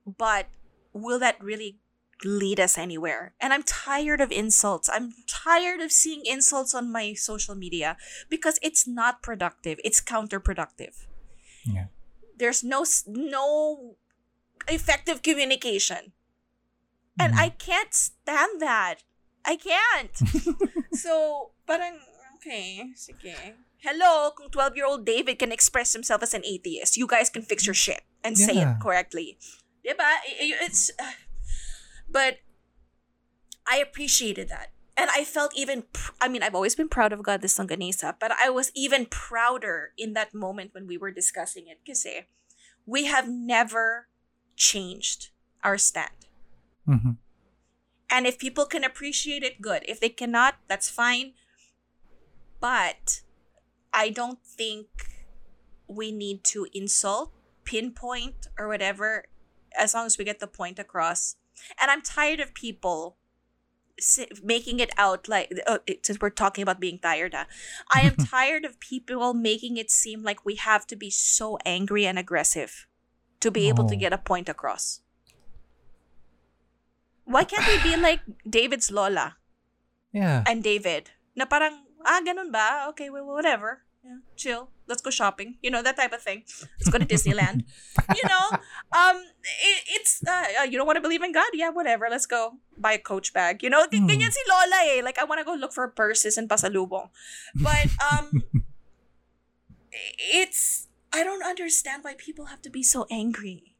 [0.06, 0.46] but
[0.92, 1.78] will that really
[2.24, 3.34] lead us anywhere?
[3.40, 4.88] And I'm tired of insults.
[4.88, 7.96] I'm tired of seeing insults on my social media
[8.28, 9.78] because it's not productive.
[9.84, 11.06] It's counterproductive.
[11.64, 11.86] Yeah.
[12.36, 13.96] There's no no
[14.68, 16.12] effective communication.
[17.18, 17.40] And Mhm.
[17.40, 19.02] I can't stand that.
[19.44, 20.12] I can't.
[20.92, 21.96] so, parang,
[22.36, 23.32] okay, sige.
[23.80, 27.74] Hello, kung 12-year-old David can express himself as an atheist, you guys can fix your
[27.76, 29.38] shit and say it correctly.
[29.86, 30.18] Diba?
[30.26, 30.90] It's,
[32.10, 32.38] but
[33.66, 34.70] I appreciated that.
[34.96, 38.32] And I felt even, pr- I mean, I've always been proud of Godless Longganisa, but
[38.32, 42.26] I was even prouder in that moment when we were discussing it kasi
[42.86, 44.08] we have never
[44.56, 45.30] changed
[45.62, 46.26] our stand.
[46.88, 47.18] Mhm.
[48.08, 49.82] And if people can appreciate it, good.
[49.86, 51.34] If they cannot, that's fine.
[52.60, 53.20] But
[53.92, 54.88] I don't think
[55.88, 57.34] we need to insult,
[57.64, 59.26] pinpoint, or whatever,
[59.76, 61.36] as long as we get the point across.
[61.80, 63.16] And I'm tired of people
[64.44, 68.78] making it out like, uh, since we're talking about being tired, I am tired of
[68.78, 72.86] people making it seem like we have to be so angry and aggressive
[73.40, 73.98] to be able to Oh.
[73.98, 75.00] get a point across.
[77.24, 79.36] Why can't we be like David's Lola
[80.12, 80.44] Yeah.
[80.46, 81.10] and David?
[81.34, 82.86] Na parang, ah, ganun ba?
[82.94, 83.82] Okay, well, whatever.
[84.04, 84.70] Yeah, chill.
[84.86, 85.58] Let's go shopping.
[85.62, 86.44] You know, that type of thing.
[86.78, 87.66] Let's go to Disneyland.
[88.14, 88.46] you know,
[88.94, 91.50] um, it, it's, uh, uh, you don't want to believe in God?
[91.54, 92.06] Yeah, whatever.
[92.08, 93.62] Let's go buy a coach bag.
[93.62, 95.02] You know, ganyan si Lola eh.
[95.02, 97.10] Like, I want to go look for purses and pasalubong.
[97.58, 98.44] But, um,
[100.30, 103.74] it's, I don't understand why people have to be so angry.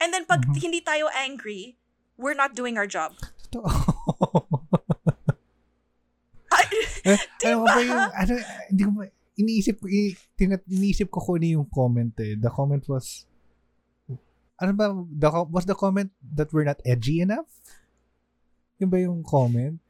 [0.00, 0.58] And then pag Mhm.
[0.62, 1.78] hindi tayo angry,
[2.18, 3.14] we're not doing our job.
[6.52, 6.68] I-
[7.04, 7.66] Eh, Diba?
[7.66, 8.32] ano ba yung, ano,
[8.70, 9.04] hindi ko ba,
[9.38, 9.86] iniisip ko,
[10.36, 12.36] tinat, iniisip ko kung ano yung comment eh.
[12.36, 13.24] The comment was,
[14.60, 17.48] ano ba, the, was the comment that we're not edgy enough?
[18.78, 19.80] Yun ba yung comment?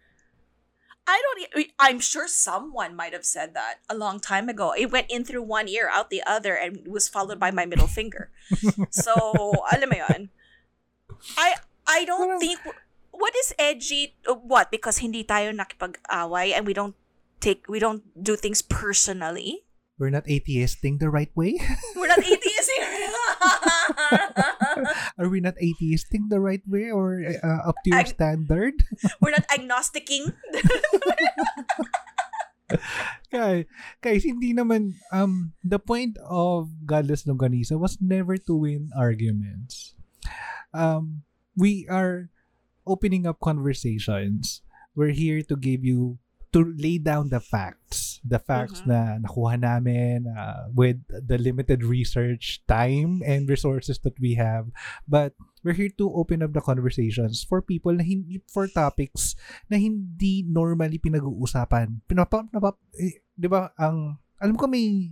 [1.03, 1.67] I don't.
[1.67, 4.71] e- I'm sure someone might have said that a long time ago.
[4.71, 7.91] It went in through one ear, out the other, and was followed by my middle
[7.91, 8.31] finger.
[8.95, 9.13] So,
[9.75, 10.31] alam mo yun.
[11.35, 11.59] I
[11.91, 12.63] I don't think
[13.11, 14.15] what is edgy.
[14.31, 16.95] uh, What because hindi tayo nakipag-away and we don't
[17.43, 19.67] take we don't do things personally.
[19.99, 21.61] We're not atheisting the right way?
[21.99, 22.91] We're not atheists here.
[25.19, 28.75] Are we not atheisting the right way or uh, up to your Ag- standard?
[29.21, 30.33] We're not agnosticing.
[33.29, 33.69] Guys,
[34.01, 39.95] guys, hindi naman, um, the point of Godless Longganisa was never to win arguments.
[40.73, 41.23] Um,
[41.57, 42.33] we are
[42.89, 44.65] opening up conversations.
[44.97, 46.19] We're here to give you,
[46.53, 48.21] to lay down the facts.
[48.23, 48.89] The facts Mhm.
[48.89, 54.71] na nakuha namin uh, with the limited research time and resources that we have.
[55.09, 55.35] But
[55.67, 59.35] we're here to open up the conversations for people na hindi, for topics
[59.67, 62.05] na hindi normally pinag-uusapan.
[62.07, 65.11] Pinapa, napap, eh, di ba, ang, alam ko may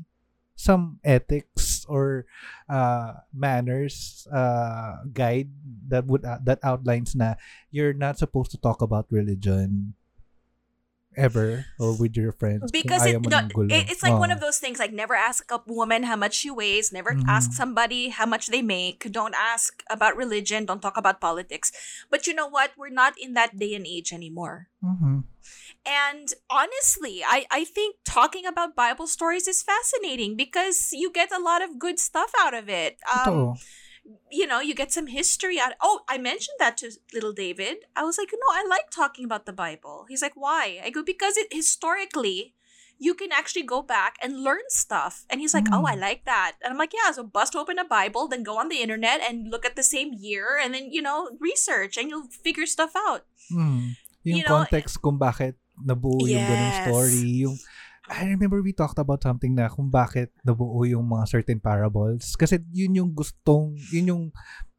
[0.61, 2.29] some ethics or
[2.69, 5.49] uh, manners uh, guide
[5.89, 7.33] that would uh, that outlines na
[7.73, 9.97] you're not supposed to talk about religion
[11.17, 14.93] ever or with your friends because it, it- it's like one of those things like
[14.93, 17.27] never ask a woman how much she weighs never Mhm.
[17.27, 21.73] ask somebody how much they make don't ask about religion don't talk about politics.
[22.11, 22.71] But you know what?
[22.79, 24.69] We're not in that day and age anymore.
[24.85, 25.25] Mhm.
[25.87, 31.41] and honestly i i think talking about bible stories is fascinating because you get a
[31.41, 33.01] lot of good stuff out of it.
[33.09, 33.57] Um,
[34.31, 35.73] you know, you get some history out.
[35.81, 37.85] Oh, I mentioned that to little David.
[37.95, 40.07] I was like, no, I like talking about the Bible.
[40.09, 40.81] He's like, why?
[40.83, 42.55] I go because it historically,
[43.01, 45.25] you can actually go back and learn stuff.
[45.31, 46.01] And he's like, oh, I Mm.
[46.01, 46.57] like that.
[46.61, 47.13] And I'm like, yeah.
[47.13, 50.13] So bust open a Bible, then go on the internet and look at the same
[50.13, 53.25] year, and then you know research, and you'll figure stuff out.
[53.49, 53.97] Mm.
[54.25, 56.85] Yung You know, context kung bakit nabuo yung ganung Yes.
[56.85, 57.25] story.
[57.41, 57.57] Yung,
[58.11, 62.35] I remember we talked about something na kung bakit nabuo yung mga certain parables.
[62.35, 64.25] Kasi yun yung gustong, yun yung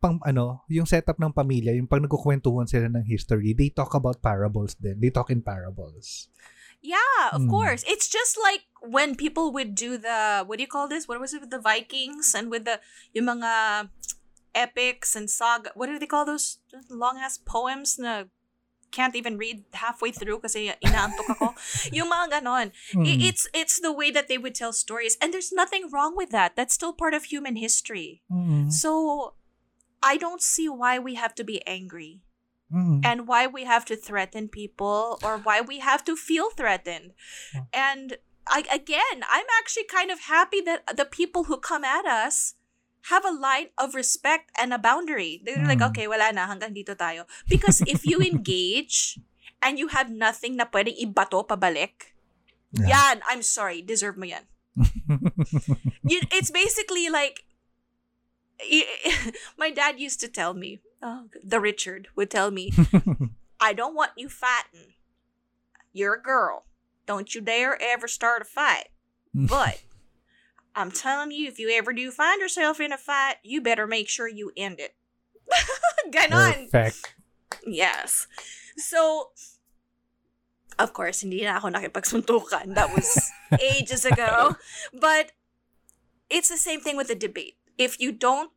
[0.03, 4.20] pang ano, yung setup ng pamilya, yung pag nagkukwentuhan sila ng history, they talk about
[4.20, 4.99] parables din.
[4.99, 6.28] They talk in parables.
[6.82, 7.53] Yeah, of Mm.
[7.53, 7.86] course.
[7.88, 11.08] It's just like when people would do the what do you call this?
[11.08, 12.82] What was it with the Vikings and with the
[13.16, 13.88] yung mga
[14.58, 15.72] epics and saga?
[15.78, 16.60] What do they call those
[16.90, 18.28] long ass poems na
[18.91, 21.55] can't even read halfway through kasi inaantok ako.
[21.95, 22.72] yung mga ganon.
[22.93, 23.07] Mm.
[23.07, 26.55] It's it's the way that they would tell stories and there's nothing wrong with that.
[26.55, 28.22] That's still part of human history.
[28.27, 28.72] Mm.
[28.72, 29.34] So
[30.03, 32.22] I don't see why we have to be angry
[32.72, 33.03] Mm.
[33.03, 37.11] and why we have to threaten people or why we have to feel threatened.
[37.76, 38.15] And
[38.47, 42.55] I, again, I'm actually kind of happy that the people who come at us
[43.10, 45.41] have a line of respect and a boundary.
[45.44, 45.90] They're like, Mm.
[45.90, 47.26] okay, wala na, hanggang dito tayo.
[47.49, 49.18] Because if you engage
[49.61, 52.14] and you have nothing na pwedeng ibato pabalik,
[52.72, 52.88] Yeah.
[52.88, 54.48] yan, I'm sorry, deserve mo yan.
[56.07, 57.44] you, it's basically like
[59.57, 62.72] my dad used to tell me oh, the richard would tell me
[63.60, 64.94] i don't want you fighting
[65.91, 66.64] you're a girl
[67.06, 68.88] don't you dare ever start a fight
[69.34, 69.82] but
[70.76, 74.07] i'm telling you if you ever do find yourself in a fight you better make
[74.10, 74.95] sure you end it
[76.11, 77.15] ganon Perfect.
[77.65, 78.27] Yes.
[78.77, 79.30] So,
[80.80, 82.73] of course, hindi na ako nakipagsuntukan.
[82.73, 84.56] That was ages ago.
[84.93, 85.34] But
[86.30, 87.57] it's the same thing with the debate.
[87.77, 88.52] If you don't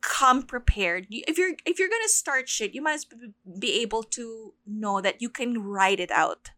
[0.00, 3.04] come prepared, if you're if you're gonna start shit, you might
[3.58, 6.50] be able to know that you can write it out.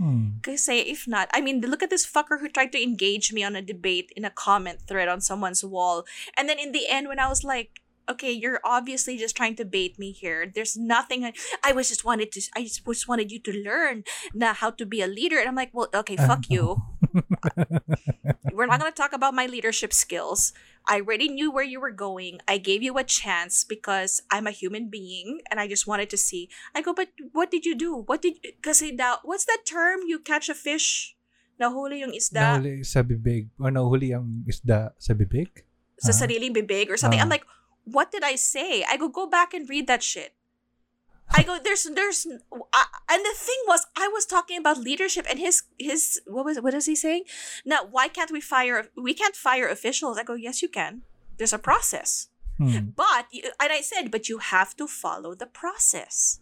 [0.00, 0.42] Mm.
[0.42, 3.56] Kasi if not, I mean, look at this fucker who tried to engage me on
[3.56, 6.06] a debate in a comment thread on someone's wall.
[6.36, 9.64] And then in the end, when I was like, okay, you're obviously just trying to
[9.64, 10.46] bait me here.
[10.48, 11.30] There's nothing.
[11.62, 14.86] I was just wanted to, I just, just wanted you to learn na how to
[14.86, 15.38] be a leader.
[15.38, 16.80] And I'm like, well, okay, fuck you.
[18.52, 20.52] We're not going to talk about my leadership skills.
[20.88, 22.40] I already knew where you were going.
[22.48, 26.16] I gave you a chance because I'm a human being and I just wanted to
[26.16, 26.48] see.
[26.72, 27.92] I go, but what did you do?
[28.08, 30.00] What did, kasi daw, what's that term?
[30.08, 31.12] You catch a fish,
[31.60, 33.52] nahuli yung isda Nahuli sa bibig.
[33.60, 35.68] O nahuli ang isda sa bibig?
[36.00, 36.18] sa Ah.
[36.24, 37.18] sariling bibig or something.
[37.20, 37.36] I'm Ah.
[37.42, 37.46] like,
[37.84, 38.86] what did I say?
[38.86, 40.37] I go, go back and read that shit.
[41.38, 45.38] I go, there's, there's, uh, and the thing was, I was talking about leadership and
[45.38, 47.24] his, his, what was, what is he saying?
[47.64, 50.18] Now, why can't we fire, we can't fire officials.
[50.18, 51.02] I go, yes, you can.
[51.36, 52.28] There's a process.
[52.58, 52.90] Hmm.
[52.96, 53.26] But,
[53.62, 56.40] and I said, but you have to follow the process.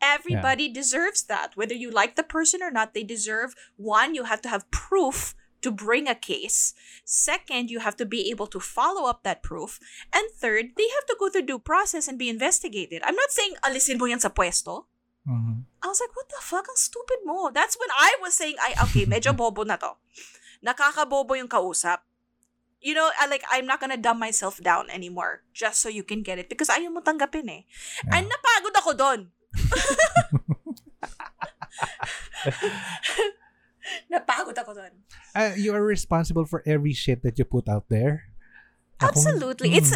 [0.00, 1.56] Everybody deserves that.
[1.56, 5.34] Whether you like the person or not, they deserve one, you have to have proof
[5.62, 6.74] to bring a case.
[7.04, 9.80] Second, you have to be able to follow up that proof.
[10.12, 13.02] And third, they have to go through due process and be investigated.
[13.02, 14.86] I'm not saying alisin mo yan sa pwesto.
[15.28, 15.64] Mhm.
[15.82, 16.66] I was like, what the fuck?
[16.66, 17.50] Ang stupid mo.
[17.52, 19.98] That's when I was saying, I, okay, medyo bobo na to.
[20.64, 22.00] Nakakabobo yung kausap.
[22.80, 26.22] You know, I like, I'm not gonna dumb myself down anymore just so you can
[26.22, 27.62] get it because ayaw mo tanggapin eh.
[28.06, 28.22] Yeah.
[28.22, 29.20] And napagod ako doon.
[34.12, 34.92] napagod ako doon.
[35.34, 38.32] Uh, you are responsible for every shit that you put out there.
[39.00, 39.74] Ako- Absolutely.
[39.76, 39.94] It's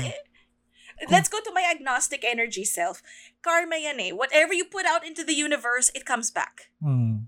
[1.02, 1.10] Mm.
[1.10, 3.02] Let's go to my agnostic energy self.
[3.43, 4.12] Karma yan eh.
[4.14, 6.70] Whatever you put out into the universe, it comes back.
[6.78, 7.27] Mm.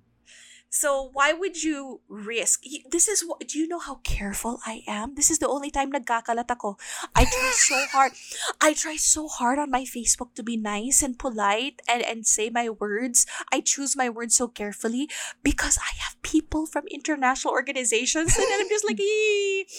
[0.75, 2.67] So why would you risk?
[2.91, 3.47] This is what.
[3.47, 5.15] Do you know how careful I am?
[5.15, 6.83] This is the only time nagkakalat ako.
[7.15, 8.13] I try so hard.
[8.59, 12.51] I try so hard on my Facebook to be nice and polite and and say
[12.51, 13.23] my words.
[13.55, 15.07] I choose my words so carefully
[15.47, 19.71] because I have people from international organizations, and I'm just like, "Ee,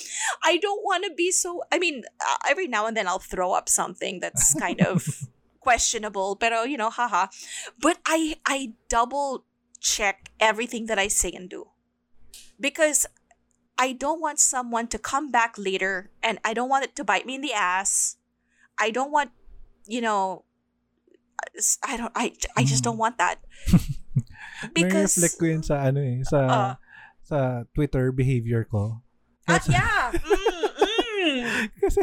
[0.48, 1.68] I don't want to be so.
[1.76, 5.04] I mean, uh, every now and then I'll throw up something that's kind of
[5.60, 7.28] questionable, pero you know, haha.
[7.84, 9.44] But I I double
[9.80, 11.70] check everything that I say and do.
[12.60, 13.06] Because
[13.78, 17.26] I don't want someone to come back later and I don't want it to bite
[17.26, 18.16] me in the ass.
[18.80, 19.32] I don't want,
[19.88, 20.44] you know,
[21.84, 23.40] I don't I I just don't want that.
[24.74, 26.74] because reflect ko yun sa ano eh, sa Ah.
[27.24, 27.38] sa
[27.76, 29.04] Twitter behavior ko.
[29.48, 30.12] Ah, yeah.
[31.26, 31.74] Mm, mm.
[31.82, 32.02] Kasi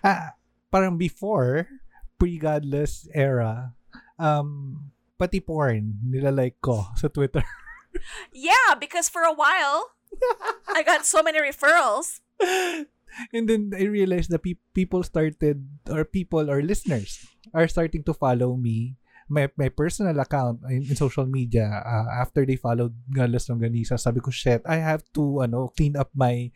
[0.00, 0.32] ah,
[0.72, 1.68] parang before
[2.16, 3.76] pre-godless era
[4.16, 4.91] um
[5.22, 7.46] pati porn nilalike ko sa Twitter.
[8.34, 9.94] Yeah, because for a while
[10.76, 12.18] I got so many referrals.
[13.30, 17.22] And then I realized that pe- people started or people or listeners
[17.52, 18.96] are starting to follow me
[19.28, 24.00] my my personal account in, in social media uh, after they followed Galas ng Ganisa
[24.00, 26.50] sabi ko shit I have to ano clean up my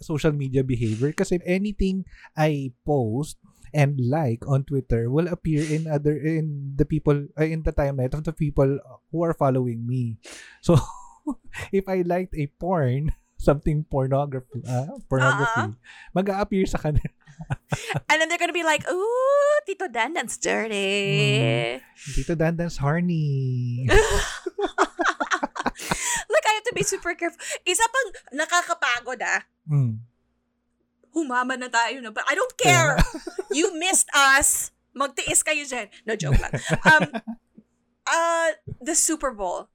[0.00, 2.04] social media behavior kasi anything
[2.36, 3.40] I post
[3.74, 8.14] and like on Twitter will appear in other in the people uh, in the timeline
[8.14, 8.78] of the people
[9.10, 10.16] who are following me
[10.62, 10.78] so
[11.74, 15.74] if I liked a porn something pornography uh, pornography
[16.14, 17.10] mag-a-appear sa kanila
[18.08, 21.80] And then they're gonna be like, ooh, Tito Dandan's dirty.
[22.14, 23.86] Dito Dandan's horny.
[23.90, 24.00] like,
[26.46, 27.38] I have to be super careful.
[27.66, 29.42] Isa pang nakakapagod ah.
[29.66, 29.98] Mm.
[31.14, 32.10] Humama na tayo na.
[32.10, 32.98] But I don't care.
[33.54, 34.74] you missed us.
[34.94, 35.90] Magtiis kayo dyan.
[36.06, 36.52] No, joke lang.
[36.90, 37.02] Um,
[38.06, 38.50] uh,
[38.82, 39.70] the Super Bowl.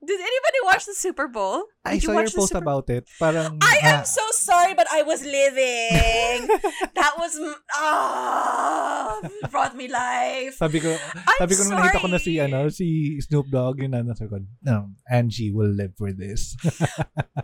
[0.00, 1.68] Did anybody watch the Super Bowl?
[1.84, 3.04] I Did saw your watch the post Super- about it.
[3.20, 6.48] Parang, I am ah, so sorry, but I was living.
[6.96, 7.36] that was,
[7.76, 9.20] ah,
[9.52, 10.56] brought me life.
[10.56, 10.96] sabi ko,
[11.36, 14.40] sabi ko nung nakita ko na si, ano, si Snoop Dogg, yun na, nasa ko,
[14.64, 16.56] no, Angie will live for this.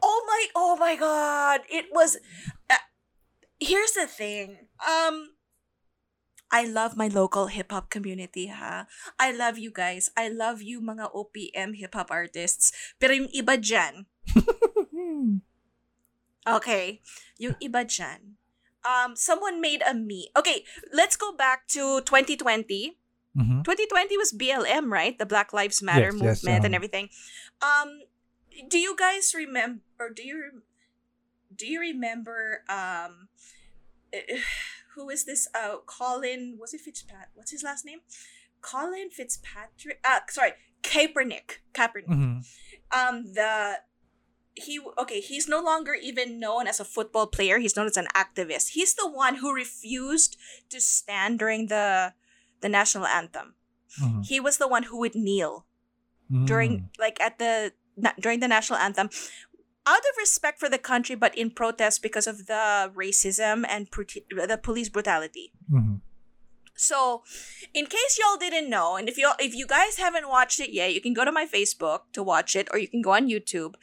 [0.00, 2.16] oh my oh my god it was
[2.72, 2.85] uh,
[3.60, 5.36] here's the thing um
[6.50, 8.86] I love my local hip hop community ha.
[9.18, 10.10] I love you guys.
[10.16, 12.70] I love you mga OPM hip hop artists.
[13.02, 14.06] Pero yung iba dyan,
[16.46, 17.02] okay,
[17.42, 18.38] yung iba dyan,
[18.86, 20.30] um, someone made a me.
[20.38, 20.62] Okay,
[20.94, 22.94] let's go back to 2020.
[23.36, 23.60] Mhm.
[23.66, 25.18] 2020 was BLM, right?
[25.18, 27.10] The Black Lives Matter Yes, yes, movement and um, everything.
[27.60, 28.06] Um,
[28.70, 29.82] do you guys remember?
[30.00, 30.62] Or do you
[31.56, 32.62] do you remember?
[32.68, 33.28] Um,
[34.94, 35.48] who is this?
[35.54, 36.56] Uh, Colin.
[36.60, 37.26] Was it Fitzpat?
[37.34, 38.00] What's his last name?
[38.60, 40.00] Colin Fitzpatrick.
[40.04, 40.52] Uh, sorry,
[40.82, 41.60] Kaepernick.
[41.74, 42.08] Kaepernick.
[42.08, 42.46] Mhm.
[42.92, 43.78] Um, the
[44.58, 48.06] he okay he's no longer even known as a football player he's known as an
[48.16, 50.38] activist he's the one who refused
[50.70, 52.14] to stand during the
[52.62, 53.54] the national anthem
[54.00, 54.24] Mhm.
[54.24, 55.66] he was the one who would kneel
[56.32, 56.46] Mm.
[56.46, 57.74] during like at the
[58.18, 59.10] during the national anthem
[59.86, 63.88] out of respect for the country but in protest because of the racism and
[64.52, 66.00] the police brutality Mhm.
[66.74, 67.22] so,
[67.72, 70.92] in case y'all didn't know, and if you if you guys haven't watched it yet,
[70.94, 73.74] you can go to my Facebook to watch it, or you can go on YouTube.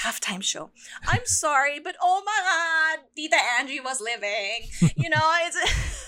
[0.00, 0.70] Halftime show.
[1.04, 4.64] I'm sorry, but oh my god, Tita Angie was living.
[4.96, 5.60] You know, it's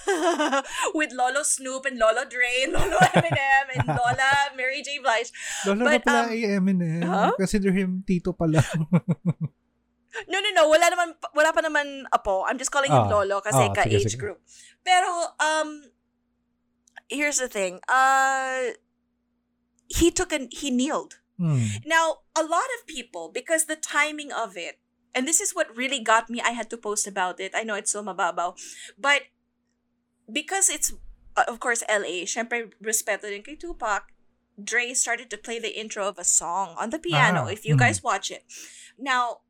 [0.96, 4.96] with Lolo Snoop and Lolo Dre and Lolo Eminem and Lola Mary J.
[4.98, 5.28] Blige.
[5.68, 7.04] Lolo But, na pala um, ay Eminem.
[7.04, 7.32] huh?
[7.36, 8.64] Consider him tito pala.
[10.28, 10.68] No, no, no.
[10.68, 12.44] Wala naman, wala pa naman apo.
[12.44, 13.08] I'm just calling him Ah.
[13.08, 14.20] Lolo kasi Ah, ka sige, age sige.
[14.20, 14.44] group.
[14.84, 15.08] Pero,
[15.40, 15.88] um,
[17.08, 17.80] here's the thing.
[17.88, 18.76] Uh,
[19.88, 21.16] he took an, he kneeled.
[21.38, 21.80] Hmm.
[21.84, 24.78] Now, a lot of people, because the timing of it,
[25.14, 27.52] and this is what really got me, I had to post about it.
[27.54, 28.56] I know it's so mababaw.
[28.98, 29.22] But,
[30.30, 30.92] because it's,
[31.36, 34.12] uh, of course, LA, syempre, respeto din kay Tupac,
[34.62, 37.74] Dre started to play the intro of a song on the piano, Ah, if you
[37.74, 37.80] mhm.
[37.80, 38.44] guys watch it.
[38.98, 39.40] Now,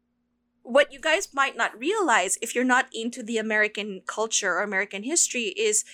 [0.63, 5.03] what you guys might not realize if you're not into the American culture or American
[5.03, 5.85] history is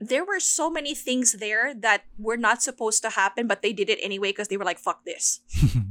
[0.00, 3.90] there were so many things there that were not supposed to happen, but they did
[3.90, 5.40] it anyway because they were like, fuck this.
[5.62, 5.90] and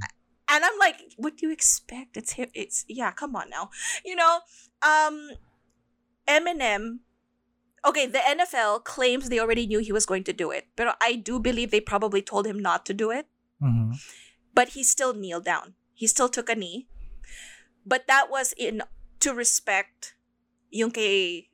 [0.64, 2.16] I'm like, what do you expect?
[2.16, 2.36] It's.
[2.54, 3.12] It's yeah.
[3.12, 3.70] Come on now,
[4.06, 4.40] you know.
[4.82, 5.32] Um,
[6.28, 7.00] Eminem.
[7.86, 11.16] Okay, the NFL claims they already knew he was going to do it, but I
[11.16, 13.28] do believe they probably told him not to do it.
[13.64, 13.96] Mhm.
[14.54, 15.76] But he still kneeled down.
[15.94, 16.90] He still took a knee.
[17.86, 18.84] But that was in
[19.22, 20.16] to respect
[20.70, 21.50] yung kay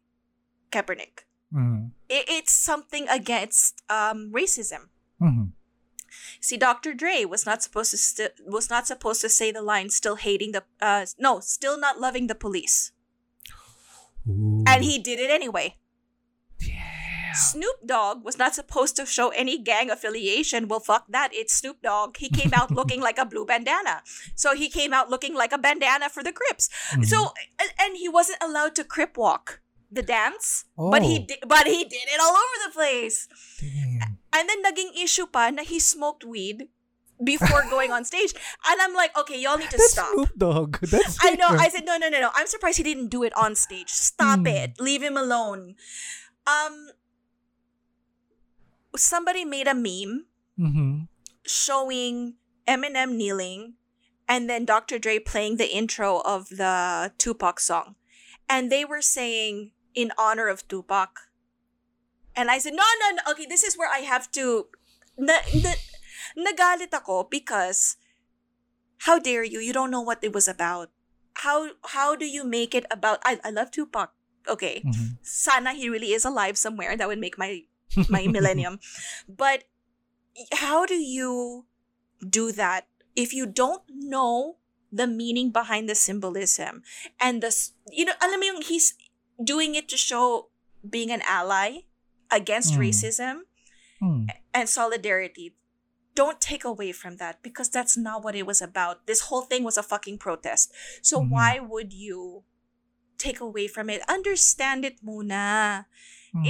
[0.72, 1.28] Kaepernick.
[1.54, 1.92] Mhm.
[2.14, 4.90] It, it's something against um, racism.
[5.22, 5.52] Mhm.
[6.40, 6.94] See, Dr.
[6.94, 10.52] Dre was not supposed to st- was not supposed to say the line "still hating
[10.52, 12.92] the uh no, still not loving the police,"
[14.30, 14.64] Ooh.
[14.68, 15.78] and he did it anyway.
[16.60, 17.34] Yeah.
[17.34, 20.68] Snoop Dogg was not supposed to show any gang affiliation.
[20.68, 21.30] Well, fuck that.
[21.34, 22.18] It's Snoop Dogg.
[22.18, 24.04] He came out looking like a blue bandana,
[24.36, 26.70] so he came out looking like a bandana for the Crips.
[26.94, 27.06] Mhm.
[27.06, 27.34] So,
[27.82, 29.63] and he wasn't allowed to Crip walk
[29.94, 31.26] the dance, but he Oh.
[31.28, 33.28] did, but he did it all over the place.
[33.60, 34.18] Damn.
[34.34, 36.68] And then naging issue pa na he smoked weed
[37.24, 38.34] before going on stage.
[38.68, 40.10] And I'm like, okay, y'all need to That's stop.
[40.14, 40.78] Snoop Dogg.
[40.94, 41.48] That's I know.
[41.54, 42.32] I said, no, no, no, no.
[42.34, 43.90] I'm surprised he didn't do it on stage.
[43.94, 44.48] Stop Hmm.
[44.48, 44.80] it.
[44.82, 45.76] Leave him alone.
[46.48, 46.90] Um,
[48.96, 50.26] somebody made a meme
[50.60, 51.08] Mhm.
[51.46, 52.36] showing
[52.68, 53.74] Eminem kneeling
[54.28, 54.98] and then Dr.
[55.00, 57.96] Dre playing the intro of the Tupac song.
[58.50, 61.32] And they were saying in honor of Tupac.
[62.36, 63.32] And I said, no, no, no.
[63.32, 64.68] Okay, this is where I have to...
[65.18, 65.74] Na, na,
[66.34, 67.98] nagalit ako because
[69.06, 69.60] how dare you?
[69.60, 70.90] You don't know what it was about.
[71.46, 73.22] How how do you make it about...
[73.24, 74.10] I, I love Tupac.
[74.50, 74.82] Okay.
[74.82, 75.22] Mhm.
[75.22, 76.98] Sana he really is alive somewhere.
[76.98, 77.70] That would make my
[78.10, 78.80] my millennium.
[79.30, 79.70] But
[80.58, 81.66] how do you
[82.18, 84.58] do that if you don't know
[84.94, 86.82] the meaning behind the symbolism
[87.20, 87.50] and the
[87.90, 88.94] you know alam mo yung he's
[89.42, 90.50] doing it to show
[90.88, 91.88] being an ally
[92.32, 92.80] against Mm.
[92.80, 93.36] racism
[94.00, 94.26] Hmm.
[94.54, 95.56] and solidarity
[96.16, 99.64] don't take away from that because that's not what it was about this whole thing
[99.64, 101.30] was a fucking protest so Mhm.
[101.30, 102.44] why would you
[103.18, 105.86] take away from it understand it muna
[106.34, 106.44] Hmm.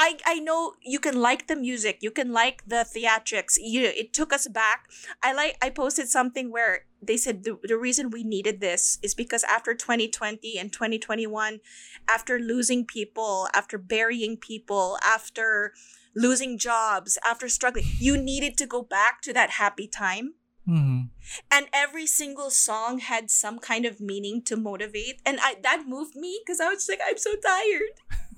[0.00, 3.58] I I know you can like the music, you can like the theatrics.
[3.60, 4.88] You it took us back.
[5.22, 9.14] I like I posted something where they said the, the reason we needed this is
[9.14, 11.60] because after 2020 and 2021,
[12.08, 15.74] after losing people, after burying people, after
[16.16, 20.34] losing jobs, after struggling, you needed to go back to that happy time.
[20.70, 21.10] Mhm.
[21.50, 26.14] And every single song had some kind of meaning to motivate, and I that moved
[26.14, 27.94] me because I was like, I'm so tired.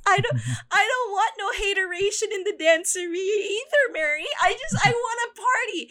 [0.07, 0.39] I don't,
[0.73, 3.29] I don't want no hateration in the dancery
[3.59, 4.27] either, Mary.
[4.43, 5.83] I just, I want a party.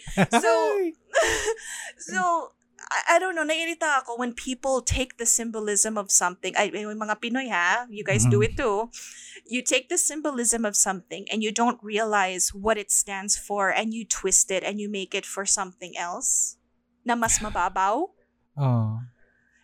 [0.41, 0.91] So-
[1.97, 2.51] so
[2.91, 6.51] I, I don't know, naiirita ako when people take the symbolism of something.
[6.59, 8.51] Ay, mga Pinoy ha, you guys do Mhm.
[8.51, 8.91] it too.
[9.47, 13.95] You take the symbolism of something and you don't realize what it stands for and
[13.95, 16.59] you twist it and you make it for something else
[17.07, 18.11] na mas mababaw.
[18.59, 18.99] oh.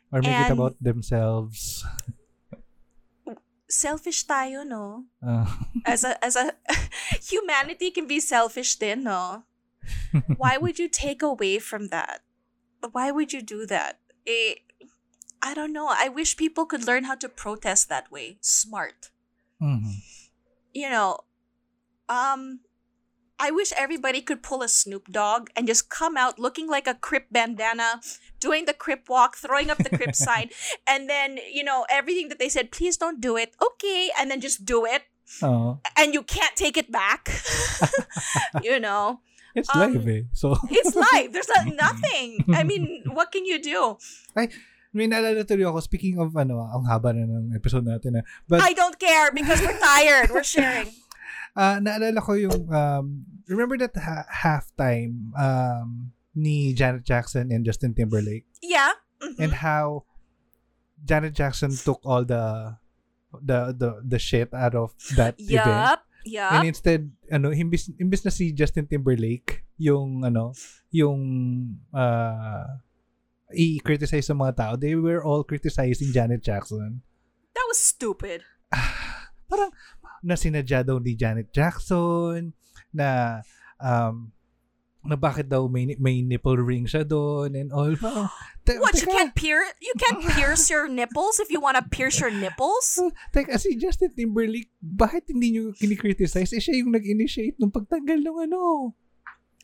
[0.07, 1.83] Or make it about themselves.
[3.67, 5.03] Selfish tayo, no?
[5.19, 5.43] Uh,
[5.83, 6.55] As a as a
[7.27, 9.43] humanity can be selfish din, no?
[10.39, 12.23] Why would you take away from that?
[12.91, 13.99] Why would you do that?
[14.25, 14.55] Eh,
[15.41, 15.87] I don't know.
[15.89, 18.37] I wish people could learn how to protest that way.
[18.41, 19.11] Smart.
[19.61, 20.01] mhm.
[20.73, 21.19] You know,
[22.09, 22.61] um
[23.39, 26.95] I wish everybody could pull a Snoop Dogg and just come out looking like a
[26.95, 28.01] Crip bandana,
[28.39, 30.49] doing the Crip walk, throwing up the Crip sign,
[30.87, 33.53] and then, you know, everything that they said, please don't do it.
[33.61, 34.09] Okay.
[34.17, 35.03] And then just do it.
[35.43, 35.77] Oh.
[35.95, 37.29] And you can't take it back.
[38.63, 39.21] you know,
[39.57, 40.23] It's Um, live eh.
[40.37, 41.33] So, it's live.
[41.33, 42.45] There's not, nothing.
[42.53, 43.97] I mean, what can you do?
[44.93, 48.21] may naalala tuloy ako, speaking of ano, ang haba na ng episode natin na.
[48.45, 50.29] But, I don't care because we're tired.
[50.29, 50.93] We're sharing.
[51.59, 57.97] ah naalala ko yung, um, remember that ha- halftime um, ni Janet Jackson and Justin
[57.97, 58.45] Timberlake?
[58.61, 58.93] Yeah.
[59.21, 59.35] mhm.
[59.39, 60.05] and how
[61.05, 62.77] Janet Jackson took all the
[63.33, 65.99] the the the shit out of that event.
[66.27, 66.51] Yup.
[66.51, 70.51] And instead, ano, imbis, imbis na si Justin Timberlake, yung, ano,
[70.91, 71.21] yung,
[71.95, 72.67] uh,
[73.55, 77.01] i-criticize sa mga tao, they were all criticizing Janet Jackson.
[77.55, 78.43] That was stupid.
[79.49, 79.71] Parang,
[80.19, 82.51] na sinadya daw ni Janet Jackson,
[82.91, 83.39] na,
[83.79, 84.35] um,
[85.07, 87.95] na bakit daw may, may nipple ring siya doon and all.
[88.01, 88.29] Parang,
[88.67, 89.71] te- What you teka, can't pierce?
[89.79, 92.99] You can't pierce your nipples if you want to pierce your nipples.
[92.99, 96.51] So, teka, si Justin Timberlake, bakit hindi nyo kinikriticize?
[96.53, 98.93] Eh, siya yung nag-initiate nung pagtanggal ng ano.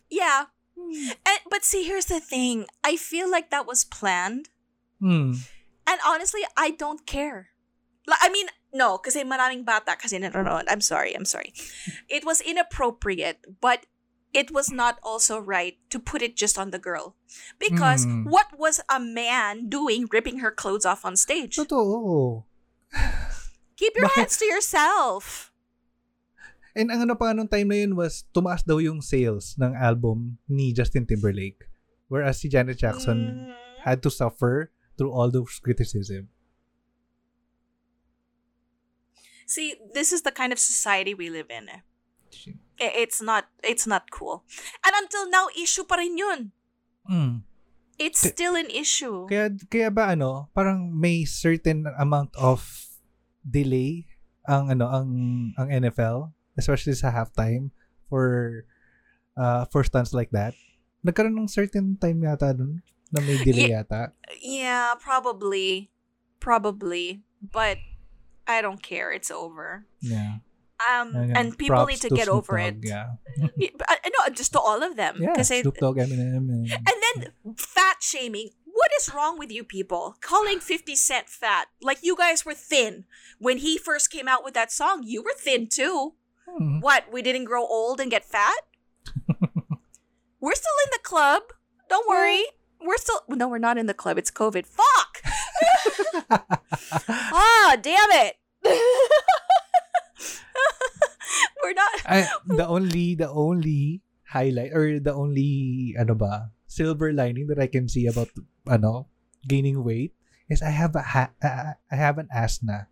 [0.10, 0.54] Yeah.
[0.76, 2.66] And, but see, here's the thing.
[2.84, 4.50] I feel like that was planned.
[5.00, 5.44] Hmm.
[5.88, 7.50] And honestly, I don't care.
[8.08, 10.66] Like, I mean, no, kasi maraming bata kasi nanonood.
[10.68, 11.54] I'm sorry, I'm sorry.
[12.10, 13.86] It was inappropriate, but
[14.34, 17.16] it was not also right to put it just on the girl.
[17.62, 18.26] Because Mm.
[18.30, 21.56] what was a man doing ripping her clothes off on stage?
[21.56, 22.44] Totoo.
[23.78, 25.50] Keep your hands to yourself.
[26.74, 30.42] And ang ano pa nung time na yun was, tumaas daw yung sales ng album
[30.50, 31.70] ni Justin Timberlake.
[32.10, 33.86] Whereas si Janet Jackson Mm.
[33.86, 36.30] had to suffer through all those criticism.
[39.46, 41.70] See, this is the kind of society we live in.
[42.80, 42.94] Eh.
[43.06, 44.44] It's not it's not cool.
[44.86, 46.52] And until now, issue pa rin yun.
[47.10, 47.44] Mm.
[48.00, 49.30] It's K- still an issue.
[49.30, 52.64] Kaya, kaya ba ano, parang may certain amount of
[53.44, 54.08] delay
[54.48, 55.10] ang ano ang
[55.56, 57.72] ang NFL especially sa halftime
[58.10, 58.64] for
[59.38, 60.54] uh for stunts like that.
[61.04, 62.80] Nagkaroon ng certain time yata dun
[63.12, 64.14] na may delay yata.
[64.42, 65.92] Yeah, probably.
[66.40, 67.24] Probably.
[67.40, 67.78] But
[68.48, 69.12] I don't care.
[69.12, 69.86] It's over.
[70.00, 70.44] Yeah.
[70.82, 72.90] Um, and people need to to get Snoop over Dogg, it.
[72.90, 73.08] Yeah.
[73.88, 75.18] Uh, no, just to all of them.
[75.20, 75.34] Yeah.
[75.34, 76.50] Kasi- Snoop Dogg, Eminem.
[76.50, 78.50] And, and then fat shaming.
[78.66, 80.16] What is wrong with you people?
[80.20, 81.68] Calling 50 Cent fat.
[81.82, 83.06] Like you guys were thin.
[83.40, 86.14] When he first came out with that song, you were thin too.
[86.50, 86.80] Hmm.
[86.80, 87.06] What?
[87.12, 88.58] We didn't grow old and get fat?
[90.40, 91.44] we're still in the club.
[91.88, 92.44] Don't worry.
[92.82, 94.18] We're still no, we're not in the club.
[94.18, 94.66] It's COVID.
[94.66, 95.22] Fuck.
[97.10, 98.38] ah, damn it.
[101.64, 107.48] we're not I, the only the only highlight or the only ano ba silver lining
[107.54, 108.34] that I can see about
[108.66, 109.06] ano
[109.46, 110.16] gaining weight
[110.50, 112.90] is I have a ha- uh, I have an ass na.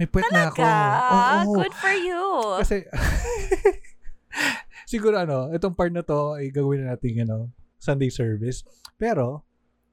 [0.00, 0.64] May puwet na ako.
[0.64, 1.52] Oo.
[1.60, 2.22] Good for you.
[2.64, 2.76] Kasi
[4.92, 8.64] siguro ano, itong part na to ay gagawin na natin ano, Sunday service.
[8.96, 9.44] Pero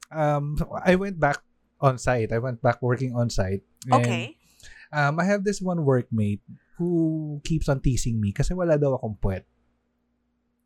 [0.08, 0.56] um
[0.88, 1.44] I went back
[1.84, 2.32] on site.
[2.32, 3.68] I went back working on site.
[3.92, 4.37] Okay.
[4.92, 6.40] Um, I have this one workmate
[6.78, 9.44] who keeps on teasing me kasi wala daw akong puwet.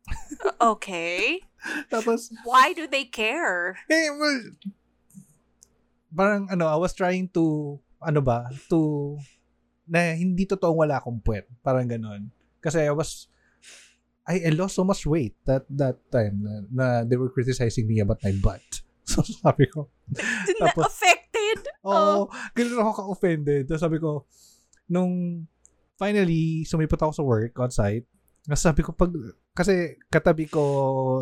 [0.62, 1.42] Okay.
[1.90, 3.74] Tapos, Why do they care?
[3.90, 4.38] eh, well,
[6.14, 9.18] parang ano, I was trying to, ano ba, to,
[9.86, 11.46] na hindi totoong wala akong puwet.
[11.62, 12.30] Parang ganon.
[12.62, 13.26] Kasi I was,
[14.22, 17.98] I, I lost so much weight that that time na, na they were criticizing me
[17.98, 18.62] about my butt.
[19.02, 19.90] So sabi ko,
[20.62, 21.21] Tapos- affected?
[21.82, 23.66] Oo, ganun ako ka-offended.
[23.66, 24.26] Tapos sabi ko,
[24.90, 25.44] nung
[25.98, 28.06] finally, sumipot ako sa work on site,
[28.58, 29.14] sabi ko, pag,
[29.54, 30.64] kasi katabi ko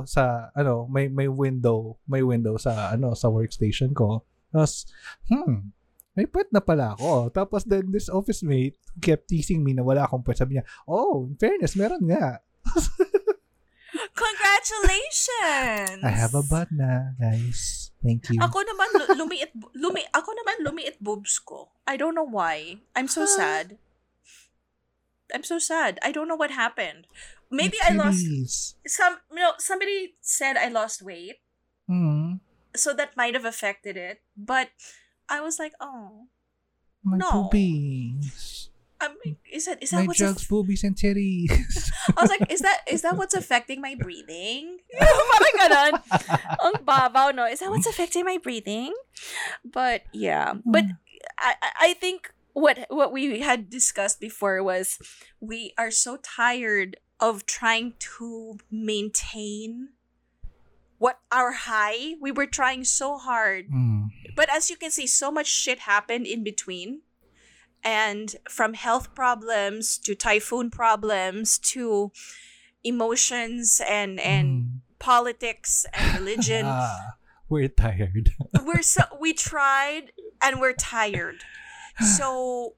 [0.09, 4.25] sa, ano, may, may window, may window sa, ano, sa workstation ko.
[4.49, 4.89] Tapos,
[5.29, 5.69] hmm,
[6.17, 7.31] may puwet na pala ako.
[7.31, 10.41] Tapos then this office mate kept teasing me na wala akong puwet.
[10.41, 12.41] Sabi niya, oh, in fairness, meron nga.
[14.15, 16.01] Congratulations!
[16.05, 17.91] I have a butt na, guys.
[18.01, 18.41] Thank you.
[18.41, 21.69] Ako naman lu- lumiit lumi ako naman lumiit boobs ko.
[21.85, 22.81] I don't know why.
[22.97, 23.77] I'm so sad.
[25.35, 26.01] I'm so sad.
[26.03, 27.05] I don't know what happened.
[27.53, 28.25] Maybe I lost
[28.89, 31.43] some you know somebody said I lost weight,
[31.87, 32.41] Hmm.
[32.73, 34.71] so that might have affected it, but
[35.29, 36.31] I was like, "Oh,
[37.01, 37.49] My No.
[37.49, 38.29] boobies.
[39.01, 41.49] I mean, is that is that My what's jugs, aff- boobies, and titties.
[42.17, 44.79] I was like, is that is that what's affecting my breathing?
[45.01, 45.93] Parang ganon.
[46.61, 47.47] Ang babaw, no?
[47.49, 48.93] Is that what's affecting my breathing?
[49.65, 50.85] But yeah, but
[51.41, 54.99] I I- I think what what we had discussed before was
[55.41, 59.97] we are so tired of trying to maintain
[60.99, 62.21] what our high.
[62.21, 64.13] We were trying so hard Mm.
[64.37, 67.01] but as you can see, so much shit happened in between.
[67.83, 72.13] And from health problems to typhoon problems to
[72.85, 74.81] emotions and and Mm.
[74.99, 76.67] politics and religion.
[76.67, 77.15] Ah,
[77.49, 78.31] we're tired.
[78.65, 80.13] we're so we tried
[80.43, 81.45] and we're tired.
[82.17, 82.75] So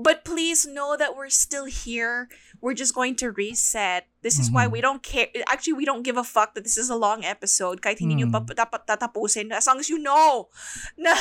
[0.00, 2.28] but please know that we're still here.
[2.60, 4.04] We're just going to reset.
[4.20, 4.72] This is why Mhm.
[4.72, 5.28] we don't care.
[5.48, 7.80] Actually, we don't give a fuck that this is a long episode.
[7.80, 8.52] Kahit hindi nyo Mm.
[8.52, 9.48] dapat tatapusin.
[9.48, 10.52] As long as you know.
[11.00, 11.16] Na,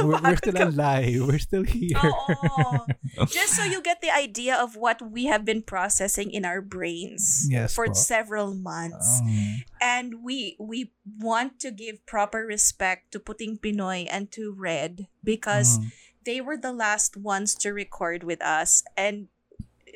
[0.00, 1.28] we're, we're still alive.
[1.28, 2.00] We're still here.
[2.00, 2.88] Oo.
[3.28, 7.44] Just so you get the idea of what we have been processing in our brains
[7.52, 7.92] Yes for po.
[7.92, 9.20] several months.
[9.20, 15.06] Um, And we we want to give proper respect to Puting Pinoy and to Red
[15.22, 15.94] because mm.
[16.28, 19.32] They were the last ones to record with us and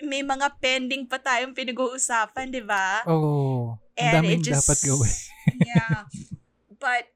[0.01, 3.05] may mga pending pa tayong pinag-uusapan, di ba?
[3.07, 5.15] oh, ang And it just dapat gawin.
[5.69, 6.09] yeah.
[6.81, 7.13] But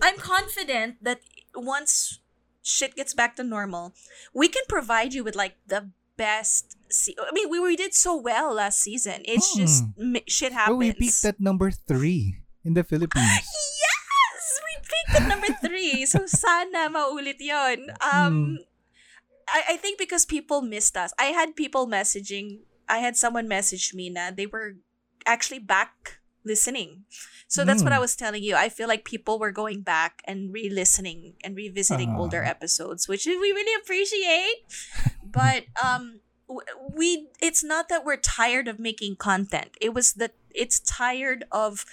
[0.00, 1.20] I'm confident that
[1.52, 2.22] once
[2.62, 3.92] shit gets back to normal,
[4.32, 8.16] we can provide you with like the best se- I mean, we, we did so
[8.16, 9.20] well last season.
[9.28, 10.16] It's just Hmm.
[10.24, 10.78] shit Oh, happens.
[10.80, 13.44] we peaked at number three in the Philippines.
[15.06, 16.06] Yes, we picked make it number three.
[16.06, 17.90] So sana maulit yon.
[18.02, 18.58] Um,
[19.48, 21.12] I, I think because people missed us.
[21.18, 22.60] I had people messaging.
[22.88, 24.76] I had someone message me na they were
[25.26, 27.04] actually back listening.
[27.48, 28.00] So that's what I Mm.
[28.00, 28.56] was telling you.
[28.56, 32.48] I feel like people were going back and re-listening and revisiting older Ah.
[32.50, 34.64] episodes, which we really appreciate.
[35.24, 36.20] But um
[36.96, 39.76] we it's not that we're tired of making content.
[39.80, 41.84] It was that it's tired of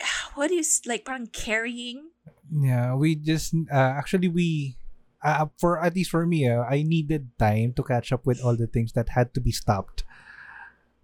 [0.34, 2.12] what is like parang carrying
[2.50, 4.78] Yeah, we just uh, actually we
[5.22, 8.56] uh, for at least for me, uh, I needed time to catch up with all
[8.56, 10.04] the things that had to be stopped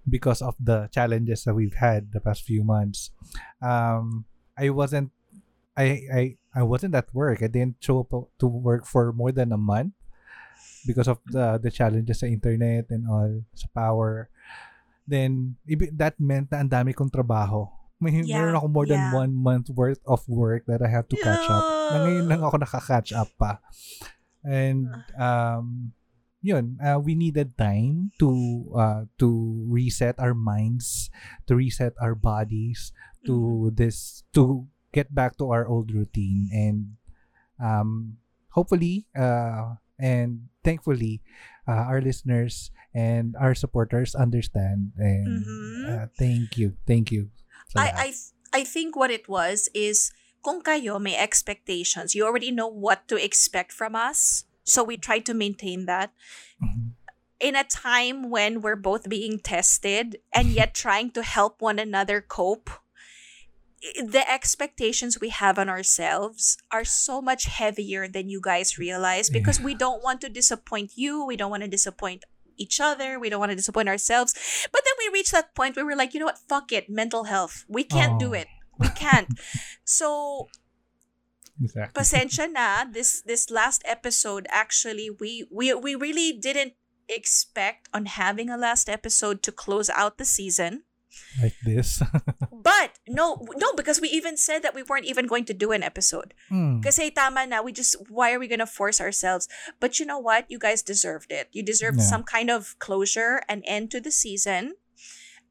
[0.09, 3.11] because of the challenges that we've had the past few months.
[3.61, 4.25] Um,
[4.59, 5.11] I wasn't,
[5.77, 6.23] I I
[6.55, 7.43] I wasn't at work.
[7.43, 9.95] I didn't show up to work for more than a month
[10.87, 14.31] because of the the challenges sa internet and all sa power.
[15.03, 15.59] Then
[15.99, 17.67] that meant na ang dami kong trabaho.
[18.03, 19.15] May Yeah, meron ako more than yeah.
[19.15, 21.63] one month worth of work that I have to catch up.
[21.95, 23.63] Na ngayon lang ako nakaka-catch up pa.
[24.43, 25.95] And um
[26.43, 28.29] yun, uh, we needed time to
[28.75, 29.29] uh, to
[29.71, 31.07] reset our minds,
[31.47, 32.91] to reset our bodies
[33.23, 36.99] to this to get back to our old routine and
[37.63, 38.19] um
[38.51, 41.23] hopefully uh and thankfully
[41.71, 45.87] uh, our listeners and our supporters understand and Mhm.
[45.87, 47.31] uh, thank you thank you
[47.73, 47.97] sa lahat.
[47.97, 48.09] I
[48.53, 50.13] I I think what it was is
[50.45, 54.45] kung kayo may expectations, you already know what to expect from us.
[54.63, 56.13] So we try to maintain that
[56.61, 56.95] Mhm.
[57.43, 62.21] in a time when we're both being tested and yet trying to help one another
[62.23, 62.71] cope.
[63.99, 69.59] The expectations we have on ourselves are so much heavier than you guys realize because
[69.59, 71.27] we don't want to disappoint you.
[71.27, 72.23] We don't want to disappoint
[72.57, 73.19] each other.
[73.19, 74.35] We don't want to disappoint ourselves.
[74.73, 76.39] But then we reach that point where we're like, you know what?
[76.49, 76.89] Fuck it.
[76.91, 77.65] Mental health.
[77.69, 78.41] We can't do Oh.
[78.45, 78.49] it.
[78.79, 79.29] We can't.
[79.85, 80.49] so
[81.63, 81.95] exactly.
[82.01, 86.73] pasensya na this this last episode actually we we we really didn't
[87.09, 90.83] expect on having a last episode to close out the season
[91.43, 92.03] like this.
[92.63, 95.83] But no no because we even said that we weren't even going to do an
[95.83, 96.35] episode.
[96.49, 96.79] Hmm.
[96.81, 99.49] kasi tama na we just why are we going to force ourselves?
[99.83, 100.47] But you know what?
[100.47, 101.49] You guys deserved it.
[101.51, 102.07] You deserved Yeah.
[102.07, 104.79] some kind of closure and end to the season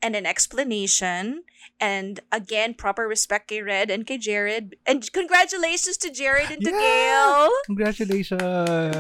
[0.02, 1.44] and an explanation
[1.82, 6.70] and again proper respect kay Red and kay Jared and congratulations to Jared and to
[6.70, 6.78] Yeah!
[6.78, 8.42] Gail congratulations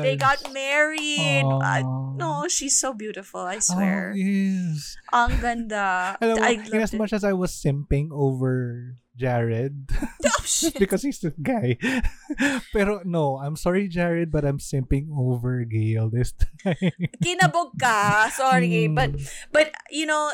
[0.01, 1.81] they got married Uh,
[2.17, 4.97] no she's so beautiful I Oh, swear yes.
[5.13, 6.97] ang ganda Alam mo, I in as it.
[7.01, 9.89] much as I was simping over Jared
[10.25, 10.41] oh,
[10.81, 11.77] because he's the guy.
[12.73, 16.33] Pero no, I'm sorry Jared, but I'm simping over Gail this
[16.63, 16.95] time.
[17.21, 19.21] kinabog ka sorry but Mm.
[19.51, 20.31] but you know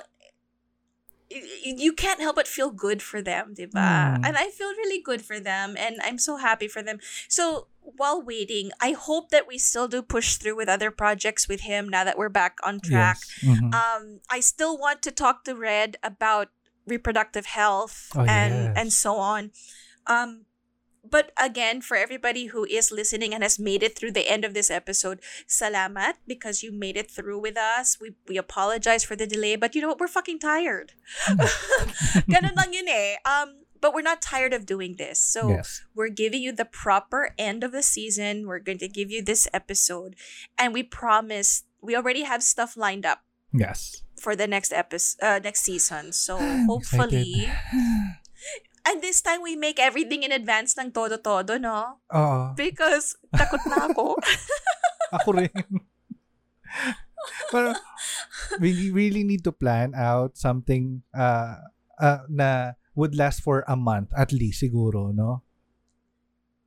[1.29, 3.73] you can't help but feel good for them, diba?
[3.75, 4.25] Mm.
[4.25, 6.99] And I feel really good for them and I'm so happy for them.
[7.27, 11.61] So while waiting, I hope that we still do push through with other projects with
[11.61, 13.19] him now that we're back on track.
[13.43, 13.59] Yes.
[13.59, 13.73] Mhm.
[13.75, 16.47] Um I still want to talk to Red about
[16.87, 18.73] reproductive health Oh, and yes.
[18.75, 19.51] and so on.
[20.07, 20.46] Um
[21.09, 24.53] but again, for everybody who is listening and has made it through the end of
[24.53, 27.97] this episode, salamat because you made it through with us.
[27.99, 29.99] We we apologize for the delay, but you know what?
[29.99, 30.93] We're fucking tired.
[32.29, 33.15] Ganun lang yun eh.
[33.25, 35.21] Um, but we're not tired of doing this.
[35.21, 35.85] So yes.
[35.93, 38.47] we're giving you the proper end of the season.
[38.47, 40.15] We're going to give you this episode,
[40.57, 43.21] and we promise we already have stuff lined up
[43.53, 44.01] Yes.
[44.19, 46.11] for the next episode, uh, next season.
[46.11, 47.49] So hopefully.
[48.87, 51.99] And this time we make everything in advance ng todo-todo, no?
[52.11, 52.55] Oo.
[52.55, 54.15] Because takot na ako.
[55.21, 55.51] Ako rin.
[57.51, 57.75] Pero
[58.59, 61.59] we really need to plan out something uh,
[61.99, 65.43] uh, na would last for a month at least siguro, no?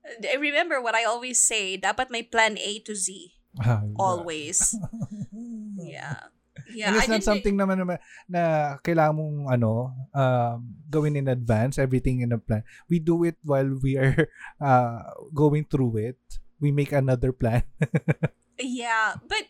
[0.05, 3.37] I Remember what I always say, dapat may plan A to Z.
[3.59, 4.77] Ah, Always.
[5.81, 6.29] Yeah.
[6.75, 7.99] Yeah, And it's I not something naman naman
[8.29, 10.57] na kailangan mong ano, um,
[10.89, 12.63] gawin in advance, everything in a plan.
[12.89, 14.29] We do it while we are
[14.63, 16.21] uh, going through it.
[16.61, 17.65] We make another plan.
[18.61, 19.49] Yeah, but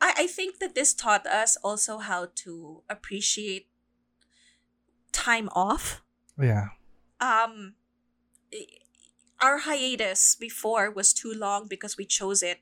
[0.00, 3.66] I, I think that this taught us also how to appreciate
[5.10, 6.02] time off.
[6.38, 6.78] yeah.
[7.20, 7.74] Um,
[9.40, 12.60] our hiatus before was too long because we chose it.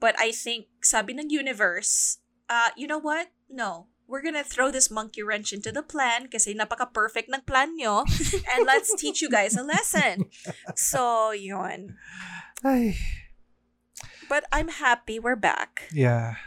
[0.00, 2.18] But I think sabi ng universe,
[2.48, 3.28] uh, you know what?
[3.48, 3.86] No.
[4.08, 8.08] We're gonna throw this monkey wrench into the plan kasi napaka-perfect ng plan nyo
[8.56, 10.24] and let's teach you guys a lesson.
[10.80, 12.00] So, yun.
[12.64, 12.96] Ay,
[14.28, 15.88] But I'm happy we're back.
[15.92, 16.40] yeah.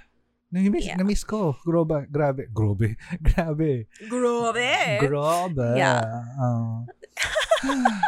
[0.52, 0.98] Namiss, Yeah.
[0.99, 1.56] namiss ko.
[1.64, 2.49] Groba, grabe.
[2.52, 2.98] Grobe.
[3.23, 3.88] Grabe.
[4.10, 4.99] Grabe!
[4.99, 5.69] Grabe.
[5.80, 6.03] Yeah.
[6.41, 6.84] Oh.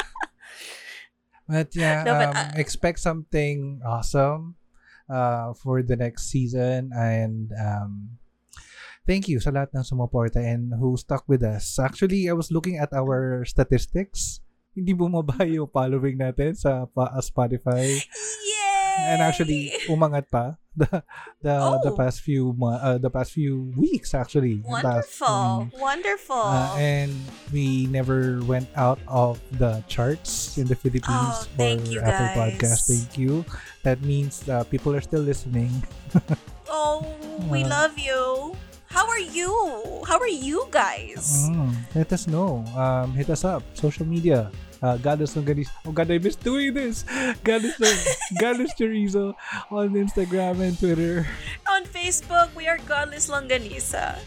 [1.47, 4.55] But yeah, No, but, um, uh, expect something awesome
[5.13, 6.89] uh, for the next season.
[6.97, 8.17] And um,
[9.05, 11.77] thank you sa lahat ng sumuporta and who stuck with us.
[11.77, 14.41] Actually, I was looking at our statistics.
[14.73, 17.85] Hindi bumaba yung following natin sa pa- uh, Spotify.
[18.49, 18.52] Yay!
[19.03, 20.89] And actually, umangat pa the
[21.43, 21.53] the
[21.85, 21.97] the Oh.
[21.97, 24.63] past few uh, the past few weeks actually.
[24.65, 25.43] Past, Wonderful.
[25.69, 26.43] mm, Wonderful.
[26.49, 27.11] Uh, and
[27.53, 32.25] we never went out of the charts in the Philippines Oh, thank for you, Apple
[32.33, 32.37] guys.
[32.57, 32.81] Podcast.
[32.89, 33.45] Thank you.
[33.83, 35.69] That means uh, people are still listening.
[36.69, 37.05] oh,
[37.51, 38.55] we uh, love you.
[38.89, 39.49] How are you?
[40.05, 41.49] How are you guys?
[41.49, 42.61] Mm, let us know.
[42.77, 43.61] Um, hit us up.
[43.73, 44.49] Social media.
[44.83, 45.71] Uh, Godless Longganisa.
[45.87, 47.07] Oh God, I miss doing this.
[47.47, 47.79] Goddess,
[48.35, 49.31] Godless Chorizo
[49.71, 51.23] on Instagram and Twitter.
[51.71, 54.19] On Facebook, we are Godless Longganisa.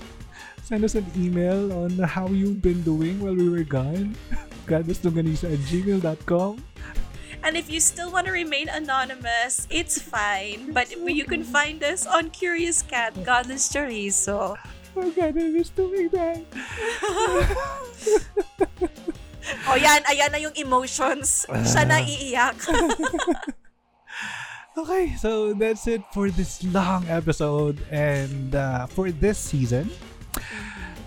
[0.65, 4.17] Send us an email on how you've been doing while we were gone.
[4.67, 6.65] godlesslongganisa at gmail.com.
[7.45, 10.73] And if you still want to remain anonymous, it's fine.
[10.73, 14.59] But you can find us on Curious Cat, Godless Chorizo.
[14.97, 16.43] Oh God, I miss doing that.
[19.69, 21.47] O yan, ayan na yung emotions.
[21.49, 22.57] Siya na iiyak.
[24.77, 29.89] Okay, so that's it for this long episode and uh, for this season.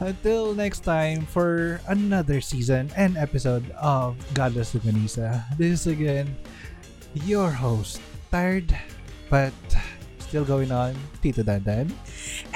[0.02, 5.45] Until next time for another season and episode of Godless Luganisa.
[5.53, 6.34] This is again
[7.14, 8.02] your host,
[8.34, 8.74] tired
[9.30, 9.53] but
[10.18, 11.94] still going on, Tito Dandan.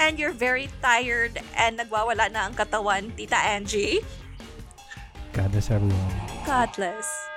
[0.02, 4.02] and you're very tired and nagwawala na ang katawan, Tita Angie.
[5.34, 5.98] God bless everyone.
[6.46, 7.33] Godless.